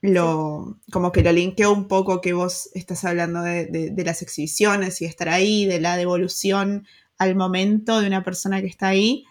lo, 0.02 0.80
como 0.92 1.12
que 1.14 1.24
lo 1.24 1.32
linkeo 1.32 1.72
un 1.72 1.88
poco 1.88 2.20
que 2.20 2.34
vos 2.34 2.70
estás 2.74 3.06
hablando 3.06 3.42
de, 3.42 3.66
de, 3.68 3.90
de 3.92 4.04
las 4.04 4.22
exhibiciones 4.22 5.02
y 5.02 5.06
estar 5.06 5.30
ahí, 5.30 5.66
de 5.66 5.80
la 5.80 5.96
devolución 5.96 6.86
al 7.18 7.36
momento 7.36 8.02
de 8.02 8.08
una 8.08 8.24
persona 8.24 8.62
que 8.62 8.68
está 8.68 8.90
ahí. 8.90 9.26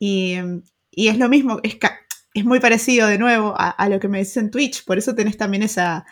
Y, 0.00 0.36
y 0.96 1.08
es 1.08 1.18
lo 1.18 1.28
mismo, 1.28 1.60
es, 1.62 1.76
es 2.32 2.44
muy 2.44 2.58
parecido 2.58 3.06
de 3.06 3.18
nuevo 3.18 3.54
a, 3.54 3.88
lo 3.90 4.00
que 4.00 4.08
me 4.08 4.18
decís 4.18 4.38
en 4.38 4.50
Twitch, 4.50 4.84
por 4.86 4.96
eso 4.96 5.14
tenés 5.14 5.36
también 5.36 5.62
esa, 5.62 6.06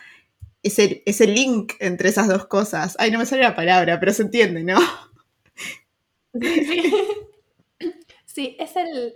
ese, 0.61 1.01
ese 1.07 1.25
link 1.25 1.73
entre 1.79 2.09
esas 2.09 2.27
dos 2.27 2.45
cosas. 2.45 2.95
Ay, 2.99 3.09
no 3.09 3.17
me 3.17 3.25
sale 3.25 3.41
la 3.41 3.55
palabra, 3.55 3.99
pero 3.99 4.13
se 4.13 4.21
entiende, 4.21 4.63
¿no? 4.63 4.77
Sí, 6.39 6.93
sí 8.25 8.55
es 8.59 8.75
el, 8.75 9.15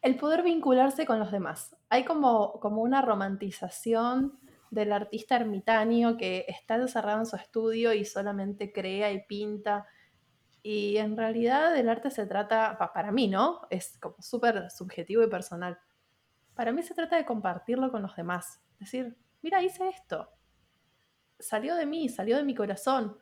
el, 0.00 0.16
poder 0.16 0.42
vincularse 0.42 1.04
con 1.04 1.18
los 1.18 1.30
demás. 1.30 1.76
Hay 1.90 2.06
como, 2.06 2.58
como 2.58 2.80
una 2.80 3.02
romantización 3.02 4.38
del 4.70 4.92
artista 4.92 5.36
ermitaño 5.36 6.16
que 6.16 6.46
está 6.48 6.76
encerrado 6.76 7.20
en 7.20 7.26
su 7.26 7.36
estudio 7.36 7.92
y 7.92 8.06
solamente 8.06 8.72
crea 8.72 9.12
y 9.12 9.22
pinta 9.26 9.86
y 10.62 10.96
en 10.96 11.16
realidad 11.16 11.76
el 11.76 11.88
arte 11.88 12.10
se 12.10 12.26
trata, 12.26 12.76
para 12.92 13.12
mí, 13.12 13.28
¿no? 13.28 13.60
Es 13.70 13.96
como 13.98 14.16
súper 14.20 14.70
subjetivo 14.70 15.22
y 15.22 15.28
personal. 15.28 15.78
Para 16.54 16.72
mí 16.72 16.82
se 16.82 16.94
trata 16.94 17.16
de 17.16 17.24
compartirlo 17.24 17.90
con 17.90 18.02
los 18.02 18.16
demás. 18.16 18.60
Decir, 18.78 19.16
mira, 19.42 19.62
hice 19.62 19.88
esto. 19.88 20.28
Salió 21.38 21.76
de 21.76 21.86
mí, 21.86 22.08
salió 22.08 22.36
de 22.36 22.42
mi 22.42 22.54
corazón. 22.54 23.16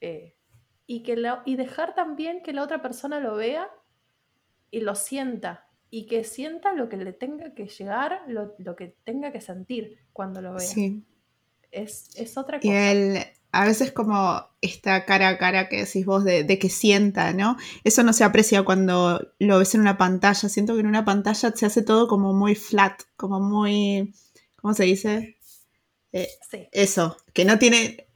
Eh, 0.00 0.36
y, 0.86 1.02
que 1.02 1.16
la, 1.16 1.42
y 1.44 1.56
dejar 1.56 1.94
también 1.94 2.42
que 2.42 2.52
la 2.52 2.62
otra 2.62 2.80
persona 2.80 3.20
lo 3.20 3.36
vea 3.36 3.70
y 4.70 4.80
lo 4.80 4.94
sienta. 4.94 5.68
Y 5.90 6.06
que 6.06 6.24
sienta 6.24 6.72
lo 6.72 6.88
que 6.88 6.96
le 6.96 7.12
tenga 7.12 7.52
que 7.52 7.66
llegar, 7.66 8.22
lo, 8.26 8.54
lo 8.58 8.76
que 8.76 8.96
tenga 9.04 9.32
que 9.32 9.40
sentir 9.40 9.98
cuando 10.12 10.40
lo 10.40 10.54
vea. 10.54 10.60
Sí. 10.60 11.04
Es, 11.70 12.08
es 12.16 12.38
otra 12.38 12.58
cosa. 12.58 12.68
Y 12.68 12.76
el, 12.76 13.18
a 13.52 13.64
veces 13.64 13.92
como 13.92 14.44
esta 14.60 15.04
cara 15.04 15.28
a 15.28 15.38
cara 15.38 15.68
que 15.68 15.84
decís 15.84 16.06
vos 16.06 16.24
de, 16.24 16.44
de, 16.44 16.58
que 16.58 16.68
sienta, 16.68 17.32
¿no? 17.32 17.56
Eso 17.82 18.02
no 18.02 18.12
se 18.12 18.24
aprecia 18.24 18.62
cuando 18.62 19.32
lo 19.38 19.58
ves 19.58 19.74
en 19.74 19.80
una 19.80 19.98
pantalla. 19.98 20.48
Siento 20.48 20.74
que 20.74 20.80
en 20.80 20.86
una 20.86 21.04
pantalla 21.04 21.52
se 21.54 21.66
hace 21.66 21.82
todo 21.82 22.06
como 22.06 22.32
muy 22.32 22.54
flat, 22.54 23.02
como 23.16 23.40
muy, 23.40 24.14
¿cómo 24.56 24.74
se 24.74 24.84
dice? 24.84 25.36
Eh, 26.12 26.28
sí. 26.50 26.68
Eso, 26.72 27.16
que 27.32 27.44
no 27.44 27.58
tiene... 27.58 28.06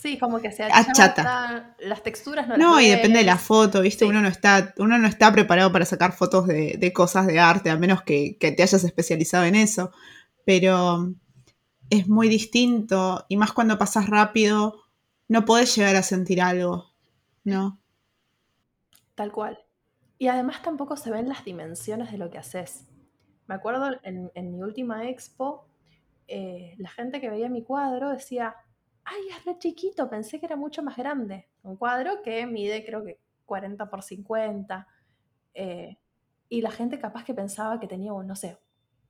Sí, 0.00 0.16
como 0.16 0.40
que 0.40 0.52
se 0.52 0.62
achata. 0.62 0.90
achata. 0.90 1.76
Las 1.80 2.04
texturas 2.04 2.46
no 2.46 2.56
No, 2.56 2.76
las 2.76 2.84
y 2.84 2.90
depende 2.90 3.18
de 3.18 3.24
la 3.24 3.36
foto, 3.36 3.80
¿viste? 3.80 4.04
Sí. 4.04 4.08
Uno, 4.08 4.20
no 4.22 4.28
está, 4.28 4.72
uno 4.78 4.96
no 4.96 5.08
está 5.08 5.32
preparado 5.32 5.72
para 5.72 5.84
sacar 5.84 6.12
fotos 6.12 6.46
de, 6.46 6.76
de 6.78 6.92
cosas 6.92 7.26
de 7.26 7.40
arte, 7.40 7.68
a 7.70 7.76
menos 7.76 8.02
que, 8.02 8.36
que 8.38 8.52
te 8.52 8.62
hayas 8.62 8.84
especializado 8.84 9.44
en 9.44 9.56
eso. 9.56 9.90
Pero 10.44 11.12
es 11.90 12.08
muy 12.08 12.28
distinto, 12.28 13.24
y 13.28 13.36
más 13.36 13.52
cuando 13.52 13.78
pasas 13.78 14.08
rápido, 14.08 14.82
no 15.28 15.44
podés 15.44 15.74
llegar 15.76 15.96
a 15.96 16.02
sentir 16.02 16.40
algo, 16.40 16.86
¿no? 17.44 17.80
Tal 19.14 19.32
cual. 19.32 19.58
Y 20.18 20.28
además 20.28 20.62
tampoco 20.62 20.96
se 20.96 21.10
ven 21.10 21.28
las 21.28 21.44
dimensiones 21.44 22.10
de 22.10 22.18
lo 22.18 22.30
que 22.30 22.38
haces. 22.38 22.86
Me 23.46 23.54
acuerdo 23.54 23.90
en, 24.02 24.30
mi 24.34 24.62
última 24.62 25.08
expo, 25.08 25.66
eh, 26.26 26.74
la 26.78 26.90
gente 26.90 27.20
que 27.20 27.30
veía 27.30 27.48
mi 27.48 27.62
cuadro 27.62 28.10
decía, 28.10 28.54
ay, 29.04 29.20
es 29.30 29.44
re 29.44 29.58
chiquito, 29.58 30.10
pensé 30.10 30.38
que 30.38 30.46
era 30.46 30.56
mucho 30.56 30.82
más 30.82 30.96
grande. 30.96 31.48
un 31.62 31.76
cuadro 31.76 32.22
que 32.22 32.46
mide 32.46 32.84
creo 32.84 33.04
que 33.04 33.18
40 33.46 33.88
por 33.88 34.02
50. 34.02 34.86
Eh, 35.54 35.98
y 36.48 36.60
la 36.62 36.70
gente 36.70 36.98
capaz 36.98 37.24
que 37.24 37.34
pensaba 37.34 37.80
que 37.80 37.86
tenía, 37.86 38.12
no 38.12 38.36
sé, 38.36 38.58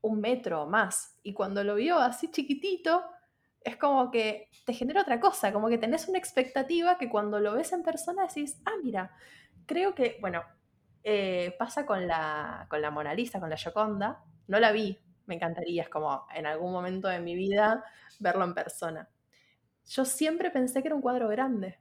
un 0.01 0.21
metro 0.21 0.63
o 0.63 0.67
más. 0.67 1.19
Y 1.23 1.33
cuando 1.33 1.65
lo 1.65 1.75
vio 1.75 1.99
así 1.99 2.31
chiquitito, 2.31 3.05
es 3.61 3.77
como 3.77 4.11
que 4.11 4.49
te 4.65 4.73
genera 4.73 5.03
otra 5.03 5.21
cosa, 5.21 5.53
como 5.53 5.69
que 5.69 5.79
tenés 5.79 6.09
una 6.09 6.19
expectativa 6.19 6.99
que 6.99 7.09
cuando 7.09 7.41
lo 7.41 7.55
ves 7.55 7.73
en 7.73 7.83
persona 7.83 8.27
decís, 8.27 8.61
ah, 8.65 8.75
mira, 8.83 9.13
creo 9.67 9.95
que, 9.95 10.19
bueno, 10.21 10.43
eh, 11.05 11.55
pasa 11.59 11.87
con 11.87 12.07
la, 12.07 12.67
con 12.69 12.81
la 12.83 12.91
Mona 12.91 13.15
Lisa, 13.15 13.41
con 13.41 13.51
la 13.51 13.57
Gioconda, 13.57 14.25
no 14.47 14.59
la 14.59 14.73
vi, 14.73 14.99
me 15.27 15.35
encantaría, 15.35 15.83
es 15.83 15.89
como 15.89 16.27
en 16.35 16.47
algún 16.47 16.73
momento 16.73 17.09
de 17.09 17.21
mi 17.21 17.35
vida 17.35 17.85
verlo 18.19 18.45
en 18.45 18.55
persona. 18.55 19.09
Yo 19.87 20.05
siempre 20.05 20.51
pensé 20.51 20.83
que 20.83 20.89
era 20.89 20.95
un 20.95 21.03
cuadro 21.03 21.29
grande. 21.29 21.81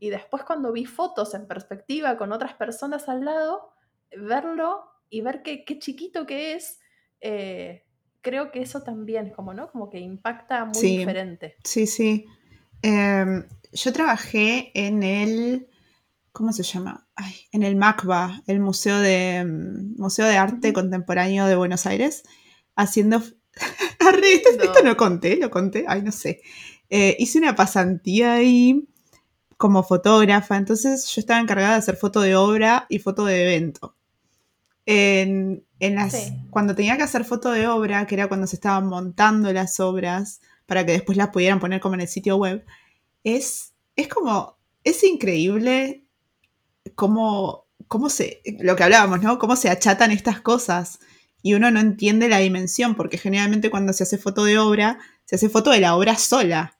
Y 0.00 0.10
después 0.10 0.44
cuando 0.44 0.72
vi 0.72 0.86
fotos 0.86 1.34
en 1.34 1.48
perspectiva 1.48 2.16
con 2.16 2.32
otras 2.32 2.54
personas 2.54 3.08
al 3.08 3.24
lado, 3.24 3.72
verlo 4.12 4.88
y 5.10 5.22
ver 5.22 5.42
qué, 5.42 5.64
qué 5.64 5.78
chiquito 5.78 6.24
que 6.24 6.54
es, 6.54 6.80
eh, 7.20 7.84
creo 8.20 8.50
que 8.50 8.60
eso 8.60 8.82
también, 8.82 9.30
como, 9.30 9.54
¿no? 9.54 9.70
Como 9.70 9.90
que 9.90 9.98
impacta 9.98 10.64
muy 10.64 10.98
diferente. 10.98 11.56
Sí, 11.64 11.86
sí. 11.86 12.26
Em, 12.82 13.46
yo 13.72 13.92
trabajé 13.92 14.70
en 14.74 15.02
el, 15.02 15.68
¿cómo 16.32 16.52
se 16.52 16.62
llama? 16.62 17.06
en 17.50 17.64
el 17.64 17.74
MACBA, 17.74 18.42
el 18.46 18.60
Museo 18.60 19.00
de, 19.00 19.44
mm, 19.44 20.00
Museo 20.00 20.26
de 20.26 20.36
Arte 20.36 20.72
Contemporáneo 20.72 21.46
de 21.46 21.56
Buenos 21.56 21.86
Aires, 21.86 22.22
haciendo... 22.76 23.22
esto, 24.22 24.82
no. 24.84 24.96
conté, 24.96 25.36
lo 25.36 25.50
conté, 25.50 25.84
ay, 25.88 26.02
no 26.02 26.12
sé. 26.12 26.40
Eh, 26.90 27.16
hice 27.18 27.38
una 27.38 27.56
pasantía 27.56 28.34
ahí 28.34 28.88
como 29.56 29.82
fotógrafa, 29.82 30.56
entonces 30.56 31.06
yo 31.08 31.20
estaba 31.20 31.40
encargada 31.40 31.72
de 31.72 31.78
hacer 31.78 31.96
foto 31.96 32.20
de 32.20 32.36
obra 32.36 32.86
y 32.88 33.00
foto 33.00 33.24
de 33.24 33.42
evento. 33.42 33.96
En, 34.86 35.64
las, 35.80 36.32
Cuando 36.50 36.74
tenía 36.74 36.96
que 36.96 37.04
hacer 37.04 37.24
foto 37.24 37.50
de 37.50 37.68
obra, 37.68 38.06
que 38.06 38.14
era 38.14 38.28
cuando 38.28 38.46
se 38.46 38.56
estaban 38.56 38.86
montando 38.86 39.52
las 39.52 39.78
obras 39.80 40.40
para 40.66 40.84
que 40.84 40.92
después 40.92 41.16
las 41.16 41.28
pudieran 41.28 41.60
poner 41.60 41.80
como 41.80 41.94
en 41.94 42.02
el 42.02 42.08
sitio 42.08 42.36
web, 42.36 42.64
es, 43.24 43.72
es 43.96 44.08
como, 44.08 44.58
es 44.84 45.02
increíble 45.04 46.04
cómo, 46.94 47.66
cómo 47.86 48.10
se, 48.10 48.42
lo 48.60 48.76
que 48.76 48.84
hablábamos, 48.84 49.22
¿no? 49.22 49.38
Cómo 49.38 49.56
se 49.56 49.70
achatan 49.70 50.10
estas 50.10 50.40
cosas 50.40 50.98
y 51.42 51.54
uno 51.54 51.70
no 51.70 51.80
entiende 51.80 52.28
la 52.28 52.38
dimensión, 52.38 52.94
porque 52.94 53.18
generalmente 53.18 53.70
cuando 53.70 53.92
se 53.92 54.02
hace 54.02 54.18
foto 54.18 54.44
de 54.44 54.58
obra, 54.58 54.98
se 55.24 55.36
hace 55.36 55.48
foto 55.48 55.70
de 55.70 55.80
la 55.80 55.94
obra 55.96 56.16
sola. 56.16 56.78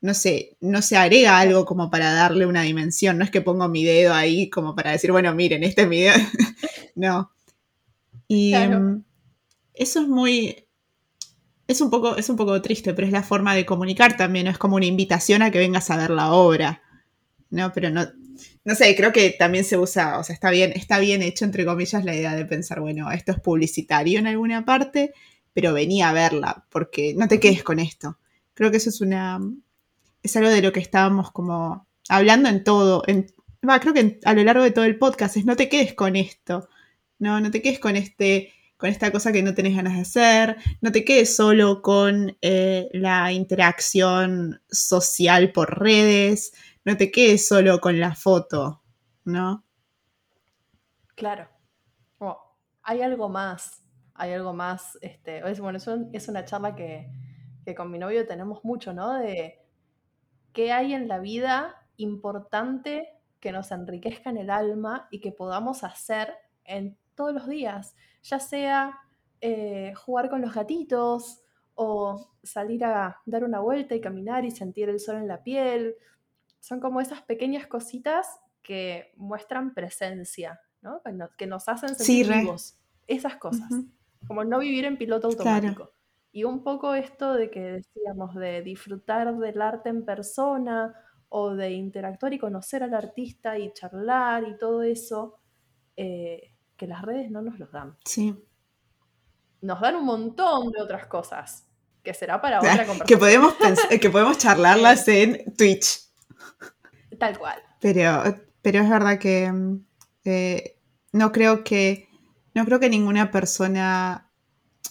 No 0.00 0.14
sé, 0.14 0.56
no 0.60 0.82
se 0.82 0.96
agrega 0.96 1.38
algo 1.38 1.64
como 1.64 1.90
para 1.90 2.12
darle 2.12 2.46
una 2.46 2.62
dimensión. 2.62 3.18
No 3.18 3.24
es 3.24 3.30
que 3.30 3.40
pongo 3.40 3.68
mi 3.68 3.84
dedo 3.84 4.14
ahí 4.14 4.48
como 4.50 4.76
para 4.76 4.92
decir, 4.92 5.10
bueno, 5.10 5.34
miren, 5.34 5.64
este 5.64 5.82
es 5.82 5.88
mi 5.88 6.00
dedo. 6.02 6.14
no. 6.94 7.32
Y 8.28 8.54
mm, 8.54 9.04
eso 9.74 10.00
es 10.02 10.08
muy. 10.08 10.64
Es 11.66 11.80
un, 11.80 11.90
poco, 11.90 12.16
es 12.16 12.30
un 12.30 12.36
poco 12.36 12.62
triste, 12.62 12.94
pero 12.94 13.06
es 13.06 13.12
la 13.12 13.22
forma 13.22 13.54
de 13.54 13.66
comunicar 13.66 14.16
también. 14.16 14.46
No 14.46 14.50
es 14.50 14.58
como 14.58 14.76
una 14.76 14.86
invitación 14.86 15.42
a 15.42 15.50
que 15.50 15.58
vengas 15.58 15.90
a 15.90 15.96
ver 15.96 16.10
la 16.10 16.32
obra. 16.32 16.82
No, 17.50 17.72
pero 17.72 17.90
no, 17.90 18.06
no 18.64 18.74
sé, 18.74 18.94
creo 18.96 19.12
que 19.12 19.30
también 19.30 19.64
se 19.64 19.78
usa, 19.78 20.18
o 20.18 20.24
sea, 20.24 20.34
está 20.34 20.50
bien, 20.50 20.72
está 20.74 20.98
bien 20.98 21.22
hecho, 21.22 21.44
entre 21.44 21.64
comillas, 21.64 22.04
la 22.04 22.14
idea 22.14 22.34
de 22.36 22.44
pensar, 22.44 22.80
bueno, 22.80 23.10
esto 23.10 23.32
es 23.32 23.40
publicitario 23.40 24.18
en 24.18 24.26
alguna 24.26 24.64
parte, 24.64 25.12
pero 25.52 25.72
venía 25.72 26.10
a 26.10 26.12
verla, 26.12 26.66
porque 26.70 27.14
no 27.16 27.28
te 27.28 27.40
quedes 27.40 27.62
con 27.62 27.78
esto. 27.78 28.18
Creo 28.54 28.70
que 28.70 28.76
eso 28.76 28.90
es 28.90 29.00
una, 29.00 29.40
es 30.22 30.36
algo 30.36 30.50
de 30.50 30.62
lo 30.62 30.72
que 30.72 30.80
estábamos 30.80 31.32
como 31.32 31.86
hablando 32.08 32.48
en 32.48 32.64
todo, 32.64 33.02
en, 33.06 33.32
creo 33.80 33.94
que 33.94 34.20
a 34.24 34.34
lo 34.34 34.44
largo 34.44 34.62
de 34.62 34.70
todo 34.70 34.84
el 34.84 34.98
podcast, 34.98 35.36
es 35.36 35.44
no 35.44 35.56
te 35.56 35.68
quedes 35.68 35.94
con 35.94 36.16
esto, 36.16 36.68
no, 37.18 37.40
no 37.40 37.50
te 37.50 37.62
quedes 37.62 37.78
con 37.78 37.96
este, 37.96 38.52
con 38.78 38.88
esta 38.88 39.10
cosa 39.10 39.32
que 39.32 39.42
no 39.42 39.54
tenés 39.54 39.74
ganas 39.74 39.94
de 39.94 40.02
hacer, 40.02 40.56
no 40.80 40.92
te 40.92 41.04
quedes 41.04 41.34
solo 41.34 41.82
con 41.82 42.36
eh, 42.40 42.88
la 42.92 43.32
interacción 43.32 44.62
social 44.70 45.50
por 45.52 45.80
redes, 45.80 46.52
no 46.84 46.96
te 46.96 47.10
quedes 47.10 47.46
solo 47.46 47.80
con 47.80 47.98
la 47.98 48.14
foto, 48.14 48.82
¿no? 49.24 49.64
Claro. 51.14 51.48
hay 52.84 53.02
algo 53.02 53.28
más, 53.28 53.82
hay 54.14 54.32
algo 54.32 54.54
más, 54.54 54.96
este, 55.02 55.46
es, 55.50 55.60
bueno, 55.60 55.78
es, 56.12 56.28
una 56.28 56.44
charla 56.44 56.74
que, 56.74 57.10
con 57.76 57.90
mi 57.90 57.98
novio 57.98 58.26
tenemos 58.26 58.64
mucho, 58.64 58.94
¿no? 58.94 59.18
De 59.18 59.58
qué 60.54 60.72
hay 60.72 60.94
en 60.94 61.06
la 61.06 61.18
vida 61.18 61.86
importante 61.96 63.10
que 63.40 63.52
nos 63.52 63.72
enriquezca 63.72 64.30
en 64.30 64.38
el 64.38 64.48
alma 64.48 65.08
y 65.10 65.20
que 65.20 65.32
podamos 65.32 65.84
hacer 65.84 66.32
en 66.64 66.96
todos 67.18 67.34
los 67.34 67.48
días, 67.48 67.96
ya 68.22 68.38
sea 68.38 68.96
eh, 69.40 69.92
jugar 69.96 70.30
con 70.30 70.40
los 70.40 70.54
gatitos 70.54 71.42
o 71.74 72.30
salir 72.44 72.84
a 72.84 73.20
dar 73.26 73.42
una 73.42 73.58
vuelta 73.58 73.96
y 73.96 74.00
caminar 74.00 74.44
y 74.44 74.52
sentir 74.52 74.88
el 74.88 75.00
sol 75.00 75.16
en 75.16 75.26
la 75.26 75.42
piel, 75.42 75.96
son 76.60 76.78
como 76.78 77.00
esas 77.00 77.22
pequeñas 77.22 77.66
cositas 77.66 78.40
que 78.62 79.12
muestran 79.16 79.74
presencia, 79.74 80.60
¿no? 80.80 81.02
que, 81.36 81.46
nos, 81.48 81.68
hacen 81.68 81.96
sentir 81.96 82.32
vivos. 82.32 82.78
Esas 83.08 83.36
cosas. 83.36 83.68
Como 84.28 84.44
no 84.44 84.60
vivir 84.60 84.84
en 84.84 84.96
piloto 84.96 85.26
automático. 85.26 85.90
Y 86.30 86.44
un 86.44 86.62
poco 86.62 86.94
esto 86.94 87.34
de 87.34 87.50
que 87.50 87.60
decíamos 87.60 88.34
de 88.36 88.62
disfrutar 88.62 89.36
del 89.38 89.60
arte 89.60 89.88
en 89.88 90.04
persona 90.04 90.94
o 91.30 91.54
de 91.54 91.72
interactuar 91.72 92.32
y 92.34 92.38
conocer 92.38 92.84
al 92.84 92.94
artista 92.94 93.58
y 93.58 93.72
charlar 93.72 94.46
y 94.46 94.56
todo 94.56 94.82
eso, 94.82 95.40
eh, 95.96 96.54
que 96.78 96.86
las 96.86 97.02
redes 97.02 97.30
no 97.30 97.42
nos 97.42 97.58
los 97.58 97.70
dan. 97.70 97.98
Sí. 98.04 98.34
Nos 99.60 99.80
dan 99.80 99.96
un 99.96 100.06
montón 100.06 100.70
de 100.70 100.80
otras 100.80 101.06
cosas, 101.06 101.66
que 102.02 102.14
será 102.14 102.40
para 102.40 102.60
otra 102.60 102.70
conversación. 102.86 103.06
Que 103.06 103.16
podemos, 103.18 103.54
que 104.00 104.10
podemos 104.10 104.38
charlarlas 104.38 105.06
en 105.08 105.52
Twitch. 105.56 106.08
Tal 107.18 107.36
cual. 107.36 107.60
Pero, 107.80 108.22
pero 108.62 108.80
es 108.80 108.88
verdad 108.88 109.18
que 109.18 109.52
eh, 110.24 110.78
no 111.12 111.32
creo 111.32 111.64
que. 111.64 112.08
No 112.54 112.64
creo 112.64 112.80
que 112.80 112.88
ninguna 112.88 113.30
persona. 113.30 114.30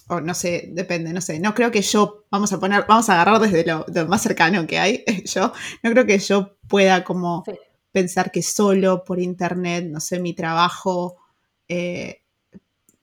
O 0.08 0.20
no 0.20 0.34
sé, 0.34 0.70
depende, 0.72 1.12
no 1.12 1.20
sé. 1.20 1.40
No 1.40 1.54
creo 1.54 1.70
que 1.70 1.82
yo. 1.82 2.26
Vamos 2.30 2.52
a 2.52 2.60
poner. 2.60 2.84
Vamos 2.86 3.08
a 3.08 3.14
agarrar 3.14 3.40
desde 3.40 3.64
lo, 3.64 3.86
más 4.06 4.22
cercano 4.22 4.66
que 4.66 4.78
hay. 4.78 5.04
Yo. 5.24 5.52
No 5.82 5.90
creo 5.90 6.06
que 6.06 6.18
yo 6.18 6.56
pueda 6.66 7.04
como 7.04 7.44
pensar 7.92 8.30
que 8.30 8.42
solo 8.42 9.04
por 9.04 9.18
internet, 9.18 9.86
no 9.88 10.00
sé, 10.00 10.18
mi 10.18 10.34
trabajo. 10.34 11.16
Eh, 11.68 12.22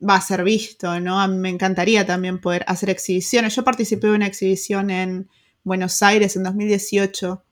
va 0.07 0.15
a 0.15 0.21
ser 0.21 0.43
visto, 0.43 0.99
¿no? 0.99 1.19
A 1.19 1.27
mí 1.27 1.37
me 1.37 1.49
encantaría 1.49 2.05
también 2.05 2.39
poder 2.39 2.63
hacer 2.67 2.89
exhibiciones. 2.89 3.55
Yo 3.55 3.63
participé 3.63 4.07
de 4.07 4.15
una 4.15 4.27
exhibición 4.27 4.89
en 4.89 5.29
Buenos 5.63 6.01
Aires 6.03 6.35
en 6.35 6.43
2018 6.43 7.43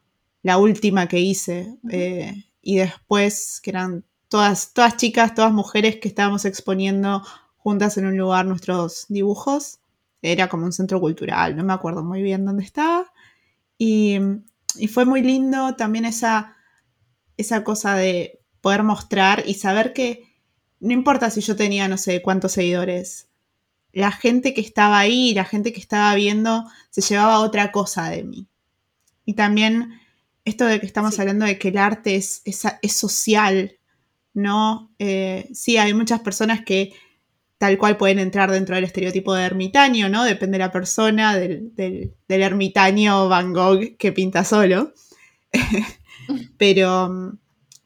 la 0.44 0.58
última 0.58 1.08
que 1.08 1.20
hice. 1.20 1.78
Eh, 1.90 2.46
y 2.62 2.78
después, 2.78 3.60
que 3.62 3.72
eran 3.72 4.06
todas, 4.28 4.74
todas 4.74 4.98
chicas, 4.98 5.34
todas 5.34 5.52
mujeres 5.52 5.98
que 5.98 6.10
estábamos 6.10 6.46
exponiendo 6.46 7.24
juntas 7.58 7.98
en 7.98 8.06
un 8.06 8.18
lugar 8.18 8.46
nuestros 8.46 9.06
dibujos. 9.10 9.80
Era 10.22 10.48
como 10.48 10.66
un 10.66 10.74
centro 10.74 11.00
cultural, 11.00 11.56
no 11.56 11.64
me 11.64 11.74
acuerdo 11.74 12.04
muy 12.04 12.22
bien 12.22 12.46
dónde 12.46 12.64
estaba. 12.64 13.12
Y, 13.78 14.20
fue 14.92 15.06
muy 15.06 15.22
lindo 15.22 15.76
también 15.76 16.04
esa, 16.06 16.56
esa 17.38 17.64
cosa 17.64 17.96
de 17.96 18.40
poder 18.60 18.82
mostrar 18.82 19.44
y 19.46 19.54
saber 19.54 19.94
que 19.94 20.33
no 20.84 20.94
importa 20.94 21.30
si 21.30 21.42
yo 21.42 21.56
tenía 21.56 21.88
no 21.88 21.98
sé 21.98 22.22
cuántos 22.22 22.52
seguidores, 22.52 23.30
la 23.94 24.12
gente 24.12 24.54
que 24.54 24.62
estaba 24.62 25.00
ahí, 25.00 25.34
la 25.34 25.46
gente 25.46 25.72
que 25.72 25.80
estaba 25.80 26.14
viendo, 26.16 26.66
se 26.90 27.02
llevaba 27.02 27.40
otra 27.40 27.72
cosa 27.72 28.10
de 28.10 28.24
mí. 28.24 28.48
Y 29.26 29.34
también 29.34 30.00
esto 30.46 30.66
de 30.66 30.80
que 30.80 30.86
estamos 30.86 31.20
hablando 31.20 31.46
de 31.46 31.58
que 31.58 31.70
el 31.70 31.78
arte 31.78 32.16
es, 32.16 32.42
es, 32.46 32.94
social, 32.94 33.78
¿no? 34.34 34.92
Eh, 35.00 35.50
sí, 35.54 35.78
hay 35.78 35.94
muchas 35.94 36.20
personas 36.22 36.66
que 36.66 36.94
tal 37.58 37.78
cual 37.78 37.96
pueden 37.96 38.20
entrar 38.20 38.52
dentro 38.52 38.76
del 38.76 38.84
estereotipo 38.84 39.34
de 39.34 39.46
ermitaño, 39.46 40.10
¿no? 40.10 40.26
Depende 40.26 40.56
de 40.58 40.64
la 40.66 40.72
persona, 40.72 41.38
del, 41.38 41.74
del, 41.76 42.42
ermitaño 42.42 43.30
Van 43.30 43.54
Gogh 43.54 43.96
que 43.98 44.12
pinta 44.12 44.44
solo. 44.44 44.92
Pero 46.58 47.10
mm, 47.10 47.38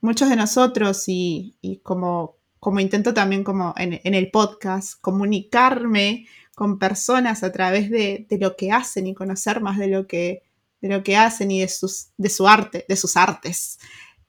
muchos 0.02 0.30
de 0.30 0.36
nosotros, 0.36 1.04
y, 1.08 1.82
como, 1.84 2.37
como, 2.60 2.80
intento 2.80 3.14
también 3.14 3.44
como 3.44 3.74
en, 3.78 4.00
el 4.04 4.32
podcast, 4.32 5.00
comunicarme 5.02 6.28
con 6.56 6.80
personas 6.80 7.44
a 7.44 7.52
través 7.52 7.90
de, 7.90 8.26
de, 8.30 8.38
lo 8.38 8.56
que 8.56 8.72
hacen 8.72 9.08
y 9.08 9.14
conocer 9.14 9.62
más 9.62 9.78
de 9.78 9.88
lo 9.88 10.08
que, 10.08 10.44
de 10.82 10.90
lo 10.90 11.04
que 11.04 11.18
hacen 11.18 11.52
y 11.52 11.62
de, 11.62 11.68
sus, 11.68 12.10
de 12.18 12.30
su 12.30 12.48
arte, 12.48 12.86
de 12.88 12.96
sus 12.96 13.18
artes. 13.18 13.80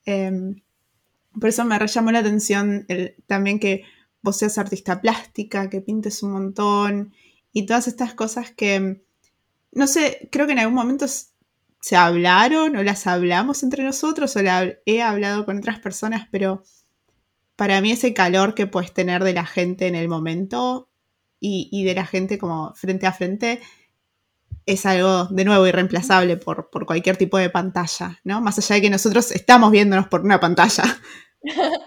Em, 0.05 0.63
por 1.39 1.49
eso 1.49 1.65
me 1.65 1.79
llamó 1.87 2.11
la 2.11 2.21
atención 2.21 2.87
también 3.27 3.59
que 3.61 3.85
vos 4.23 4.37
seas 4.37 4.59
artista 4.59 5.01
plástica, 5.01 5.71
que 5.71 5.81
pintes 5.81 6.23
un 6.23 6.33
montón 6.33 7.13
y 7.53 7.67
todas 7.67 7.89
estas 7.89 8.15
cosas 8.15 8.51
que, 8.51 9.03
no 9.73 9.87
sé, 9.87 10.29
creo 10.33 10.47
que 10.47 10.53
en 10.53 10.59
algún 10.61 10.75
momento 10.75 11.07
se 11.09 11.97
hablaron 11.97 12.77
o 12.77 12.83
las 12.83 13.07
hablamos 13.07 13.63
entre 13.63 13.85
nosotros 13.85 14.35
o 14.37 14.43
la 14.43 14.75
he 14.85 15.03
hablado 15.03 15.45
con 15.45 15.59
otras 15.59 15.79
personas, 15.79 16.29
pero 16.31 16.63
para 17.59 17.81
mí 17.81 17.91
ese 17.91 18.15
calor 18.15 18.55
que 18.55 18.69
puedes 18.69 18.95
tener 18.95 19.25
de 19.25 19.33
la 19.33 19.45
gente 19.45 19.89
en 19.89 19.97
el 19.97 20.09
momento 20.09 20.93
y, 21.41 21.85
de 21.85 21.93
la 21.93 22.07
gente 22.07 22.39
como 22.39 22.73
frente 22.77 23.05
a 23.05 23.13
frente 23.13 23.61
es 24.65 24.87
algo 24.87 25.25
de 25.25 25.45
nuevo 25.45 25.67
irreemplazable 25.67 26.37
por, 26.37 26.71
por, 26.71 26.87
cualquier 26.87 27.17
tipo 27.17 27.37
de 27.37 27.51
pantalla, 27.51 28.21
¿no? 28.23 28.41
Más 28.41 28.59
allá 28.59 28.77
de 28.77 28.83
que 28.83 28.91
nosotros 28.91 29.33
estamos 29.33 29.73
viéndonos 29.73 30.07
por 30.07 30.21
una 30.21 30.39
pantalla. 30.39 30.85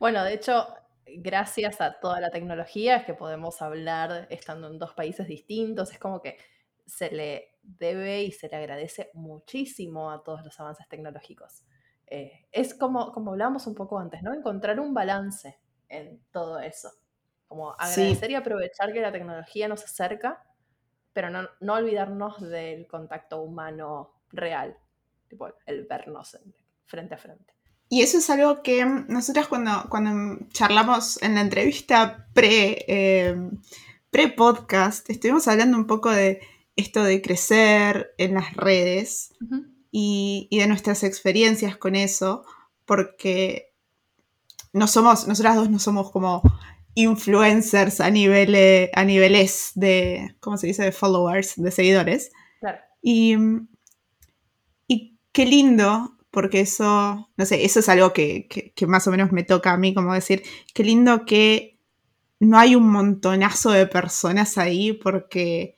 bueno, 0.00 0.24
de 0.24 0.34
hecho, 0.34 0.66
gracias 1.06 1.80
a 1.80 2.00
toda 2.00 2.20
la 2.20 2.30
tecnología 2.30 2.96
es 2.96 3.04
que 3.04 3.14
podemos 3.14 3.62
hablar 3.62 4.26
estando 4.28 4.66
en 4.66 4.80
dos 4.80 4.92
países 4.94 5.28
distintos. 5.28 5.92
Es 5.92 6.00
como 6.00 6.20
que 6.20 6.36
se 6.84 7.12
le 7.12 7.54
debe 7.62 8.24
y 8.24 8.32
se 8.32 8.48
le 8.48 8.56
agradece 8.56 9.10
muchísimo 9.14 10.10
a 10.10 10.24
todos 10.24 10.44
los 10.44 10.58
avances 10.58 10.88
tecnológicos. 10.88 11.62
Eh, 12.10 12.46
es 12.52 12.74
como, 12.74 13.12
como 13.12 13.32
hablábamos 13.32 13.66
un 13.66 13.74
poco 13.74 13.98
antes, 13.98 14.22
¿no? 14.22 14.32
Encontrar 14.32 14.80
un 14.80 14.94
balance 14.94 15.58
en 15.88 16.22
todo 16.30 16.58
eso. 16.60 16.90
Como 17.46 17.72
agradecer 17.72 18.30
y 18.30 18.34
aprovechar 18.34 18.92
que 18.92 19.00
la 19.00 19.12
tecnología 19.12 19.68
nos 19.68 19.84
acerca, 19.84 20.44
pero 21.12 21.30
no, 21.30 21.48
no 21.60 21.74
olvidarnos 21.74 22.40
del 22.40 22.86
contacto 22.86 23.42
humano 23.42 24.12
real, 24.30 24.76
tipo 25.28 25.48
el 25.66 25.86
vernos 25.86 26.36
frente 26.84 27.14
a 27.14 27.18
frente. 27.18 27.54
Y 27.90 28.02
eso 28.02 28.18
es 28.18 28.28
algo 28.28 28.62
que 28.62 28.84
nosotras 28.84 29.48
cuando, 29.48 29.86
cuando 29.88 30.46
charlamos 30.50 31.22
en 31.22 31.34
la 31.34 31.40
entrevista 31.40 32.28
pre, 32.34 32.84
eh, 32.86 33.34
pre-podcast, 34.10 35.08
estuvimos 35.08 35.48
hablando 35.48 35.78
un 35.78 35.86
poco 35.86 36.10
de 36.10 36.40
esto 36.76 37.02
de 37.02 37.22
crecer 37.22 38.14
en 38.18 38.34
las 38.34 38.54
redes 38.54 39.34
y, 39.90 40.48
de 40.50 40.66
nuestras 40.66 41.02
experiencias 41.02 41.76
con 41.76 41.96
eso, 41.96 42.44
porque 42.84 43.72
no 44.72 44.86
somos, 44.86 45.26
nosotras 45.26 45.56
dos 45.56 45.70
no 45.70 45.78
somos 45.78 46.10
como 46.10 46.42
influencers 46.94 48.00
a, 48.00 48.10
nivel, 48.10 48.90
a 48.92 49.04
niveles 49.04 49.72
de, 49.74 50.36
¿cómo 50.40 50.56
se 50.56 50.66
dice?, 50.66 50.82
de 50.82 50.92
followers, 50.92 51.54
de 51.56 51.70
seguidores. 51.70 52.30
Y, 53.00 53.36
y 54.88 55.18
qué 55.32 55.46
lindo 55.46 56.18
porque 56.30 56.60
eso, 56.60 57.30
no 57.36 57.46
sé, 57.46 57.64
eso 57.64 57.80
es 57.80 57.88
algo 57.88 58.12
que, 58.12 58.72
más 58.86 59.06
o 59.06 59.10
menos 59.10 59.32
me 59.32 59.42
toca 59.42 59.72
a 59.72 59.76
mí, 59.76 59.94
como 59.94 60.14
decir, 60.14 60.42
qué 60.74 60.84
lindo 60.84 61.24
que 61.24 61.80
no 62.38 62.58
hay 62.58 62.76
un 62.76 62.88
montonazo 62.88 63.70
de 63.70 63.86
personas 63.86 64.58
ahí, 64.58 64.92
porque, 64.92 65.76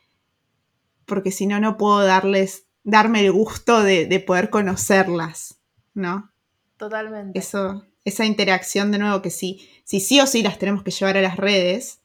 porque 1.07 1.31
si 1.31 1.47
no, 1.47 1.61
no 1.61 1.77
puedo 1.77 2.05
darles, 2.05 2.67
darme 2.85 3.25
el 3.25 3.33
gusto 3.33 3.83
de, 3.83 4.25
poder 4.27 4.51
conocerlas, 4.51 5.59
¿no? 5.95 6.33
Totalmente. 6.77 7.39
Eso, 7.39 7.85
esa 8.05 8.25
interacción 8.25 8.91
de 8.91 8.99
nuevo 8.99 9.23
que 9.23 9.31
sí, 9.31 9.69
si 9.85 10.01
sí 10.01 10.21
o 10.21 10.27
sí 10.27 10.43
las 10.43 10.59
tenemos 10.59 10.83
que 10.83 10.91
llevar 10.91 11.17
a 11.17 11.23
las 11.23 11.37
redes, 11.37 12.01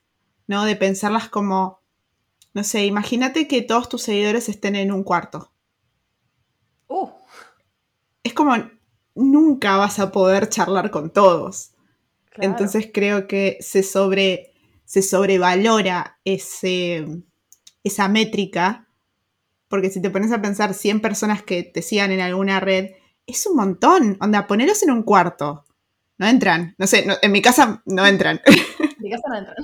¿no? 0.47 0.65
De 0.65 0.75
pensarlas 0.75 1.29
como, 1.29 1.79
no 2.53 2.63
sé, 2.63 2.85
imagínate 2.85 3.47
que 3.47 3.61
todos 3.61 3.89
tus 3.89 4.03
seguidores 4.03 4.49
estén 4.49 4.75
en 4.75 4.91
un 4.91 5.03
cuarto 5.03 5.51
es 8.25 8.33
como 8.33 8.55
nunca 9.13 9.77
vas 9.77 9.99
a 9.99 10.11
poder 10.11 10.49
charlar 10.49 10.91
con 10.91 11.11
todos. 11.11 11.71
Entonces 12.37 12.89
creo 12.93 13.27
que 13.27 13.57
se, 13.61 13.83
sobre, 13.83 14.51
se 14.83 15.01
sobrevalora 15.01 16.19
ese, 16.25 17.05
esa 17.83 18.09
métrica, 18.09 18.84
porque 19.67 19.89
si 19.89 20.01
te 20.01 20.09
pones 20.09 20.31
a 20.31 20.41
pensar 20.41 20.73
100 20.73 21.01
personas 21.01 21.43
que 21.43 21.63
te 21.63 21.81
sigan 21.81 22.11
en 22.11 22.21
alguna 22.21 22.59
red, 22.59 22.91
es 23.25 23.45
un 23.47 23.55
montón. 23.55 24.17
Onda, 24.21 24.47
poneros 24.47 24.83
en 24.83 24.91
un 24.91 25.03
cuarto. 25.03 25.65
No 26.17 26.27
entran. 26.27 26.75
No 26.77 26.87
sé, 26.87 27.05
en 27.21 27.31
mi 27.31 27.41
casa 27.41 27.81
no 27.85 28.05
entran. 28.05 28.41
En 28.45 28.95
mi 28.99 29.09
casa 29.09 29.27
no 29.27 29.37
entran. 29.37 29.55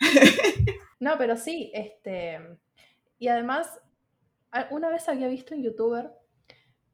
no, 1.00 1.18
pero 1.18 1.36
sí, 1.36 1.70
este. 1.74 2.38
Y 3.18 3.28
además, 3.28 3.68
una 4.70 4.88
vez 4.88 5.08
había 5.08 5.28
visto 5.28 5.54
un 5.54 5.62
youtuber 5.62 6.12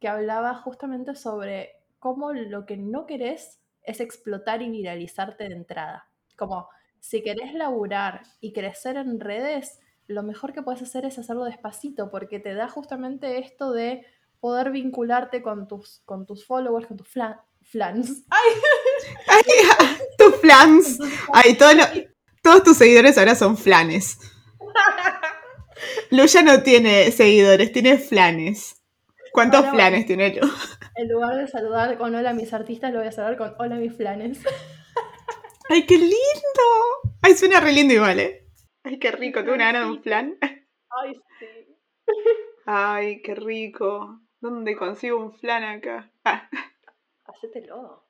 que 0.00 0.08
hablaba 0.08 0.54
justamente 0.54 1.14
sobre 1.14 1.76
cómo 1.98 2.32
lo 2.32 2.64
que 2.64 2.76
no 2.76 3.06
querés 3.06 3.60
es 3.82 4.00
explotar 4.00 4.62
y 4.62 4.70
viralizarte 4.70 5.48
de 5.48 5.54
entrada. 5.54 6.08
Como 6.36 6.68
si 7.00 7.22
querés 7.22 7.54
laburar 7.54 8.22
y 8.40 8.52
crecer 8.52 8.96
en 8.96 9.20
redes, 9.20 9.78
lo 10.10 10.24
mejor 10.24 10.52
que 10.52 10.62
puedes 10.62 10.82
hacer 10.82 11.04
es 11.04 11.18
hacerlo 11.18 11.44
despacito, 11.44 12.10
porque 12.10 12.40
te 12.40 12.52
da 12.54 12.68
justamente 12.68 13.38
esto 13.38 13.70
de 13.72 14.04
poder 14.40 14.72
vincularte 14.72 15.40
con 15.40 15.68
tus, 15.68 16.02
con 16.04 16.26
tus 16.26 16.44
followers, 16.44 16.88
con 16.88 16.96
tus 16.96 17.08
flans. 17.62 18.24
¡Ay! 18.30 18.50
Ay 19.28 19.42
tus 20.18 20.36
flans. 20.36 20.98
Ay, 21.32 21.56
todos 22.42 22.64
tus 22.64 22.76
seguidores 22.76 23.18
ahora 23.18 23.36
son 23.36 23.56
flanes. 23.56 24.18
Luya 26.10 26.42
no 26.42 26.62
tiene 26.62 27.12
seguidores, 27.12 27.72
tiene 27.72 27.96
flanes. 27.98 28.82
¿Cuántos 29.32 29.64
flanes 29.70 30.06
tiene 30.06 30.34
yo? 30.34 30.42
En 30.96 31.08
lugar 31.08 31.36
de 31.36 31.46
saludar 31.46 31.96
con 31.98 32.12
hola 32.16 32.32
mis 32.32 32.52
artistas, 32.52 32.92
lo 32.92 32.98
voy 32.98 33.06
a 33.06 33.12
saludar 33.12 33.36
con 33.36 33.54
hola 33.58 33.76
mis 33.76 33.96
flanes. 33.96 34.40
¡Ay, 35.68 35.86
qué 35.86 35.96
lindo! 35.96 36.18
Ay, 37.22 37.36
suena 37.36 37.60
re 37.60 37.72
lindo 37.72 37.94
igual, 37.94 38.18
¿eh? 38.18 38.49
Ay, 38.82 38.98
qué 38.98 39.10
rico, 39.12 39.44
¿tú 39.44 39.52
una 39.52 39.66
gana 39.66 39.80
de 39.80 39.90
un 39.90 40.02
flan? 40.02 40.38
Ay, 40.40 41.14
sí. 41.38 41.76
Ay, 42.66 43.22
qué 43.22 43.34
rico. 43.34 44.20
¿Dónde 44.40 44.76
consigo 44.76 45.18
un 45.18 45.32
flan 45.38 45.64
acá? 45.64 46.10
Ah. 46.24 46.48
Hacételo. 47.24 48.06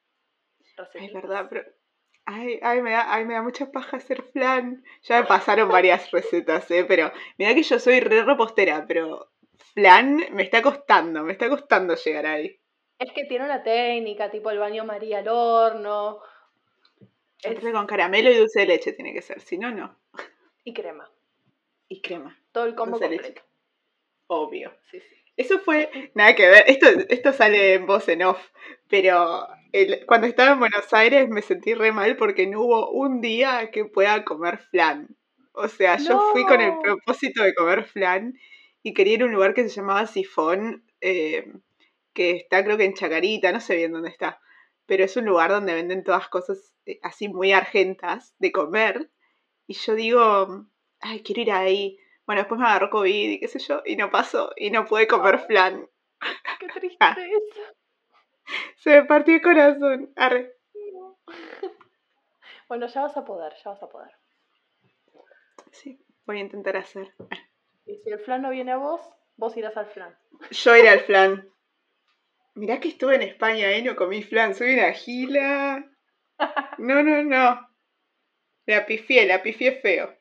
Es 0.94 1.12
verdad, 1.12 1.46
pero. 1.50 1.64
Ay, 2.24 2.60
ay, 2.62 2.80
me 2.82 2.92
da, 2.92 3.12
ay, 3.12 3.24
me 3.24 3.34
da 3.34 3.42
mucha 3.42 3.72
paja 3.72 3.96
hacer 3.96 4.22
flan. 4.32 4.84
Ya 5.02 5.20
me 5.20 5.26
pasaron 5.26 5.68
varias 5.68 6.10
recetas, 6.12 6.70
¿eh? 6.70 6.84
Pero 6.84 7.10
mira 7.38 7.54
que 7.54 7.62
yo 7.62 7.78
soy 7.78 8.00
re 8.00 8.22
repostera, 8.22 8.86
pero 8.86 9.32
flan 9.74 10.24
me 10.32 10.44
está 10.44 10.62
costando, 10.62 11.24
me 11.24 11.32
está 11.32 11.48
costando 11.48 11.94
llegar 11.96 12.26
ahí. 12.26 12.60
Es 12.98 13.12
que 13.12 13.24
tiene 13.24 13.46
una 13.46 13.62
técnica, 13.62 14.30
tipo 14.30 14.50
el 14.50 14.58
baño 14.58 14.84
María 14.84 15.18
al 15.18 15.28
horno. 15.28 16.20
Es... 17.42 17.58
Con 17.72 17.86
caramelo 17.86 18.30
y 18.30 18.36
dulce 18.36 18.60
de 18.60 18.66
leche 18.66 18.92
tiene 18.92 19.12
que 19.12 19.22
ser, 19.22 19.40
si 19.40 19.58
no, 19.58 19.70
no. 19.72 19.98
Y 20.64 20.74
crema. 20.74 21.11
Y 21.88 22.00
crema. 22.02 22.38
Todo 22.52 22.64
el 22.66 22.74
combo 22.74 22.98
completo. 22.98 23.42
Obvio. 24.26 24.72
Sí, 24.90 25.00
sí. 25.00 25.16
Eso 25.36 25.58
fue, 25.58 26.11
nada 26.14 26.34
que 26.34 26.46
ver, 26.46 26.64
esto, 26.66 26.86
esto 27.08 27.32
sale 27.32 27.74
en 27.74 27.86
voz 27.86 28.08
en 28.08 28.22
off, 28.22 28.50
pero 28.88 29.48
cuando 30.06 30.26
estaba 30.26 30.52
en 30.52 30.58
Buenos 30.58 30.92
Aires 30.92 31.28
me 31.30 31.40
sentí 31.40 31.72
re 31.72 31.92
mal 31.92 32.16
porque 32.16 32.46
no 32.46 32.61
hubo 32.61 32.90
un 32.90 33.22
día 33.22 33.70
que 33.70 33.86
pueda 33.86 34.24
comer 34.24 34.58
flan. 34.58 35.16
O 35.52 35.68
sea, 35.68 35.96
yo 35.96 36.30
fui 36.32 36.44
con 36.44 36.61
el 36.61 36.78
propósito 36.82 37.42
de 37.42 37.54
comer 37.54 37.84
flan 37.84 38.34
y 38.82 38.92
quería 38.92 39.14
ir 39.14 39.22
a 39.22 39.26
un 39.26 39.32
lugar 39.32 39.54
que 39.54 39.62
se 39.62 39.74
llamaba 39.74 40.06
Sifón, 40.06 40.84
eh, 41.00 41.50
que 42.12 42.32
está 42.32 42.64
creo 42.64 42.76
que 42.76 42.84
en 42.84 42.94
Chacarita, 42.94 43.52
no 43.52 43.61
sé 43.61 43.76
bien 43.76 43.92
dónde 43.92 44.11
está, 44.11 44.40
pero 44.86 45.04
es 45.04 45.16
un 45.16 45.24
lugar 45.24 45.50
donde 45.50 45.74
venden 45.74 46.04
todas 46.04 46.28
cosas 46.28 46.74
eh, 46.86 46.98
así 47.02 47.28
muy 47.28 47.52
argentas 47.52 48.34
de 48.38 48.52
comer. 48.52 49.11
Y 49.70 49.74
yo 49.74 49.94
digo, 49.94 50.66
ay, 51.00 51.22
quiero 51.22 51.42
ir 51.42 51.52
ahí. 51.52 51.96
Bueno, 52.26 52.40
después 52.40 52.60
me 52.60 52.66
agarró 52.66 52.90
COVID 52.90 53.30
y 53.30 53.38
qué 53.38 53.46
sé 53.46 53.60
yo, 53.60 53.82
y 53.86 53.94
no 53.94 54.10
pasó, 54.10 54.52
y 54.56 54.72
no 54.72 54.84
pude 54.84 55.06
comer 55.06 55.38
flan. 55.46 55.88
Qué 56.58 56.66
tristeza. 56.80 57.14
Se 58.78 58.90
me 58.90 59.04
partió 59.04 59.36
el 59.36 59.42
corazón. 59.42 60.12
Arre. 60.16 60.56
Bueno, 62.68 62.86
ya 62.86 63.02
vas 63.02 63.16
a 63.16 63.24
poder, 63.24 63.52
ya 63.64 63.70
vas 63.70 63.82
a 63.82 63.88
poder. 63.88 64.12
Sí, 65.72 66.00
voy 66.24 66.38
a 66.38 66.40
intentar 66.40 66.76
hacer. 66.76 67.12
Y 67.84 67.96
si 67.96 68.10
el 68.10 68.20
flan 68.20 68.42
no 68.42 68.50
viene 68.50 68.70
a 68.70 68.76
vos, 68.76 69.00
vos 69.36 69.56
irás 69.56 69.76
al 69.76 69.86
flan. 69.86 70.16
Yo 70.50 70.76
iré 70.76 70.88
al 70.88 71.00
flan. 71.00 71.52
Mirá 72.54 72.78
que 72.78 72.88
estuve 72.88 73.16
en 73.16 73.22
España, 73.22 73.70
¿eh? 73.72 73.82
No 73.82 73.96
comí 73.96 74.22
flan, 74.22 74.54
soy 74.54 74.74
una 74.74 74.92
gila. 74.92 75.84
No, 76.78 77.02
no, 77.02 77.22
no. 77.24 77.69
La 78.70 78.86
pifié, 78.86 79.26
la 79.26 79.42
pifié 79.42 79.72
feo. 79.80 80.14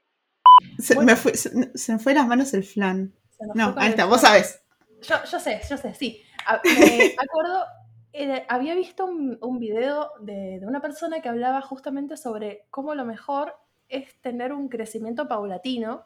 Se, 0.80 1.00
me 1.00 1.16
fue, 1.16 1.36
se, 1.36 1.52
me 1.94 2.00
fue 2.00 2.16
las 2.16 2.28
manos 2.28 2.52
el 2.56 2.64
flan. 2.64 3.14
No, 3.54 3.76
ahí 3.78 3.92
está, 3.92 4.06
vos 4.06 4.22
sabés. 4.22 4.62
Yo, 5.02 5.16
yo 5.32 5.40
sé, 5.40 5.62
yo 5.70 5.78
sé, 5.78 5.94
sí. 5.94 6.22
Me 6.64 7.16
acuerdo, 7.18 7.64
eh, 8.12 8.44
había 8.50 8.74
visto 8.74 9.06
un, 9.06 9.38
un 9.42 9.60
video 9.60 10.10
de, 10.20 10.60
de, 10.60 10.66
una 10.66 10.82
persona 10.82 11.22
que 11.22 11.30
hablaba 11.30 11.62
justamente 11.62 12.18
sobre 12.18 12.66
cómo 12.72 12.96
lo 12.96 13.06
mejor 13.06 13.56
es 13.88 14.20
tener 14.22 14.52
un 14.52 14.68
crecimiento 14.68 15.28
paulatino 15.28 16.06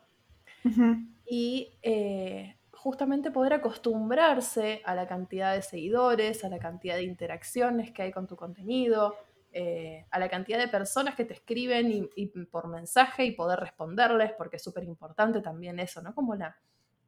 y 1.26 1.78
eh, 1.82 2.58
justamente 2.72 3.32
poder 3.32 3.54
acostumbrarse 3.54 4.82
a 4.84 4.96
la 4.96 5.08
cantidad 5.08 5.54
de 5.54 5.62
seguidores, 5.62 6.44
a 6.44 6.50
la 6.50 6.60
cantidad 6.60 6.96
de 6.96 7.04
interacciones 7.04 7.92
que 7.92 8.02
hay 8.02 8.12
con 8.12 8.28
tu 8.28 8.36
contenido, 8.36 9.16
eh, 9.56 10.08
a 10.10 10.18
la 10.18 10.30
cantidad 10.30 10.58
de 10.58 10.68
personas 10.68 11.14
que 11.14 11.26
te 11.26 11.36
escriben 11.36 12.10
y, 12.16 12.28
por 12.46 12.68
mensaje 12.68 13.24
y 13.24 13.34
poder 13.34 13.60
responderles, 13.60 14.32
porque 14.36 14.56
es 14.56 14.64
súper 14.64 14.84
importante 14.84 15.42
también 15.42 15.80
eso, 15.80 16.02
¿no? 16.02 16.16
Como 16.16 16.34
la, 16.34 16.58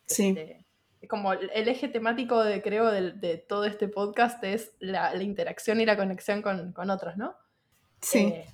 este, 0.07 0.63
como 1.09 1.33
el 1.33 1.67
eje 1.67 1.87
temático 1.87 2.43
de, 2.43 2.61
creo, 2.61 2.91
de, 2.91 3.43
todo 3.49 3.65
este 3.65 3.87
podcast 3.87 4.43
es 4.43 4.75
la, 4.77 5.15
interacción 5.23 5.81
y 5.81 5.87
la 5.87 5.97
conexión 5.97 6.43
con, 6.43 6.89
otros, 6.91 7.17
¿no? 7.17 7.35
Sí. 7.99 8.27
Eh, 8.27 8.45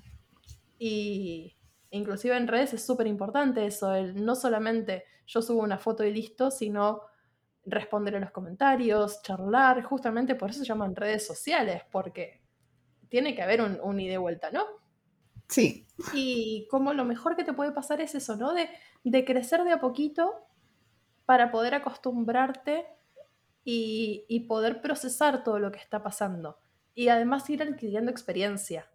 y 0.79 1.57
inclusive 1.89 2.37
en 2.37 2.47
redes 2.47 2.73
es 2.73 2.85
súper 2.85 3.07
importante 3.07 3.65
eso, 3.65 3.93
el 3.93 4.23
no 4.23 4.35
solamente 4.35 5.03
yo 5.27 5.41
subo 5.41 5.61
una 5.61 5.77
foto 5.77 6.05
y 6.05 6.13
listo, 6.13 6.49
sino 6.49 7.01
responder 7.65 8.15
a 8.15 8.19
los 8.19 8.31
comentarios, 8.31 9.21
charlar, 9.21 9.83
justamente 9.83 10.35
por 10.35 10.49
eso 10.49 10.59
se 10.59 10.65
llaman 10.65 10.95
redes 10.95 11.27
sociales, 11.27 11.83
porque 11.91 12.40
tiene 13.12 13.36
que 13.36 13.41
haber 13.41 13.62
un, 13.62 13.78
un 13.84 13.99
ida 13.99 14.14
y 14.14 14.18
vuelta, 14.18 14.51
¿no? 14.51 14.64
Sí. 15.49 15.86
Y 16.14 16.66
como 16.72 16.93
lo 16.93 17.03
mejor 17.03 17.36
que 17.36 17.43
te 17.43 17.51
puede 17.51 17.74
pasar 17.74 17.99
es 17.99 18.16
eso, 18.16 18.38
¿no? 18.38 18.53
De, 18.53 18.70
de 19.03 19.26
crecer 19.26 19.66
de 19.66 19.74
a 19.74 19.82
poquito 19.82 20.47
para 21.26 21.51
poder 21.51 21.76
acostumbrarte 21.76 22.88
y, 23.66 24.26
y, 24.30 24.47
poder 24.47 24.82
procesar 24.82 25.43
todo 25.43 25.59
lo 25.59 25.74
que 25.74 25.80
está 25.80 26.01
pasando. 26.01 26.57
Y 26.95 27.09
además 27.09 27.49
ir 27.49 27.62
adquiriendo 27.62 28.09
experiencia. 28.09 28.89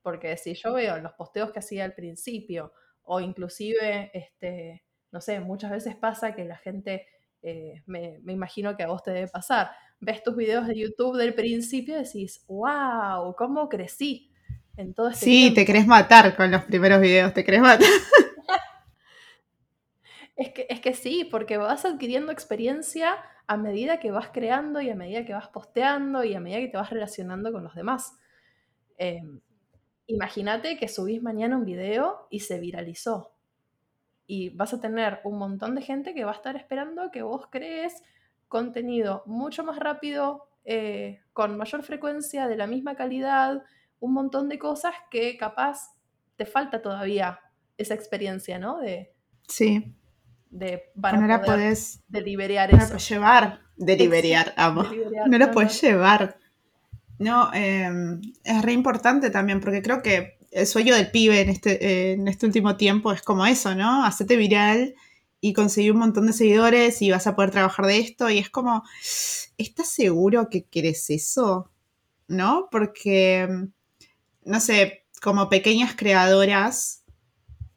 Porque 0.00 0.38
si 0.38 0.54
yo 0.54 0.72
veo 0.72 0.98
los 0.98 1.12
posteos 1.12 1.52
que 1.52 1.58
hacía 1.58 1.84
al 1.84 1.94
principio, 1.94 2.72
o 3.02 3.20
inclusive, 3.20 4.10
este, 4.14 4.84
no 5.12 5.20
sé, 5.20 5.38
muchas 5.40 5.70
veces 5.70 5.96
pasa 5.96 6.34
que 6.34 6.46
la 6.46 6.56
gente, 6.56 7.06
eh, 7.42 7.82
me, 7.84 8.20
me, 8.22 8.32
imagino 8.32 8.74
que 8.74 8.84
a 8.84 8.88
vos 8.88 9.02
te 9.02 9.12
debe 9.12 9.28
pasar, 9.28 9.70
ves 10.00 10.22
tus 10.22 10.36
videos 10.36 10.66
de 10.66 10.78
YouTube 10.78 11.16
del 11.16 11.34
principio 11.34 11.94
y 11.94 12.04
decís, 12.04 12.44
wow, 12.46 13.34
¿cómo 13.36 13.68
crecí? 13.68 14.30
En 14.76 14.92
todo 14.92 15.08
este 15.08 15.24
sí, 15.24 15.54
te 15.54 15.64
querés 15.64 15.86
matar 15.86 16.36
con 16.36 16.50
los 16.50 16.64
primeros 16.64 17.00
videos, 17.00 17.32
te 17.32 17.44
querés 17.44 17.60
matar. 17.60 17.88
Es 20.36 20.52
que, 20.52 20.66
es 20.68 20.80
que 20.80 20.94
sí, 20.94 21.24
porque 21.30 21.58
vas 21.58 21.84
adquiriendo 21.84 22.32
experiencia 22.32 23.14
a 23.46 23.56
medida 23.56 24.00
que 24.00 24.10
vas 24.10 24.30
creando 24.32 24.80
y 24.80 24.90
a 24.90 24.96
medida 24.96 25.24
que 25.24 25.32
vas 25.32 25.48
posteando 25.48 26.24
y 26.24 26.34
a 26.34 26.40
medida 26.40 26.60
que 26.60 26.68
te 26.68 26.76
vas 26.76 26.90
relacionando 26.90 27.52
con 27.52 27.62
los 27.62 27.74
demás. 27.74 28.18
Em, 28.98 29.40
imagínate 30.06 30.76
que 30.76 30.88
subís 30.88 31.22
mañana 31.22 31.56
un 31.56 31.64
video 31.64 32.26
y 32.30 32.40
se 32.40 32.58
viralizó. 32.58 33.32
Y 34.26 34.50
vas 34.50 34.72
a 34.72 34.80
tener 34.80 35.20
un 35.24 35.38
montón 35.38 35.74
de 35.74 35.82
gente 35.82 36.14
que 36.14 36.24
va 36.24 36.32
a 36.32 36.36
estar 36.36 36.56
esperando 36.56 37.10
que 37.10 37.22
vos 37.22 37.46
crees 37.50 38.02
contenido 38.48 39.22
mucho 39.26 39.64
más 39.64 39.78
rápido, 39.78 40.48
eh, 40.64 41.20
con 41.32 41.56
mayor 41.56 41.82
frecuencia, 41.82 42.48
de 42.48 42.56
la 42.56 42.66
misma 42.66 42.94
calidad, 42.94 43.62
un 44.00 44.12
montón 44.12 44.48
de 44.48 44.58
cosas 44.58 44.94
que 45.10 45.36
capaz 45.36 45.94
te 46.36 46.46
falta 46.46 46.82
todavía 46.82 47.40
esa 47.76 47.94
experiencia, 47.94 48.58
¿no? 48.58 48.78
De, 48.78 49.12
sí 49.48 49.96
de 50.54 50.84
para 51.00 51.18
no 51.18 51.26
la 51.26 51.42
puedes 51.42 52.00
deliberar 52.08 52.72
no 52.72 52.78
eso. 52.78 52.96
llevar, 52.96 53.60
deliberar, 53.76 54.54
amo. 54.56 54.84
no 55.26 55.36
la 55.38 55.50
puedes 55.50 55.80
llevar. 55.82 56.38
No, 57.18 57.52
em, 57.52 58.20
es 58.42 58.62
re 58.62 58.72
importante 58.72 59.30
también, 59.30 59.60
porque 59.60 59.82
creo 59.82 60.00
que 60.02 60.38
el 60.52 60.66
sueño 60.66 60.94
del 60.94 61.10
pibe 61.10 61.40
en 61.40 61.48
este, 61.48 62.12
en 62.12 62.28
este 62.28 62.46
último 62.46 62.76
tiempo 62.76 63.12
es 63.12 63.22
como 63.22 63.44
eso, 63.46 63.74
¿no? 63.74 64.04
Hacete 64.04 64.36
viral 64.36 64.94
y 65.44 65.52
conseguir 65.52 65.92
un 65.92 65.98
montón 65.98 66.26
de 66.26 66.32
seguidores 66.32 67.02
y 67.02 67.10
vas 67.10 67.26
a 67.26 67.36
poder 67.36 67.50
trabajar 67.50 67.84
de 67.84 67.98
esto. 67.98 68.30
Y 68.30 68.38
es 68.38 68.48
como, 68.48 68.82
¿estás 69.58 69.90
seguro 69.90 70.48
que 70.48 70.64
quieres 70.64 71.10
eso? 71.10 71.70
¿No? 72.28 72.68
Porque, 72.70 73.46
no 74.42 74.60
sé, 74.60 75.04
como 75.20 75.50
pequeñas 75.50 75.96
creadoras, 75.96 77.04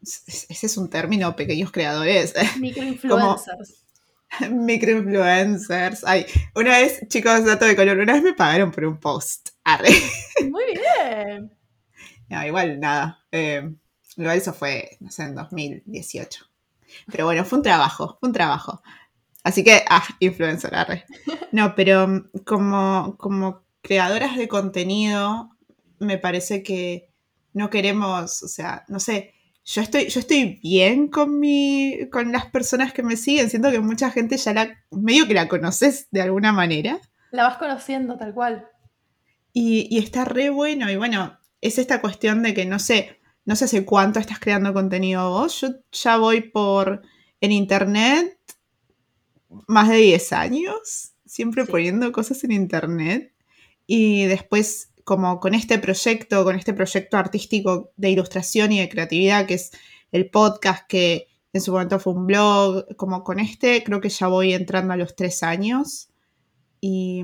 ese 0.02 0.66
es 0.66 0.78
un 0.78 0.90
término, 0.90 1.36
pequeños 1.36 1.74
creadores. 1.74 2.36
Microinfluencers. 2.58 3.84
Microinfluencers. 4.50 6.06
Ay, 6.06 6.26
una 6.56 6.70
vez, 6.70 7.02
chicos, 7.10 7.44
dato 7.44 7.66
de 7.66 7.76
color, 7.76 7.98
una 7.98 8.14
vez 8.14 8.24
me 8.24 8.34
pagaron 8.34 8.72
por 8.72 8.86
un 8.86 8.98
post. 8.98 9.50
Muy 10.50 10.64
bien. 10.68 11.54
No, 12.30 12.48
igual 12.48 12.80
nada. 12.80 13.26
Eh, 13.30 13.70
igual 14.16 14.38
eso 14.38 14.54
fue, 14.54 14.96
no 15.02 15.12
sé, 15.12 15.24
en 15.24 15.36
2018. 15.36 16.48
Pero 17.12 17.26
bueno, 17.26 17.46
fue 17.46 17.60
un 17.60 17.64
trabajo, 17.64 18.18
fue 18.20 18.30
un 18.30 18.34
trabajo. 18.34 18.82
Así 19.44 19.64
que, 19.64 19.84
ah, 19.90 20.04
influencer, 20.20 20.76
arre. 20.76 21.06
No, 21.52 21.76
pero 21.76 22.08
mm, 22.08 22.30
como, 22.46 23.16
como 23.18 23.64
creadoras 23.82 24.38
de 24.38 24.48
contenido, 24.48 25.52
me 26.00 26.18
parece 26.18 26.64
que 26.64 27.10
no 27.54 27.70
queremos, 27.70 28.44
o 28.44 28.48
sea, 28.48 28.86
no 28.88 29.00
sé, 29.00 29.34
yo 29.68 29.82
estoy, 29.82 30.08
yo 30.08 30.22
estoy 30.22 30.60
bien 30.64 31.10
con, 31.10 31.40
mi, 31.40 32.08
con 32.10 32.32
las 32.32 32.46
personas 32.46 32.94
que 32.94 33.04
me 33.04 33.18
siguen. 33.18 33.50
Siento 33.50 33.70
que 33.70 33.82
mucha 33.82 34.10
gente 34.12 34.38
ya 34.38 34.54
la, 34.54 34.78
medio 34.92 35.28
que 35.28 35.34
la 35.34 35.50
conoces 35.50 36.08
de 36.12 36.22
alguna 36.22 36.54
manera. 36.54 37.00
La 37.32 37.44
vas 37.44 37.58
conociendo 37.58 38.18
tal 38.18 38.34
cual. 38.34 38.66
Y, 39.52 39.98
está 39.98 40.24
re 40.24 40.50
bueno. 40.50 40.90
Y 40.90 40.96
bueno, 40.96 41.38
es 41.60 41.80
esta 41.80 42.00
cuestión 42.00 42.44
de 42.44 42.54
que 42.54 42.66
no 42.66 42.80
sé, 42.80 43.17
no 43.48 43.56
sé 43.56 43.66
hace 43.66 43.86
cuánto 43.86 44.20
estás 44.20 44.40
creando 44.40 44.74
contenido 44.74 45.30
vos. 45.30 45.62
Yo 45.62 45.70
ya 45.94 46.18
voy 46.18 46.42
por 46.42 47.02
en 47.40 47.54
internet 47.54 48.38
más 49.68 49.88
de 49.88 49.96
10 49.96 50.34
años, 50.34 51.14
siempre 51.26 51.66
poniendo 51.66 52.12
cosas 52.12 52.44
en 52.44 52.52
internet. 52.52 53.34
Y 53.88 54.26
después 54.26 54.90
como 55.06 55.40
con 55.40 55.54
este 55.54 55.80
proyecto, 55.80 56.44
con 56.44 56.58
este 56.58 56.74
proyecto 56.74 57.16
artístico 57.16 57.92
de 57.96 58.10
ilustración 58.10 58.74
y 58.74 58.82
de 58.82 58.90
creatividad, 58.90 59.46
que 59.46 59.54
es 59.54 59.72
el 60.12 60.30
podcast 60.30 60.86
que 60.86 61.30
en 61.54 61.62
su 61.62 61.72
momento 61.72 62.00
fue 62.00 62.12
un 62.12 62.28
blog, 62.28 62.98
como 62.98 63.24
con 63.24 63.40
este, 63.40 63.82
creo 63.86 64.02
que 64.02 64.10
ya 64.10 64.28
voy 64.28 64.54
entrando 64.54 64.92
a 64.92 64.98
los 64.98 65.16
tres 65.16 65.42
años, 65.42 66.10
y, 66.82 67.24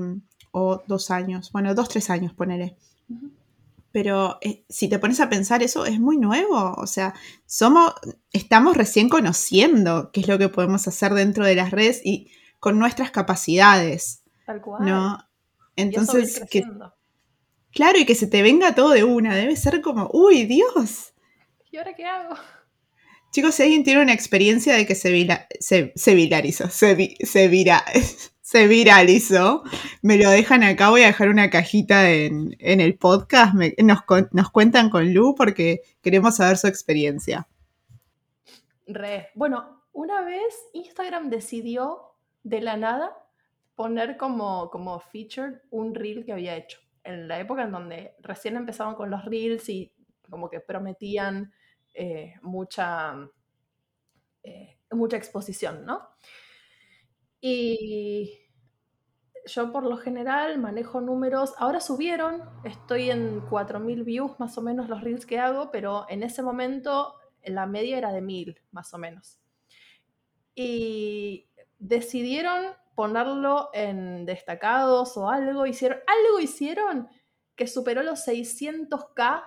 o 0.52 0.82
dos 0.86 1.10
años, 1.10 1.52
bueno, 1.52 1.74
dos, 1.74 1.90
tres 1.90 2.08
años, 2.08 2.32
ponele. 2.32 2.76
Pero 3.94 4.38
eh, 4.40 4.64
si 4.68 4.88
te 4.88 4.98
pones 4.98 5.20
a 5.20 5.28
pensar 5.28 5.62
eso, 5.62 5.86
es 5.86 6.00
muy 6.00 6.16
nuevo. 6.16 6.74
O 6.78 6.86
sea, 6.88 7.14
somos, 7.46 7.92
estamos 8.32 8.76
recién 8.76 9.08
conociendo 9.08 10.10
qué 10.12 10.22
es 10.22 10.26
lo 10.26 10.36
que 10.36 10.48
podemos 10.48 10.88
hacer 10.88 11.14
dentro 11.14 11.46
de 11.46 11.54
las 11.54 11.70
redes 11.70 12.00
y 12.02 12.28
con 12.58 12.76
nuestras 12.76 13.12
capacidades. 13.12 14.24
Tal 14.46 14.60
cual. 14.60 14.84
¿no? 14.84 15.18
Entonces, 15.76 16.42
que, 16.50 16.64
Claro, 17.70 17.96
y 18.00 18.04
que 18.04 18.16
se 18.16 18.26
te 18.26 18.42
venga 18.42 18.74
todo 18.74 18.90
de 18.90 19.04
una, 19.04 19.36
debe 19.36 19.54
ser 19.54 19.80
como, 19.80 20.10
uy, 20.12 20.44
Dios. 20.44 21.14
¿Y 21.70 21.76
ahora 21.76 21.94
qué 21.94 22.04
hago? 22.04 22.34
Chicos, 23.30 23.54
si 23.54 23.62
alguien 23.62 23.84
tiene 23.84 24.02
una 24.02 24.12
experiencia 24.12 24.74
de 24.74 24.86
que 24.86 24.96
se, 24.96 25.12
se, 25.60 26.14
viralizó, 26.16 26.68
se, 26.68 27.16
se, 27.20 27.46
vira, 27.46 27.84
se 28.54 28.68
viralizó, 28.68 29.64
me 30.00 30.16
lo 30.16 30.30
dejan 30.30 30.62
acá, 30.62 30.90
voy 30.90 31.02
a 31.02 31.06
dejar 31.06 31.28
una 31.28 31.50
cajita 31.50 32.08
en, 32.08 32.54
el 32.60 32.96
podcast, 32.96 33.52
nos, 33.54 33.98
nos 34.30 34.50
cuentan 34.52 34.90
con 34.90 35.12
Lu 35.12 35.34
porque 35.34 35.80
queremos 36.00 36.36
saber 36.36 36.56
su 36.56 36.68
experiencia. 36.68 37.48
Re. 38.86 39.30
Bueno, 39.34 39.82
una 39.92 40.22
vez 40.22 40.54
Instagram 40.72 41.30
decidió 41.30 42.12
de 42.44 42.60
la 42.60 42.76
nada 42.76 43.16
poner 43.74 44.16
como, 44.16 44.70
como 44.70 45.00
feature 45.00 45.62
un 45.72 45.92
reel 45.92 46.24
que 46.24 46.32
había 46.32 46.54
hecho 46.54 46.78
en 47.02 47.26
la 47.26 47.40
época 47.40 47.64
en 47.64 47.72
donde 47.72 48.14
recién 48.20 48.54
empezaban 48.54 48.94
con 48.94 49.10
los 49.10 49.24
reels 49.24 49.68
y 49.68 49.92
como 50.30 50.48
que 50.48 50.60
prometían 50.60 51.52
eh, 51.92 52.34
mucha, 52.42 53.16
eh, 54.44 54.78
mucha 54.92 55.16
exposición, 55.16 55.84
¿no? 55.84 56.08
Y 57.40 58.43
yo 59.46 59.72
por 59.72 59.84
lo 59.84 59.96
general 59.96 60.58
manejo 60.58 61.00
números, 61.00 61.54
ahora 61.58 61.80
subieron, 61.80 62.42
estoy 62.64 63.10
en 63.10 63.40
4.000 63.42 64.04
views 64.04 64.38
más 64.38 64.56
o 64.58 64.62
menos 64.62 64.88
los 64.88 65.02
reels 65.02 65.26
que 65.26 65.38
hago, 65.38 65.70
pero 65.70 66.06
en 66.08 66.22
ese 66.22 66.42
momento 66.42 67.14
la 67.44 67.66
media 67.66 67.98
era 67.98 68.12
de 68.12 68.22
1.000 68.22 68.60
más 68.72 68.94
o 68.94 68.98
menos. 68.98 69.38
Y 70.54 71.48
decidieron 71.78 72.74
ponerlo 72.94 73.70
en 73.72 74.24
destacados 74.24 75.16
o 75.16 75.28
algo, 75.28 75.66
hicieron, 75.66 75.98
algo 76.06 76.40
hicieron 76.40 77.08
que 77.56 77.66
superó 77.66 78.02
los 78.02 78.26
600k 78.26 79.44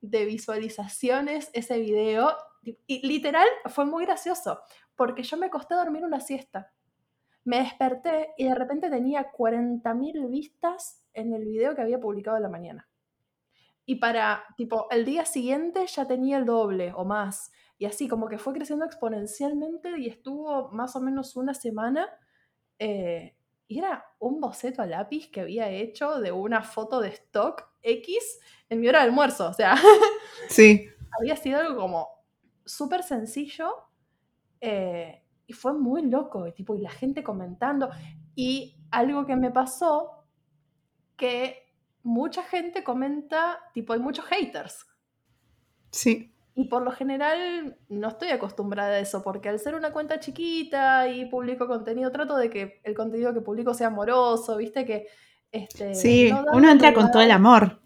de 0.00 0.24
visualizaciones 0.24 1.50
ese 1.52 1.78
video. 1.78 2.36
Y 2.86 3.06
literal 3.06 3.46
fue 3.66 3.86
muy 3.86 4.04
gracioso, 4.04 4.60
porque 4.96 5.22
yo 5.22 5.36
me 5.36 5.46
acosté 5.46 5.74
a 5.74 5.78
dormir 5.78 6.04
una 6.04 6.20
siesta. 6.20 6.72
Me 7.48 7.60
desperté 7.60 8.34
y 8.36 8.44
de 8.44 8.54
repente 8.54 8.90
tenía 8.90 9.32
40.000 9.32 10.28
vistas 10.28 11.02
en 11.14 11.32
el 11.32 11.46
video 11.46 11.74
que 11.74 11.80
había 11.80 11.98
publicado 11.98 12.36
en 12.36 12.42
la 12.42 12.50
mañana. 12.50 12.90
Y 13.86 13.94
para, 13.94 14.44
tipo, 14.58 14.86
el 14.90 15.06
día 15.06 15.24
siguiente 15.24 15.86
ya 15.86 16.06
tenía 16.06 16.36
el 16.36 16.44
doble 16.44 16.92
o 16.94 17.06
más. 17.06 17.50
Y 17.78 17.86
así 17.86 18.06
como 18.06 18.28
que 18.28 18.36
fue 18.36 18.52
creciendo 18.52 18.84
exponencialmente 18.84 19.98
y 19.98 20.08
estuvo 20.08 20.68
más 20.72 20.94
o 20.94 21.00
menos 21.00 21.36
una 21.36 21.54
semana 21.54 22.06
eh, 22.78 23.34
y 23.66 23.78
era 23.78 24.04
un 24.18 24.42
boceto 24.42 24.82
a 24.82 24.86
lápiz 24.86 25.30
que 25.30 25.40
había 25.40 25.70
hecho 25.70 26.20
de 26.20 26.32
una 26.32 26.62
foto 26.62 27.00
de 27.00 27.08
stock 27.08 27.64
X 27.80 28.40
en 28.68 28.80
mi 28.80 28.88
hora 28.90 28.98
de 28.98 29.06
almuerzo. 29.06 29.48
O 29.48 29.54
sea, 29.54 29.74
sí. 30.50 30.86
había 31.18 31.36
sido 31.36 31.60
algo 31.60 31.80
como 31.80 32.08
súper 32.66 33.02
sencillo. 33.02 33.72
Eh, 34.60 35.24
y 35.48 35.54
fue 35.54 35.72
muy 35.72 36.02
loco, 36.02 36.46
y, 36.46 36.52
tipo, 36.52 36.76
y 36.76 36.82
la 36.82 36.90
gente 36.90 37.24
comentando. 37.24 37.88
Y 38.34 38.76
algo 38.90 39.24
que 39.24 39.34
me 39.34 39.50
pasó, 39.50 40.26
que 41.16 41.72
mucha 42.02 42.42
gente 42.42 42.84
comenta, 42.84 43.58
tipo, 43.72 43.94
hay 43.94 43.98
muchos 43.98 44.26
haters. 44.26 44.86
Sí. 45.90 46.34
Y 46.54 46.68
por 46.68 46.82
lo 46.82 46.92
general 46.92 47.78
no 47.88 48.08
estoy 48.08 48.28
acostumbrada 48.28 48.90
a 48.90 48.98
eso, 48.98 49.22
porque 49.22 49.48
al 49.48 49.58
ser 49.58 49.74
una 49.74 49.90
cuenta 49.90 50.20
chiquita 50.20 51.08
y 51.08 51.24
publico 51.30 51.66
contenido, 51.66 52.12
trato 52.12 52.36
de 52.36 52.50
que 52.50 52.82
el 52.84 52.94
contenido 52.94 53.32
que 53.32 53.40
publico 53.40 53.72
sea 53.72 53.86
amoroso, 53.86 54.58
viste 54.58 54.84
que... 54.84 55.06
Este, 55.50 55.94
Sí, 55.94 56.30
no 56.30 56.44
uno 56.52 56.70
entra 56.70 56.92
con 56.92 57.10
todo 57.10 57.22
el 57.22 57.30
amor. 57.30 57.80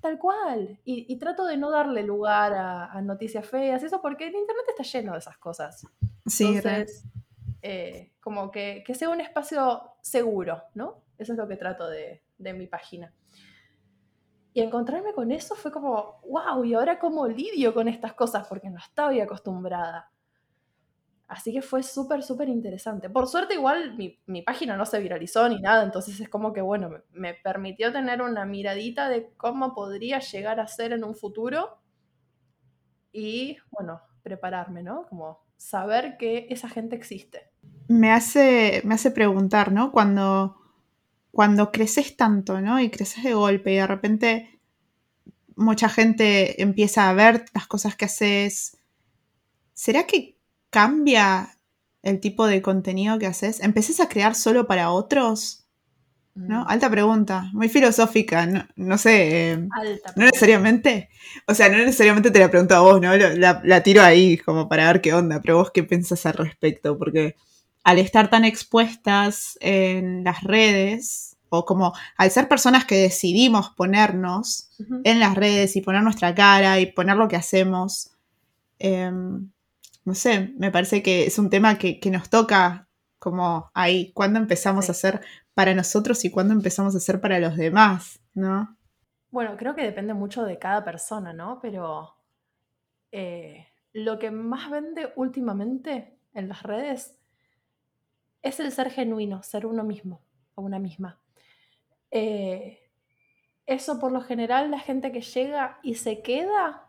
Tal 0.00 0.18
cual. 0.18 0.78
Y, 0.84 1.12
y 1.12 1.18
trato 1.18 1.44
de 1.44 1.56
no 1.56 1.70
darle 1.70 2.02
lugar 2.02 2.52
a, 2.52 2.86
a 2.92 3.00
noticias 3.02 3.46
feas, 3.46 3.82
eso 3.82 4.00
porque 4.00 4.28
el 4.28 4.34
internet 4.34 4.64
está 4.68 4.82
lleno 4.82 5.12
de 5.12 5.18
esas 5.18 5.38
cosas. 5.38 5.86
Sí. 6.26 6.46
Entonces, 6.46 7.04
eh, 7.62 8.12
como 8.20 8.50
que, 8.50 8.84
que 8.86 8.94
sea 8.94 9.10
un 9.10 9.20
espacio 9.20 9.82
seguro, 10.00 10.62
¿no? 10.74 11.02
Eso 11.18 11.32
es 11.32 11.38
lo 11.38 11.48
que 11.48 11.56
trato 11.56 11.88
de, 11.88 12.22
de 12.38 12.52
mi 12.52 12.66
página. 12.66 13.12
Y 14.52 14.60
encontrarme 14.60 15.12
con 15.12 15.30
eso 15.30 15.54
fue 15.54 15.70
como, 15.70 16.20
wow, 16.28 16.64
¿y 16.64 16.74
ahora 16.74 16.98
cómo 16.98 17.26
lidio 17.26 17.74
con 17.74 17.88
estas 17.88 18.14
cosas? 18.14 18.46
Porque 18.48 18.70
no 18.70 18.78
estaba 18.78 19.12
acostumbrada. 19.22 20.10
Así 21.28 21.52
que 21.52 21.60
fue 21.60 21.82
súper, 21.82 22.22
súper 22.22 22.48
interesante. 22.48 23.10
Por 23.10 23.26
suerte 23.26 23.52
igual 23.54 23.94
mi, 23.98 24.18
mi 24.26 24.40
página 24.40 24.78
no 24.78 24.86
se 24.86 24.98
viralizó 24.98 25.46
ni 25.46 25.60
nada, 25.60 25.84
entonces 25.84 26.18
es 26.18 26.28
como 26.30 26.54
que, 26.54 26.62
bueno, 26.62 26.90
me, 27.12 27.34
permitió 27.34 27.92
tener 27.92 28.22
una 28.22 28.46
miradita 28.46 29.10
de 29.10 29.30
cómo 29.36 29.74
podría 29.74 30.20
llegar 30.20 30.58
a 30.58 30.66
ser 30.66 30.92
en 30.92 31.04
un 31.04 31.14
futuro 31.14 31.82
y, 33.12 33.58
bueno, 33.70 34.00
prepararme, 34.22 34.82
¿no? 34.82 35.06
Como 35.06 35.44
saber 35.58 36.16
que 36.16 36.46
esa 36.48 36.70
gente 36.70 36.96
existe. 36.96 37.50
me 37.88 38.10
hace, 38.10 38.80
me 38.84 38.94
hace 38.94 39.10
preguntar, 39.10 39.70
¿no? 39.70 39.92
Cuando, 39.92 40.56
cuando 41.30 41.70
creces 41.70 42.16
tanto, 42.16 42.62
¿no? 42.62 42.80
Y 42.80 42.88
creces 42.88 43.24
de 43.24 43.34
golpe 43.34 43.72
y 43.72 43.76
de 43.76 43.86
repente 43.86 44.60
mucha 45.56 45.90
gente 45.90 46.62
empieza 46.62 47.10
a 47.10 47.12
ver 47.12 47.44
las 47.52 47.66
cosas 47.66 47.96
que 47.96 48.06
haces. 48.06 48.78
¿Será 49.74 50.06
que 50.06 50.37
cambia 50.70 51.58
el 52.02 52.20
tipo 52.20 52.46
de 52.46 52.62
contenido 52.62 53.18
que 53.18 53.26
haces? 53.26 53.60
¿Empezás 53.60 54.00
a 54.00 54.08
crear 54.08 54.34
solo 54.34 54.66
para 54.66 54.90
otros? 54.90 55.64
¿No? 56.34 56.62
Mm, 56.62 56.68
Alta 56.68 56.90
pregunta, 56.90 57.50
muy 57.52 57.68
filosófica, 57.68 58.46
no, 58.46 58.64
no 58.76 58.96
sé, 58.96 59.52
eh, 59.52 59.56
no 59.56 60.24
necesariamente, 60.24 61.08
o 61.48 61.54
sea, 61.54 61.68
no 61.68 61.78
necesariamente 61.78 62.30
te 62.30 62.38
la 62.38 62.48
pregunto 62.48 62.76
a 62.76 62.80
vos, 62.80 63.00
¿no? 63.00 63.16
La, 63.16 63.60
la 63.64 63.82
tiro 63.82 64.02
ahí 64.02 64.38
como 64.38 64.68
para 64.68 64.86
ver 64.92 65.00
qué 65.00 65.12
onda, 65.12 65.40
pero 65.40 65.56
vos 65.56 65.72
qué 65.72 65.82
pensás 65.82 66.26
al 66.26 66.34
respecto, 66.34 66.96
porque 66.96 67.34
al 67.82 67.98
estar 67.98 68.30
tan 68.30 68.44
expuestas 68.44 69.58
en 69.60 70.22
las 70.22 70.44
redes, 70.44 71.36
o 71.48 71.64
como 71.64 71.94
al 72.16 72.30
ser 72.30 72.48
personas 72.48 72.84
que 72.84 72.96
decidimos 72.96 73.70
ponernos 73.70 74.68
en 75.04 75.20
las 75.20 75.34
redes 75.34 75.74
y 75.76 75.80
poner 75.80 76.02
nuestra 76.02 76.34
cara 76.34 76.78
y 76.80 76.92
poner 76.92 77.16
lo 77.16 77.28
que 77.28 77.36
hacemos, 77.36 78.10
em, 78.78 79.50
no 80.08 80.14
sé, 80.14 80.54
me 80.58 80.70
parece 80.70 81.02
que 81.02 81.26
es 81.26 81.38
un 81.38 81.50
tema 81.50 81.78
que, 81.78 82.00
que 82.00 82.10
nos 82.10 82.30
toca 82.30 82.88
como 83.18 83.70
ahí, 83.74 84.10
cuando 84.14 84.38
empezamos 84.38 84.86
Sí. 84.86 84.90
a 84.90 84.92
hacer 84.92 85.20
para 85.54 85.74
nosotros 85.74 86.24
y 86.24 86.30
cuando 86.30 86.54
empezamos 86.54 86.94
a 86.94 86.98
hacer 86.98 87.20
para 87.20 87.38
los 87.40 87.56
demás, 87.56 88.20
¿no? 88.34 88.76
Bueno, 89.30 89.56
creo 89.58 89.74
que 89.74 89.82
depende 89.82 90.14
mucho 90.14 90.44
de 90.44 90.58
cada 90.58 90.84
persona, 90.84 91.32
¿no? 91.32 91.58
Pero 91.60 92.14
eh, 93.12 93.66
lo 93.92 94.18
que 94.18 94.30
más 94.30 94.70
vende 94.70 95.12
últimamente 95.16 96.16
en 96.32 96.48
las 96.48 96.62
redes 96.62 97.18
es 98.42 98.60
el 98.60 98.72
ser 98.72 98.90
genuino, 98.90 99.42
ser 99.42 99.66
uno 99.66 99.84
mismo 99.84 100.22
o 100.54 100.62
una 100.62 100.78
misma. 100.78 101.20
Eh, 102.10 102.78
eso 103.66 103.98
por 103.98 104.12
lo 104.12 104.22
general 104.22 104.70
la 104.70 104.78
gente 104.80 105.12
que 105.12 105.20
llega 105.20 105.78
y 105.82 105.96
se 105.96 106.22
queda 106.22 106.86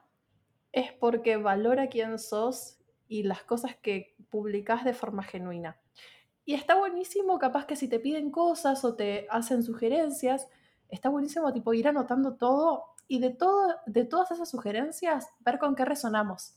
es 0.72 0.94
porque 0.94 1.36
valora 1.38 1.88
quién 1.88 2.20
sos 2.20 2.79
y 3.10 3.24
las 3.24 3.44
cosas 3.44 3.76
que 3.76 4.16
publicás 4.30 4.86
de 4.86 4.94
forma 4.94 5.24
genuina. 5.24 5.78
Y 6.46 6.54
está 6.54 6.76
buenísimo, 6.76 7.38
capaz 7.40 7.66
que 7.66 7.76
si 7.76 7.90
te 7.90 8.00
piden 8.00 8.32
cosas 8.32 8.86
o 8.86 8.96
te 8.96 9.28
hacen 9.30 9.64
sugerencias, 9.64 10.48
está 10.88 11.10
buenísimo 11.10 11.52
tipo 11.52 11.74
ir 11.74 11.88
anotando 11.88 12.36
todo 12.36 12.86
y 13.08 13.20
de, 13.20 13.32
todo, 13.32 13.76
de 13.88 14.06
todas 14.06 14.32
esas 14.32 14.50
sugerencias 14.50 15.28
ver 15.40 15.58
con 15.60 15.76
qué 15.76 15.84
resonamos. 15.84 16.56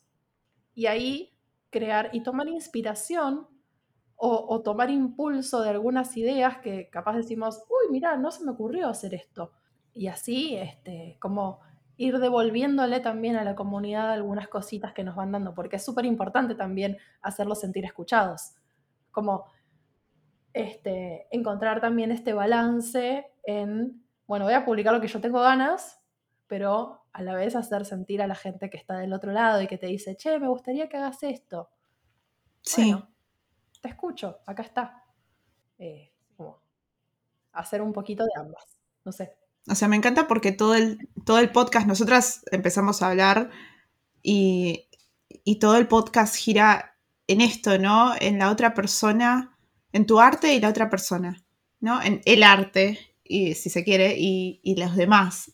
Y 0.74 0.86
ahí 0.86 1.34
crear 1.70 2.10
y 2.12 2.22
tomar 2.22 2.48
inspiración 2.48 3.48
o, 4.16 4.46
o 4.48 4.62
tomar 4.62 4.90
impulso 4.90 5.62
de 5.62 5.70
algunas 5.70 6.16
ideas 6.16 6.58
que 6.58 6.88
capaz 6.90 7.16
decimos, 7.16 7.64
uy, 7.68 7.90
mira, 7.90 8.16
no 8.16 8.30
se 8.30 8.44
me 8.44 8.52
ocurrió 8.52 8.88
hacer 8.88 9.14
esto. 9.14 9.52
Y 9.94 10.06
así, 10.06 10.56
este, 10.56 11.16
como 11.18 11.60
ir 11.96 12.18
devolviéndole 12.18 13.00
también 13.00 13.36
a 13.36 13.44
la 13.44 13.54
comunidad 13.54 14.10
algunas 14.10 14.48
cositas 14.48 14.92
que 14.92 15.04
nos 15.04 15.16
van 15.16 15.32
dando, 15.32 15.54
porque 15.54 15.76
es 15.76 15.84
súper 15.84 16.04
importante 16.04 16.54
también 16.54 16.98
hacerlos 17.20 17.60
sentir 17.60 17.84
escuchados. 17.84 18.54
Como 19.10 19.46
este, 20.52 21.26
encontrar 21.30 21.80
también 21.80 22.10
este 22.10 22.32
balance 22.32 23.26
en, 23.44 24.04
bueno, 24.26 24.44
voy 24.44 24.54
a 24.54 24.64
publicar 24.64 24.94
lo 24.94 25.00
que 25.00 25.08
yo 25.08 25.20
tengo 25.20 25.40
ganas, 25.40 26.00
pero 26.46 27.04
a 27.12 27.22
la 27.22 27.34
vez 27.34 27.56
hacer 27.56 27.84
sentir 27.84 28.22
a 28.22 28.26
la 28.26 28.34
gente 28.34 28.70
que 28.70 28.76
está 28.76 28.98
del 28.98 29.12
otro 29.12 29.32
lado 29.32 29.60
y 29.62 29.66
que 29.66 29.78
te 29.78 29.86
dice, 29.86 30.16
che, 30.16 30.38
me 30.38 30.48
gustaría 30.48 30.88
que 30.88 30.96
hagas 30.96 31.22
esto. 31.22 31.70
Sí. 32.62 32.92
Bueno, 32.92 33.08
te 33.80 33.88
escucho, 33.88 34.40
acá 34.46 34.62
está. 34.62 35.04
Eh, 35.78 36.12
como 36.36 36.62
hacer 37.52 37.82
un 37.82 37.92
poquito 37.92 38.24
de 38.24 38.30
ambas, 38.36 38.78
no 39.04 39.12
sé. 39.12 39.36
O 39.68 39.74
sea, 39.74 39.88
me 39.88 39.96
encanta 39.96 40.26
porque 40.26 40.52
todo 40.52 40.74
el, 40.74 41.08
todo 41.24 41.38
el 41.38 41.50
podcast, 41.52 41.86
nosotras 41.86 42.42
empezamos 42.50 43.02
a 43.02 43.10
hablar 43.10 43.50
y, 44.22 44.88
y 45.44 45.58
todo 45.58 45.76
el 45.76 45.86
podcast 45.88 46.34
gira 46.36 46.96
en 47.28 47.40
esto, 47.40 47.78
¿no? 47.78 48.14
En 48.20 48.38
la 48.38 48.50
otra 48.50 48.74
persona, 48.74 49.56
en 49.92 50.06
tu 50.06 50.20
arte 50.20 50.54
y 50.54 50.60
la 50.60 50.68
otra 50.68 50.90
persona, 50.90 51.44
¿no? 51.80 52.02
En 52.02 52.20
el 52.24 52.42
arte, 52.42 52.98
y, 53.24 53.54
si 53.54 53.70
se 53.70 53.84
quiere, 53.84 54.16
y, 54.18 54.60
y 54.64 54.76
los 54.76 54.96
demás. 54.96 55.52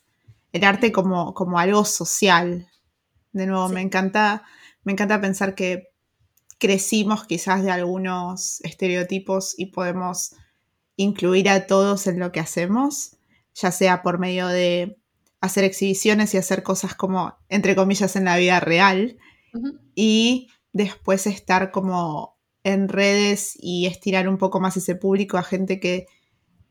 El 0.51 0.63
arte 0.63 0.91
como, 0.91 1.33
como 1.35 1.59
algo 1.59 1.85
social. 1.85 2.67
De 3.31 3.45
nuevo, 3.45 3.67
Sí. 3.67 3.75
me 3.75 3.81
encanta, 3.81 4.43
me 4.83 4.93
encanta 4.93 5.21
pensar 5.21 5.53
que 5.53 5.89
crecimos 6.57 7.25
quizás 7.25 7.63
de 7.63 7.71
algunos 7.71 8.59
estereotipos 8.61 9.53
y 9.57 9.67
podemos 9.67 10.31
incluir 10.95 11.47
a 11.49 11.67
todos 11.67 12.07
en 12.07 12.19
lo 12.19 12.31
que 12.31 12.39
hacemos, 12.41 13.15
ya 13.61 13.71
sea 13.71 14.01
por 14.01 14.19
medio 14.19 14.47
de 14.47 14.97
hacer 15.41 15.63
exhibiciones 15.63 16.33
y 16.33 16.37
hacer 16.37 16.63
cosas 16.63 16.95
como, 16.95 17.37
entre 17.47 17.75
comillas, 17.75 18.15
en 18.15 18.25
la 18.25 18.37
vida 18.37 18.59
real, 18.59 19.17
y 19.95 20.49
después 20.73 21.25
estar 21.25 21.71
como 21.71 22.37
en 22.63 22.87
redes 22.87 23.53
y 23.59 23.87
estirar 23.87 24.27
un 24.27 24.37
poco 24.37 24.59
más 24.59 24.77
ese 24.77 24.95
público 24.95 25.37
a 25.37 25.43
gente 25.43 25.79
que, 25.79 26.05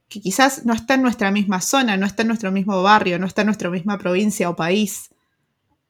que 0.08 0.20
quizás 0.20 0.64
no 0.64 0.72
está 0.72 0.94
en 0.94 1.02
nuestra 1.02 1.30
misma 1.30 1.60
zona, 1.60 1.96
no 1.96 2.06
está 2.06 2.22
en 2.22 2.28
nuestro 2.28 2.52
mismo 2.52 2.82
barrio, 2.82 3.18
no 3.18 3.26
está 3.26 3.42
en 3.42 3.46
nuestra 3.46 3.70
misma 3.70 3.98
provincia 3.98 4.48
o 4.48 4.56
país. 4.56 5.10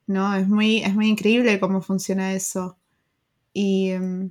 ¿No? 0.07 0.35
Es 0.35 0.49
muy, 0.49 0.79
es 0.79 0.95
muy 0.95 1.09
increíble 1.09 1.61
cómo 1.61 1.83
funciona 1.83 2.33
eso. 2.33 2.79
Y 3.53 3.93
mm, 3.93 4.31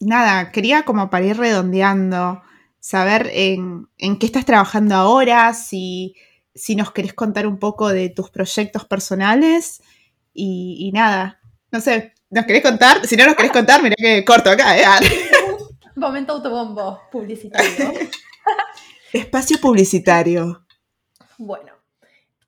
nada, 0.00 0.50
quería 0.50 0.84
como 0.84 1.10
para 1.10 1.26
ir 1.26 1.36
redondeando, 1.36 2.42
saber 2.82 3.30
en, 3.32 3.86
en 3.96 4.18
qué 4.18 4.26
estás 4.26 4.44
trabajando 4.44 4.96
ahora, 4.96 5.54
si, 5.54 6.16
si 6.52 6.74
nos 6.74 6.90
querés 6.90 7.14
contar 7.14 7.46
un 7.46 7.60
poco 7.60 7.88
de 7.88 8.10
tus 8.10 8.28
proyectos 8.28 8.84
personales 8.84 9.80
y, 10.34 10.76
y 10.80 10.90
nada, 10.90 11.40
no 11.70 11.80
sé, 11.80 12.12
¿nos 12.28 12.44
querés 12.44 12.64
contar? 12.64 13.06
Si 13.06 13.16
no 13.16 13.24
nos 13.24 13.36
querés 13.36 13.52
contar, 13.52 13.84
mirá 13.84 13.94
que 13.96 14.24
corto 14.24 14.50
acá, 14.50 14.76
¿eh? 14.76 14.84
Momento 15.94 16.32
autobombo 16.32 17.02
publicitario. 17.12 17.92
Espacio 19.12 19.58
publicitario. 19.60 20.66
Bueno, 21.38 21.74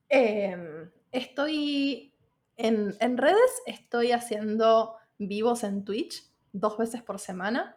em, 0.08 0.90
estoy 1.12 2.12
en, 2.56 2.96
en 2.98 3.16
redes, 3.18 3.62
estoy 3.66 4.10
haciendo 4.10 4.96
vivos 5.16 5.62
en 5.62 5.84
Twitch 5.84 6.24
dos 6.52 6.76
veces 6.76 7.02
por 7.02 7.20
semana. 7.20 7.76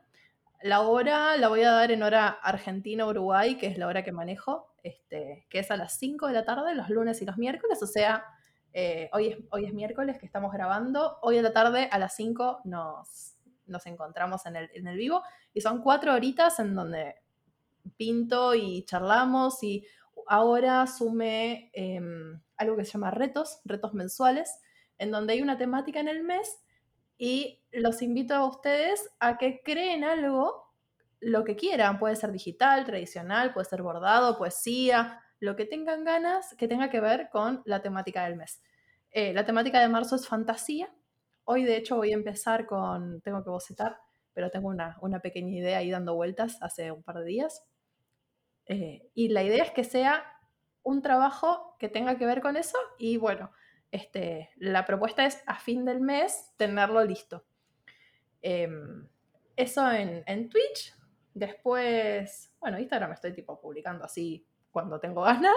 La 0.61 0.81
hora 0.81 1.37
la 1.37 1.49
voy 1.49 1.61
a 1.61 1.71
dar 1.71 1.91
en 1.91 2.01
hora 2.01 2.29
Argentina-Uruguay, 2.29 3.57
que 3.57 3.67
es 3.67 3.77
la 3.77 3.87
hora 3.87 4.03
que 4.03 4.11
manejo, 4.11 4.73
este, 4.83 5.45
que 5.49 5.59
es 5.59 5.69
a 5.69 5.77
las 5.77 5.99
5 5.99 6.27
de 6.27 6.33
la 6.33 6.45
tarde, 6.45 6.73
los 6.73 6.89
lunes 6.89 7.21
y 7.21 7.25
los 7.25 7.37
miércoles. 7.37 7.81
O 7.83 7.87
sea, 7.87 8.25
eh, 8.73 9.09
hoy, 9.13 9.27
es, 9.27 9.37
hoy 9.51 9.65
es 9.65 9.73
miércoles 9.73 10.17
que 10.17 10.25
estamos 10.25 10.51
grabando. 10.51 11.19
Hoy 11.21 11.37
a 11.37 11.41
la 11.41 11.53
tarde 11.53 11.87
a 11.91 11.99
las 11.99 12.15
5 12.15 12.61
nos, 12.65 13.35
nos 13.67 13.85
encontramos 13.85 14.45
en 14.45 14.55
el, 14.55 14.69
en 14.73 14.87
el 14.87 14.97
vivo. 14.97 15.21
Y 15.53 15.61
son 15.61 15.81
cuatro 15.81 16.13
horitas 16.13 16.59
en 16.59 16.73
donde 16.73 17.15
pinto 17.95 18.55
y 18.55 18.83
charlamos. 18.85 19.61
Y 19.63 19.85
ahora 20.27 20.87
sumé 20.87 21.69
em, 21.73 22.41
algo 22.57 22.77
que 22.77 22.85
se 22.85 22.93
llama 22.93 23.11
retos, 23.11 23.61
retos 23.65 23.93
mensuales, 23.93 24.59
en 24.97 25.11
donde 25.11 25.33
hay 25.33 25.41
una 25.41 25.57
temática 25.57 25.99
en 25.99 26.07
el 26.07 26.23
mes 26.23 26.59
y 27.17 27.63
los 27.71 28.01
invito 28.01 28.35
a 28.35 28.45
ustedes 28.45 29.09
a 29.19 29.37
que 29.37 29.61
creen 29.63 30.03
algo, 30.03 30.73
lo 31.19 31.43
que 31.43 31.55
quieran, 31.55 31.97
puede 31.97 32.15
ser 32.15 32.31
digital, 32.31 32.85
tradicional, 32.85 33.53
puede 33.53 33.65
ser 33.65 33.81
bordado, 33.81 34.37
poesía, 34.37 35.21
lo 35.39 35.55
que 35.55 35.65
tengan 35.65 36.03
ganas 36.03 36.55
que 36.55 36.67
tenga 36.67 36.89
que 36.89 36.99
ver 36.99 37.29
con 37.31 37.61
la 37.65 37.81
temática 37.81 38.25
del 38.25 38.35
mes. 38.35 38.61
Eh, 39.11 39.33
la 39.33 39.45
temática 39.45 39.79
de 39.79 39.87
marzo 39.87 40.15
es 40.15 40.27
fantasía. 40.27 40.93
Hoy 41.43 41.63
de 41.63 41.77
hecho 41.77 41.95
voy 41.95 42.11
a 42.11 42.15
empezar 42.15 42.65
con, 42.65 43.21
tengo 43.21 43.43
que 43.43 43.49
bocetar, 43.49 43.99
pero 44.33 44.51
tengo 44.51 44.67
una, 44.67 44.97
una 45.01 45.19
pequeña 45.19 45.55
idea 45.55 45.79
ahí 45.79 45.89
dando 45.89 46.15
vueltas 46.15 46.61
hace 46.61 46.91
un 46.91 47.03
par 47.03 47.19
de 47.19 47.25
días. 47.25 47.63
Eh, 48.65 49.09
y 49.13 49.29
la 49.29 49.43
idea 49.43 49.63
es 49.63 49.71
que 49.71 49.83
sea 49.83 50.23
un 50.83 51.01
trabajo 51.01 51.75
que 51.79 51.89
tenga 51.89 52.17
que 52.17 52.25
ver 52.25 52.41
con 52.41 52.57
eso 52.57 52.77
y 52.97 53.17
bueno, 53.17 53.51
este, 53.91 54.49
la 54.57 54.85
propuesta 54.85 55.25
es 55.25 55.41
a 55.45 55.59
fin 55.59 55.85
del 55.85 56.01
mes 56.01 56.53
tenerlo 56.57 57.03
listo. 57.03 57.45
Em, 58.41 59.07
eso 59.55 59.91
en, 59.91 60.23
en, 60.25 60.49
Twitch. 60.49 60.93
Después, 61.33 62.53
bueno, 62.59 62.79
Instagram 62.79 63.11
estoy 63.11 63.33
tipo 63.33 63.59
publicando 63.59 64.03
así 64.03 64.45
cuando 64.71 64.99
tengo 64.99 65.21
ganas. 65.23 65.53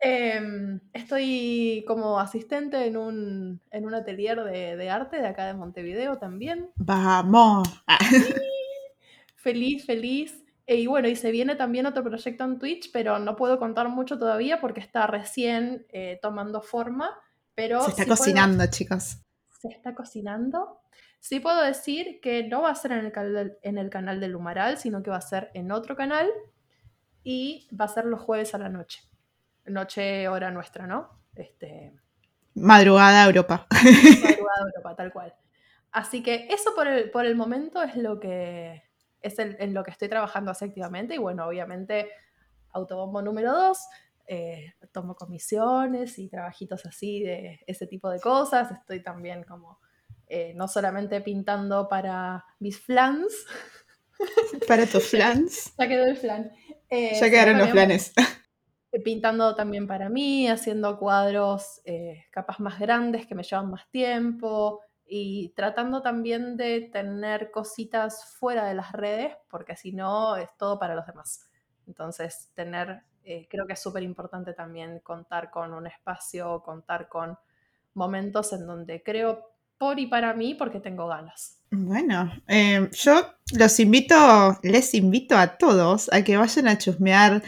Em, 0.00 0.80
estoy 0.92 1.84
como 1.86 2.20
asistente 2.20 2.86
en 2.86 2.96
un, 2.96 3.60
en 3.70 3.86
un 3.86 3.94
atelier 3.94 4.42
de, 4.44 4.76
de, 4.76 4.90
arte 4.90 5.16
de 5.16 5.26
acá 5.26 5.46
de 5.46 5.54
Montevideo 5.54 6.18
también. 6.18 6.70
Vamos. 6.76 7.68
feliz, 9.36 9.86
feliz. 9.86 10.43
Y 10.66 10.86
bueno, 10.86 11.08
y 11.08 11.16
se 11.16 11.30
viene 11.30 11.56
también 11.56 11.86
otro 11.86 12.02
proyecto 12.02 12.44
en 12.44 12.58
Twitch, 12.58 12.90
pero 12.92 13.18
no 13.18 13.36
puedo 13.36 13.58
contar 13.58 13.88
mucho 13.88 14.18
todavía 14.18 14.60
porque 14.60 14.80
está 14.80 15.06
recién 15.06 15.86
eh, 15.90 16.18
tomando 16.22 16.62
forma. 16.62 17.10
Pero 17.54 17.82
se 17.82 17.90
está 17.90 18.06
cocinando, 18.06 18.66
chicos. 18.66 19.18
Se 19.60 19.68
está 19.68 19.94
cocinando. 19.94 20.80
Sí 21.20 21.40
puedo 21.40 21.62
decir 21.62 22.20
que 22.20 22.44
no 22.44 22.62
va 22.62 22.70
a 22.70 22.74
ser 22.74 22.92
en 22.92 23.06
el, 23.06 23.12
canal, 23.12 23.58
en 23.62 23.78
el 23.78 23.90
canal 23.90 24.20
del 24.20 24.36
Humaral, 24.36 24.78
sino 24.78 25.02
que 25.02 25.10
va 25.10 25.16
a 25.16 25.22
ser 25.22 25.50
en 25.54 25.70
otro 25.72 25.96
canal 25.96 26.28
y 27.22 27.68
va 27.78 27.86
a 27.86 27.88
ser 27.88 28.04
los 28.04 28.20
jueves 28.20 28.54
a 28.54 28.58
la 28.58 28.68
noche. 28.68 29.02
Noche 29.66 30.28
hora 30.28 30.50
nuestra, 30.50 30.86
¿no? 30.86 31.20
Este... 31.34 31.94
Madrugada 32.54 33.24
Europa. 33.24 33.66
Madrugada 33.70 34.66
Europa, 34.66 34.96
tal 34.96 35.12
cual. 35.12 35.34
Así 35.92 36.22
que 36.22 36.46
eso 36.50 36.74
por 36.74 36.86
el, 36.86 37.10
por 37.10 37.24
el 37.24 37.36
momento 37.36 37.82
es 37.82 37.96
lo 37.96 38.20
que, 38.20 38.83
es 39.24 39.38
en, 39.38 39.74
lo 39.74 39.82
que 39.82 39.90
estoy 39.90 40.08
trabajando 40.08 40.50
así 40.50 40.66
activamente 40.66 41.14
y 41.14 41.18
bueno, 41.18 41.46
obviamente 41.46 42.10
autobombo 42.72 43.22
número 43.22 43.52
dos, 43.52 43.78
eh, 44.26 44.74
tomo 44.92 45.14
comisiones 45.14 46.18
y 46.18 46.28
trabajitos 46.28 46.84
así 46.86 47.22
de 47.22 47.60
ese 47.66 47.86
tipo 47.86 48.10
de 48.10 48.20
cosas, 48.20 48.70
estoy 48.70 49.02
también 49.02 49.44
como 49.44 49.80
eh, 50.26 50.52
no 50.54 50.68
solamente 50.68 51.20
pintando 51.20 51.88
para 51.88 52.44
mis 52.58 52.78
flans. 52.80 53.32
Para 54.68 54.86
tus 54.86 55.08
flans. 55.08 55.74
ya 55.78 55.88
quedó 55.88 56.04
el 56.04 56.16
flan. 56.16 56.52
Eh, 56.88 57.18
ya 57.18 57.30
quedaron 57.30 57.58
los 57.58 57.70
planes. 57.70 58.12
Pintando 59.04 59.56
también 59.56 59.88
para 59.88 60.08
mí, 60.08 60.48
haciendo 60.48 60.96
cuadros 61.00 61.82
capas 62.30 62.60
más 62.60 62.78
grandes 62.78 63.26
que 63.26 63.34
me 63.34 63.42
llevan 63.42 63.68
más 63.68 63.90
tiempo, 63.90 64.82
y 65.06 65.50
tratando 65.50 66.02
también 66.02 66.56
de 66.56 66.88
tener 66.92 67.50
cositas 67.50 68.24
fuera 68.38 68.66
de 68.66 68.74
las 68.74 68.92
redes, 68.92 69.34
porque 69.48 69.76
si 69.76 69.92
no 69.92 70.36
es 70.36 70.48
todo 70.58 70.78
para 70.78 70.94
los 70.94 71.06
demás. 71.06 71.46
Entonces, 71.86 72.50
tener, 72.54 73.02
eh, 73.24 73.46
creo 73.50 73.66
que 73.66 73.74
es 73.74 73.82
súper 73.82 74.02
importante 74.02 74.54
también 74.54 75.00
contar 75.00 75.50
con 75.50 75.74
un 75.74 75.86
espacio, 75.86 76.62
contar 76.64 77.08
con 77.08 77.38
momentos 77.94 78.52
en 78.52 78.66
donde 78.66 79.02
creo 79.02 79.50
por 79.78 79.98
y 79.98 80.06
para 80.06 80.34
mí 80.34 80.54
porque 80.54 80.80
tengo 80.80 81.06
ganas. 81.08 81.58
Bueno, 81.70 82.32
eh, 82.46 82.88
yo 82.92 83.26
los 83.56 83.80
invito, 83.80 84.58
les 84.62 84.94
invito 84.94 85.36
a 85.36 85.58
todos 85.58 86.12
a 86.12 86.22
que 86.22 86.36
vayan 86.36 86.68
a 86.68 86.78
chusmear 86.78 87.42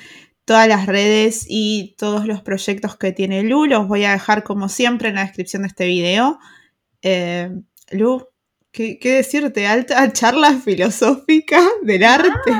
todas 0.44 0.68
las 0.68 0.86
redes 0.86 1.46
y 1.48 1.94
todos 1.98 2.26
los 2.26 2.42
proyectos 2.42 2.96
que 2.96 3.12
tiene 3.12 3.42
Lu. 3.42 3.66
Los 3.66 3.88
voy 3.88 4.04
a 4.04 4.12
dejar 4.12 4.42
como 4.42 4.68
siempre 4.68 5.08
en 5.08 5.16
la 5.16 5.24
descripción 5.24 5.62
de 5.62 5.68
este 5.68 5.86
video. 5.86 6.38
Eh, 7.02 7.50
Lu, 7.92 8.26
¿qué, 8.72 8.98
decirte? 9.02 9.66
Alta 9.66 10.12
charla 10.12 10.54
filosófica 10.54 11.60
del 11.82 12.04
arte. 12.04 12.52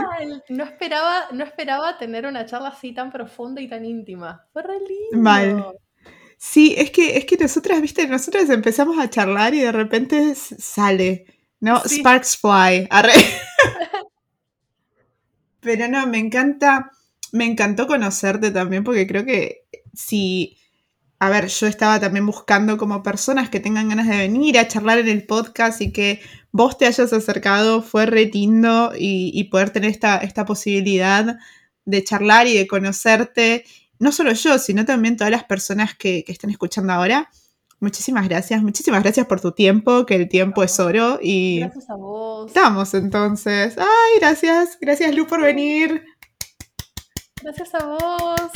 no, 0.48 0.64
esperaba, 0.64 1.26
no 1.32 1.44
esperaba 1.44 1.98
tener 1.98 2.26
una 2.26 2.46
charla 2.46 2.68
así 2.68 2.92
tan 2.92 3.10
profunda 3.10 3.60
y 3.60 3.68
tan 3.68 3.84
íntima. 3.84 4.46
Fue 4.52 4.62
re 4.62 4.78
lindo. 4.78 5.22
Mal. 5.22 5.64
Sí, 6.38 6.74
es 6.76 6.90
que, 6.90 7.16
es 7.16 7.24
que 7.24 7.36
nosotras, 7.36 7.80
viste, 7.80 8.06
nosotras 8.06 8.50
empezamos 8.50 8.98
a 8.98 9.08
charlar 9.08 9.54
y 9.54 9.60
de 9.60 9.72
repente 9.72 10.34
sale, 10.34 11.26
¿no? 11.60 11.82
Sparks 11.86 12.36
fly. 12.36 12.88
Pero 15.60 15.88
no, 15.88 16.06
me 16.06 16.18
encanta, 16.18 16.90
me 17.32 17.46
encantó 17.46 17.86
conocerte 17.86 18.50
también 18.50 18.84
porque 18.84 19.06
creo 19.06 19.24
que 19.24 19.64
si 19.94 20.58
a 21.18 21.30
ver, 21.30 21.48
yo 21.48 21.66
estaba 21.66 21.98
también 21.98 22.26
buscando 22.26 22.76
como 22.76 23.02
personas 23.02 23.48
que 23.48 23.60
tengan 23.60 23.88
ganas 23.88 24.06
de 24.06 24.18
venir 24.18 24.58
a 24.58 24.68
charlar 24.68 24.98
en 24.98 25.08
el 25.08 25.26
podcast 25.26 25.80
y 25.80 25.92
que 25.92 26.20
vos 26.52 26.76
te 26.76 26.86
hayas 26.86 27.12
acercado, 27.12 27.82
fue 27.82 28.06
re 28.06 28.30
y, 28.32 29.44
poder 29.44 29.70
tener 29.70 29.90
esta, 29.90 30.18
esta 30.18 30.44
posibilidad 30.44 31.38
de 31.84 32.04
charlar 32.04 32.46
y 32.46 32.56
de 32.56 32.66
conocerte, 32.66 33.64
no 33.98 34.12
solo 34.12 34.32
yo, 34.32 34.58
sino 34.58 34.84
también 34.84 35.16
todas 35.16 35.30
las 35.30 35.44
personas 35.44 35.94
que, 35.94 36.22
que 36.24 36.32
están 36.32 36.50
escuchando 36.50 36.92
ahora. 36.92 37.30
Muchísimas 37.78 38.28
gracias, 38.28 38.62
muchísimas 38.62 39.02
gracias 39.02 39.26
por 39.26 39.40
tu 39.40 39.52
tiempo, 39.52 40.06
que 40.06 40.14
el 40.16 40.28
tiempo 40.28 40.62
es 40.62 40.78
oro 40.80 41.18
y... 41.22 41.60
Gracias 41.60 41.90
a 41.90 41.94
vos. 41.94 42.48
Estamos 42.48 42.94
entonces. 42.94 43.76
Ay, 43.78 44.18
gracias, 44.18 44.78
gracias 44.80 45.14
Lu 45.14 45.26
por 45.26 45.42
venir. 45.42 46.02
Gracias 47.42 47.74
a 47.74 47.86
vos. 47.86 48.50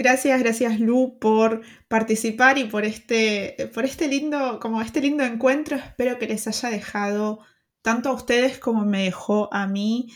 Gracias, 0.00 0.40
gracias 0.40 0.80
Lu 0.80 1.18
por 1.18 1.60
participar 1.86 2.56
y 2.56 2.64
por 2.64 2.86
este, 2.86 3.70
por 3.74 3.84
este 3.84 4.08
lindo, 4.08 4.58
como 4.58 4.80
este 4.80 5.02
lindo 5.02 5.24
encuentro. 5.24 5.76
Espero 5.76 6.18
que 6.18 6.26
les 6.26 6.46
haya 6.48 6.70
dejado 6.70 7.40
tanto 7.82 8.08
a 8.08 8.14
ustedes 8.14 8.58
como 8.58 8.86
me 8.86 9.02
dejó 9.04 9.52
a 9.52 9.66
mí 9.66 10.10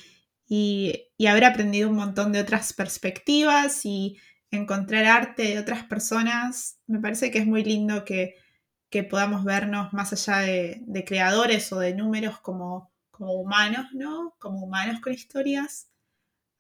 y, 0.49 1.11
haber 1.29 1.45
aprendido 1.45 1.91
un 1.91 1.97
montón 1.97 2.33
de 2.33 2.41
otras 2.41 2.73
perspectivas 2.73 3.85
y 3.85 4.17
encontrar 4.51 5.05
arte 5.05 5.43
de 5.43 5.59
otras 5.59 5.85
personas. 5.85 6.79
Me 6.87 7.01
parece 7.01 7.31
que 7.31 7.41
es 7.41 7.47
muy 7.47 7.63
lindo 7.63 8.07
que, 8.07 8.37
podamos 9.11 9.45
vernos 9.45 9.93
más 9.93 10.15
allá 10.15 10.39
de, 10.47 11.05
creadores 11.07 11.71
o 11.75 11.79
de 11.79 11.95
números 11.95 12.41
como, 12.41 12.91
como 13.11 13.35
humanos, 13.35 13.89
¿no? 13.93 14.35
Como 14.39 14.65
humanos 14.65 15.01
con 15.03 15.13
historias. 15.13 15.91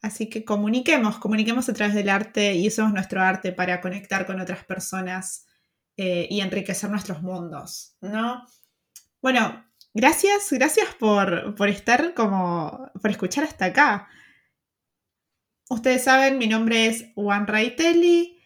Así 0.05 0.28
que 0.28 0.44
comuniquemos, 0.44 1.16
comuniquemos 1.16 1.66
a 1.70 1.72
través 1.72 1.94
del 1.94 2.11
arte 2.11 2.55
y 2.57 2.68
usemos 2.68 2.92
nuestro 2.92 3.22
arte 3.22 3.52
para 3.52 3.80
conectar 3.80 4.26
con 4.26 4.38
otras 4.38 4.62
personas 4.62 5.46
eh, 5.96 6.28
y 6.28 6.42
enriquecer 6.42 6.90
nuestros 6.90 7.22
mundos, 7.22 7.96
¿no? 8.02 8.46
Bueno, 9.22 9.64
gracias, 9.94 10.52
gracias 10.52 10.94
por, 10.96 11.55
estar 11.70 12.12
como, 12.12 12.90
por 13.00 13.11
escuchar 13.12 13.44
hasta 13.44 13.64
acá. 13.64 14.11
Ustedes 15.70 16.05
saben, 16.05 16.36
mi 16.36 16.48
nombre 16.48 16.86
es 16.86 17.07
Juan 17.14 17.46
Raitelli. 17.46 18.38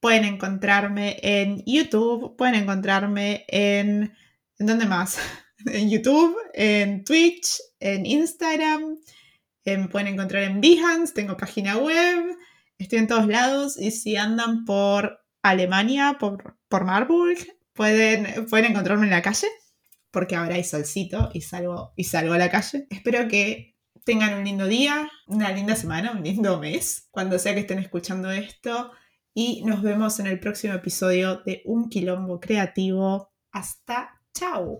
Pueden 0.00 0.24
encontrarme 0.24 1.20
en 1.22 1.62
YouTube, 1.64 2.36
pueden 2.36 2.56
encontrarme 2.56 3.44
en... 3.46 4.16
¿En 4.58 4.66
dónde 4.66 4.86
más? 4.86 5.18
En 5.66 5.88
YouTube, 5.88 6.36
en 6.52 7.04
Twitch, 7.04 7.58
en 7.78 8.04
Instagram. 8.04 8.98
Eh, 9.64 9.78
me 9.78 9.88
pueden 9.88 10.08
encontrar 10.08 10.42
en 10.42 10.60
Behance, 10.60 11.14
tengo 11.14 11.36
página 11.36 11.78
web, 11.78 12.36
estoy 12.78 12.98
en 12.98 13.06
todos 13.06 13.26
lados 13.26 13.78
y 13.78 13.90
si 13.90 14.16
andan 14.16 14.64
por 14.64 15.20
Alemania, 15.42 16.16
por, 16.18 16.58
por 16.68 16.84
Marburg, 16.84 17.38
pueden, 17.72 18.46
pueden 18.46 18.72
encontrarme 18.72 19.04
en 19.04 19.10
la 19.10 19.22
calle, 19.22 19.48
porque 20.10 20.36
ahora 20.36 20.54
hay 20.56 20.64
solcito 20.64 21.30
y 21.32 21.40
salgo, 21.40 21.92
y 21.96 22.04
salgo 22.04 22.34
a 22.34 22.38
la 22.38 22.50
calle. 22.50 22.86
Espero 22.90 23.28
que 23.28 23.74
tengan 24.04 24.34
un 24.34 24.44
lindo 24.44 24.66
día, 24.66 25.10
una 25.26 25.50
linda 25.50 25.76
semana, 25.76 26.12
un 26.12 26.22
lindo 26.22 26.58
mes, 26.58 27.08
cuando 27.10 27.38
sea 27.38 27.54
que 27.54 27.60
estén 27.60 27.78
escuchando 27.78 28.30
esto. 28.30 28.92
Y 29.34 29.64
nos 29.64 29.82
vemos 29.82 30.20
en 30.20 30.28
el 30.28 30.38
próximo 30.38 30.74
episodio 30.74 31.42
de 31.44 31.62
Un 31.64 31.88
Quilombo 31.88 32.38
Creativo. 32.38 33.32
Hasta 33.50 34.20
chao. 34.32 34.78